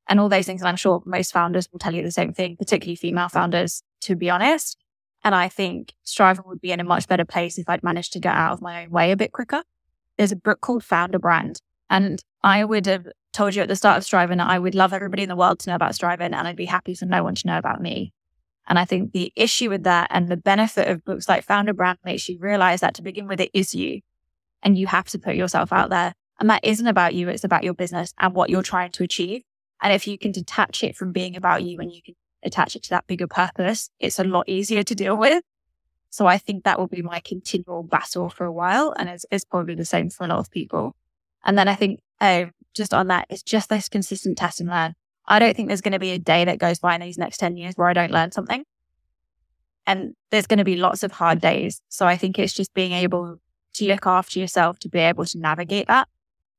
And 0.07 0.19
all 0.19 0.29
those 0.29 0.45
things. 0.45 0.61
And 0.61 0.69
I'm 0.69 0.75
sure 0.75 1.01
most 1.05 1.33
founders 1.33 1.67
will 1.71 1.79
tell 1.79 1.93
you 1.93 2.03
the 2.03 2.11
same 2.11 2.33
thing, 2.33 2.55
particularly 2.55 2.95
female 2.95 3.29
founders, 3.29 3.83
to 4.01 4.15
be 4.15 4.29
honest. 4.29 4.77
And 5.23 5.33
I 5.35 5.49
think 5.49 5.93
Strivin 6.05 6.47
would 6.47 6.61
be 6.61 6.71
in 6.71 6.79
a 6.79 6.85
much 6.85 7.07
better 7.07 7.25
place 7.25 7.57
if 7.57 7.67
I'd 7.67 7.83
managed 7.83 8.13
to 8.13 8.19
get 8.19 8.35
out 8.35 8.53
of 8.53 8.61
my 8.61 8.83
own 8.83 8.91
way 8.91 9.11
a 9.11 9.17
bit 9.17 9.31
quicker. 9.31 9.63
There's 10.17 10.31
a 10.31 10.37
book 10.37 10.61
called 10.61 10.83
Founder 10.83 11.19
Brand. 11.19 11.59
And 11.89 12.21
I 12.43 12.63
would 12.63 12.85
have 12.85 13.07
told 13.37 13.53
you 13.53 13.61
at 13.61 13.67
the 13.67 13.75
start 13.75 13.97
of 13.97 14.03
Strivin, 14.03 14.41
I 14.41 14.57
would 14.57 14.73
love 14.73 14.93
everybody 14.93 15.21
in 15.21 15.29
the 15.29 15.35
world 15.35 15.59
to 15.59 15.69
know 15.69 15.75
about 15.75 15.91
Strivin 15.91 16.33
and 16.33 16.47
I'd 16.47 16.55
be 16.55 16.65
happy 16.65 16.95
for 16.95 17.05
no 17.05 17.23
one 17.23 17.35
to 17.35 17.47
know 17.47 17.59
about 17.59 17.79
me. 17.79 18.11
And 18.67 18.79
I 18.79 18.83
think 18.83 19.11
the 19.11 19.31
issue 19.35 19.69
with 19.69 19.83
that 19.83 20.07
and 20.09 20.27
the 20.27 20.35
benefit 20.35 20.87
of 20.87 21.05
books 21.05 21.29
like 21.29 21.43
Founder 21.43 21.73
Brand 21.73 21.99
makes 22.03 22.27
you 22.27 22.39
realize 22.39 22.81
that 22.81 22.95
to 22.95 23.03
begin 23.03 23.27
with, 23.27 23.39
it 23.39 23.51
is 23.53 23.75
you 23.75 24.01
and 24.63 24.75
you 24.75 24.87
have 24.87 25.07
to 25.09 25.19
put 25.19 25.35
yourself 25.35 25.71
out 25.71 25.91
there. 25.91 26.13
And 26.39 26.49
that 26.49 26.65
isn't 26.65 26.87
about 26.87 27.13
you. 27.13 27.29
It's 27.29 27.43
about 27.43 27.63
your 27.63 27.75
business 27.75 28.11
and 28.19 28.33
what 28.33 28.49
you're 28.49 28.63
trying 28.63 28.91
to 28.93 29.03
achieve. 29.03 29.43
And 29.83 29.93
if 29.93 30.07
you 30.07 30.17
can 30.17 30.31
detach 30.31 30.83
it 30.83 30.95
from 30.95 31.11
being 31.11 31.35
about 31.35 31.63
you 31.63 31.79
and 31.79 31.91
you 31.91 32.01
can 32.01 32.15
attach 32.43 32.75
it 32.75 32.83
to 32.83 32.89
that 32.89 33.05
bigger 33.05 33.27
purpose, 33.27 33.91
it's 33.99 34.17
a 34.17 34.23
lot 34.23 34.49
easier 34.49 34.81
to 34.81 34.95
deal 34.95 35.15
with. 35.15 35.43
So 36.09 36.25
I 36.25 36.39
think 36.39 36.63
that 36.63 36.79
will 36.79 36.87
be 36.87 37.03
my 37.03 37.19
continual 37.19 37.83
battle 37.83 38.29
for 38.29 38.45
a 38.45 38.51
while. 38.51 38.95
And 38.97 39.09
it's, 39.09 39.25
it's 39.29 39.45
probably 39.45 39.75
the 39.75 39.85
same 39.85 40.09
for 40.09 40.23
a 40.25 40.27
lot 40.27 40.39
of 40.39 40.49
people. 40.49 40.95
And 41.45 41.57
then 41.57 41.67
I 41.67 41.75
think, 41.75 41.99
um, 42.19 42.51
just 42.73 42.93
on 42.93 43.07
that, 43.07 43.27
it's 43.29 43.43
just 43.43 43.69
this 43.69 43.89
consistent 43.89 44.37
test 44.37 44.59
and 44.59 44.69
learn. 44.69 44.93
I 45.27 45.39
don't 45.39 45.55
think 45.55 45.67
there's 45.67 45.81
going 45.81 45.93
to 45.93 45.99
be 45.99 46.11
a 46.11 46.19
day 46.19 46.45
that 46.45 46.59
goes 46.59 46.79
by 46.79 46.95
in 46.95 47.01
these 47.01 47.17
next 47.17 47.37
10 47.37 47.57
years 47.57 47.75
where 47.75 47.87
I 47.87 47.93
don't 47.93 48.11
learn 48.11 48.31
something. 48.31 48.63
And 49.85 50.13
there's 50.31 50.47
going 50.47 50.59
to 50.59 50.65
be 50.65 50.75
lots 50.75 51.03
of 51.03 51.11
hard 51.11 51.41
days. 51.41 51.81
So 51.89 52.05
I 52.05 52.17
think 52.17 52.37
it's 52.37 52.53
just 52.53 52.73
being 52.73 52.91
able 52.91 53.39
to 53.73 53.85
look 53.87 54.05
after 54.05 54.39
yourself 54.39 54.79
to 54.79 54.89
be 54.89 54.99
able 54.99 55.25
to 55.25 55.37
navigate 55.37 55.87
that. 55.87 56.07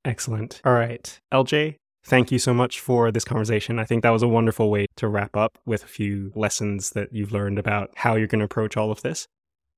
Excellent. 0.05 0.61
All 0.65 0.73
right. 0.73 1.19
LJ, 1.33 1.77
thank 2.05 2.31
you 2.33 2.39
so 2.39 2.55
much 2.55 2.81
for 2.81 3.11
this 3.11 3.25
conversation. 3.25 3.79
I 3.79 3.85
think 3.85 4.03
that 4.03 4.11
was 4.11 4.23
a 4.23 4.29
wonderful 4.29 4.71
way 4.71 4.87
to 4.97 5.09
wrap 5.09 5.37
up 5.37 5.59
with 5.67 5.85
a 5.85 5.89
few 5.89 6.33
lessons 6.35 6.91
that 6.91 7.13
you've 7.13 7.33
learned 7.33 7.59
about 7.59 7.91
how 7.97 8.17
you're 8.17 8.27
going 8.27 8.39
to 8.41 8.45
approach 8.45 8.77
all 8.77 8.91
of 8.91 9.03
this. 9.03 9.27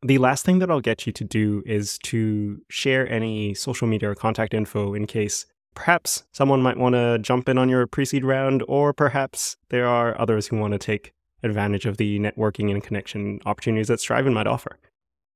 The 0.02 0.18
last 0.18 0.46
thing 0.46 0.60
that 0.60 0.70
I'll 0.70 0.80
get 0.80 1.06
you 1.06 1.12
to 1.12 1.24
do 1.24 1.62
is 1.66 1.98
to 2.04 2.62
share 2.70 3.10
any 3.10 3.52
social 3.52 3.86
media 3.86 4.10
or 4.10 4.14
contact 4.14 4.54
info 4.54 4.94
in 4.94 5.06
case 5.06 5.44
perhaps 5.74 6.24
someone 6.32 6.62
might 6.62 6.78
want 6.78 6.94
to 6.94 7.18
jump 7.18 7.48
in 7.48 7.58
on 7.58 7.68
your 7.68 7.86
pre 7.86 8.06
seed 8.06 8.24
round, 8.24 8.64
or 8.66 8.92
perhaps 8.94 9.56
there 9.68 9.86
are 9.86 10.18
others 10.18 10.46
who 10.46 10.56
want 10.56 10.72
to 10.72 10.78
take 10.78 11.12
advantage 11.42 11.86
of 11.86 11.96
the 11.98 12.18
networking 12.18 12.70
and 12.70 12.82
connection 12.82 13.40
opportunities 13.44 13.88
that 13.88 13.98
Strivin 13.98 14.32
might 14.32 14.46
offer. 14.46 14.78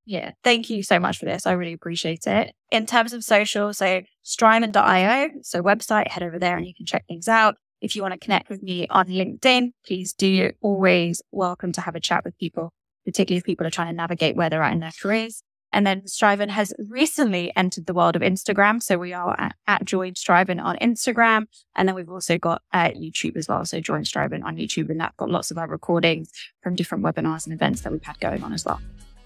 Yeah, 0.07 0.33
thank 0.43 0.69
you 0.69 0.83
so 0.83 0.99
much 0.99 1.19
for 1.19 1.25
this. 1.25 1.47
I 1.47 1.53
really 1.53 1.73
appreciate 1.73 2.27
it. 2.27 2.55
In 2.71 2.85
terms 2.87 3.13
of 3.13 3.25
social, 3.25 3.73
so 3.73 4.03
strivin.io, 4.25 5.29
so 5.43 5.63
website, 5.63 6.09
head 6.09 6.23
over 6.23 6.39
there 6.39 6.57
and 6.57 6.67
you 6.67 6.75
can 6.75 6.85
check 6.85 7.07
things 7.07 7.27
out. 7.27 7.57
If 7.81 7.97
you 7.97 8.03
want 8.03 8.13
to 8.13 8.21
connect 8.21 8.51
with 8.51 8.63
me 8.63 8.87
on 8.89 9.07
LinkedIn, 9.07 9.73
please 9.87 10.13
do. 10.13 10.53
Always 10.61 11.23
welcome 11.33 11.73
to 11.73 11.81
have 11.81 11.95
a 11.95 12.01
chat 12.01 12.25
with 12.25 12.37
people, 12.39 12.71
particularly 13.05 13.39
if 13.39 13.45
people 13.45 13.67
are 13.67 13.71
trying 13.71 13.89
to 13.89 13.97
navigate 13.97 14.37
where 14.37 14.51
they're 14.51 14.63
at 14.63 14.73
in 14.73 14.81
their 14.81 14.93
careers. 15.01 15.43
And 15.75 15.85
then 15.85 16.03
Strivin 16.03 16.51
has 16.51 16.73
recently 16.89 17.53
entered 17.57 17.87
the 17.87 17.95
world 17.95 18.15
of 18.15 18.23
Instagram. 18.23 18.81
So 18.81 18.97
we 18.97 19.13
are 19.13 19.35
at, 19.39 19.57
at 19.67 19.85
Join 19.85 20.13
Strivin 20.13 20.63
on 20.63 20.77
Instagram. 20.77 21.47
And 21.75 21.89
then 21.89 21.97
we've 21.97 22.09
also 22.09 22.39
got 22.39 22.63
uh, 22.73 22.91
YouTube 22.91 23.37
as 23.37 23.49
well. 23.49 23.65
So 23.65 23.81
Join 23.81 24.05
Strivin 24.05 24.45
on 24.45 24.57
YouTube. 24.57 24.89
And 24.89 25.01
that's 25.01 25.17
got 25.17 25.31
lots 25.31 25.51
of 25.51 25.59
our 25.59 25.67
recordings 25.67 26.31
from 26.63 26.77
different 26.77 27.03
webinars 27.03 27.45
and 27.45 27.53
events 27.53 27.81
that 27.81 27.93
we've 27.93 28.05
had 28.05 28.21
going 28.21 28.45
on 28.45 28.53
as 28.53 28.65
well. 28.65 28.81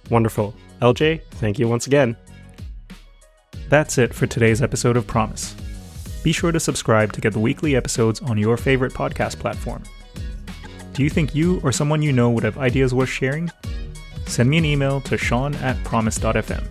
Wonderful. 0.09 0.55
LJ, 0.81 1.21
thank 1.33 1.59
you 1.59 1.69
once 1.69 1.87
again. 1.87 2.17
That's 3.69 3.99
it 3.99 4.15
for 4.15 4.27
today's 4.27 4.63
episode 4.63 4.97
of 4.97 5.07
Promise. 5.07 5.55
Be 6.23 6.33
sure 6.33 6.51
to 6.51 6.61
subscribe 6.61 7.13
to 7.13 7.21
get 7.21 7.35
the 7.35 7.41
weekly 7.41 7.77
episodes 7.77 8.23
on 8.23 8.39
your 8.39 8.57
favorite 8.57 8.95
podcast 8.95 9.39
platform. 9.39 9.83
Do 10.93 11.03
you 11.03 11.11
think 11.11 11.35
you 11.35 11.61
or 11.63 11.73
someone 11.73 12.03
you 12.03 12.13
know 12.13 12.31
would 12.31 12.45
have 12.45 12.59
ideas 12.59 12.95
worth 12.95 13.09
sharing? 13.09 13.51
Send 14.27 14.51
me 14.51 14.59
an 14.59 14.65
email 14.65 15.01
to 15.03 15.17
sean 15.17 15.55
at 15.57 15.83
promise.fm. 15.85 16.69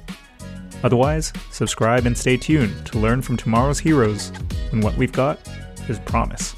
Otherwise, 0.84 1.34
subscribe 1.52 2.06
and 2.06 2.18
stay 2.18 2.38
tuned 2.38 2.86
to 2.86 3.00
learn 3.00 3.22
from 3.22 3.38
tomorrow's 3.38 3.80
heroes 3.80 4.32
when 4.70 4.82
what 4.82 4.96
we've 4.98 5.12
got 5.12 5.40
is 5.90 6.00
promise. 6.00 6.56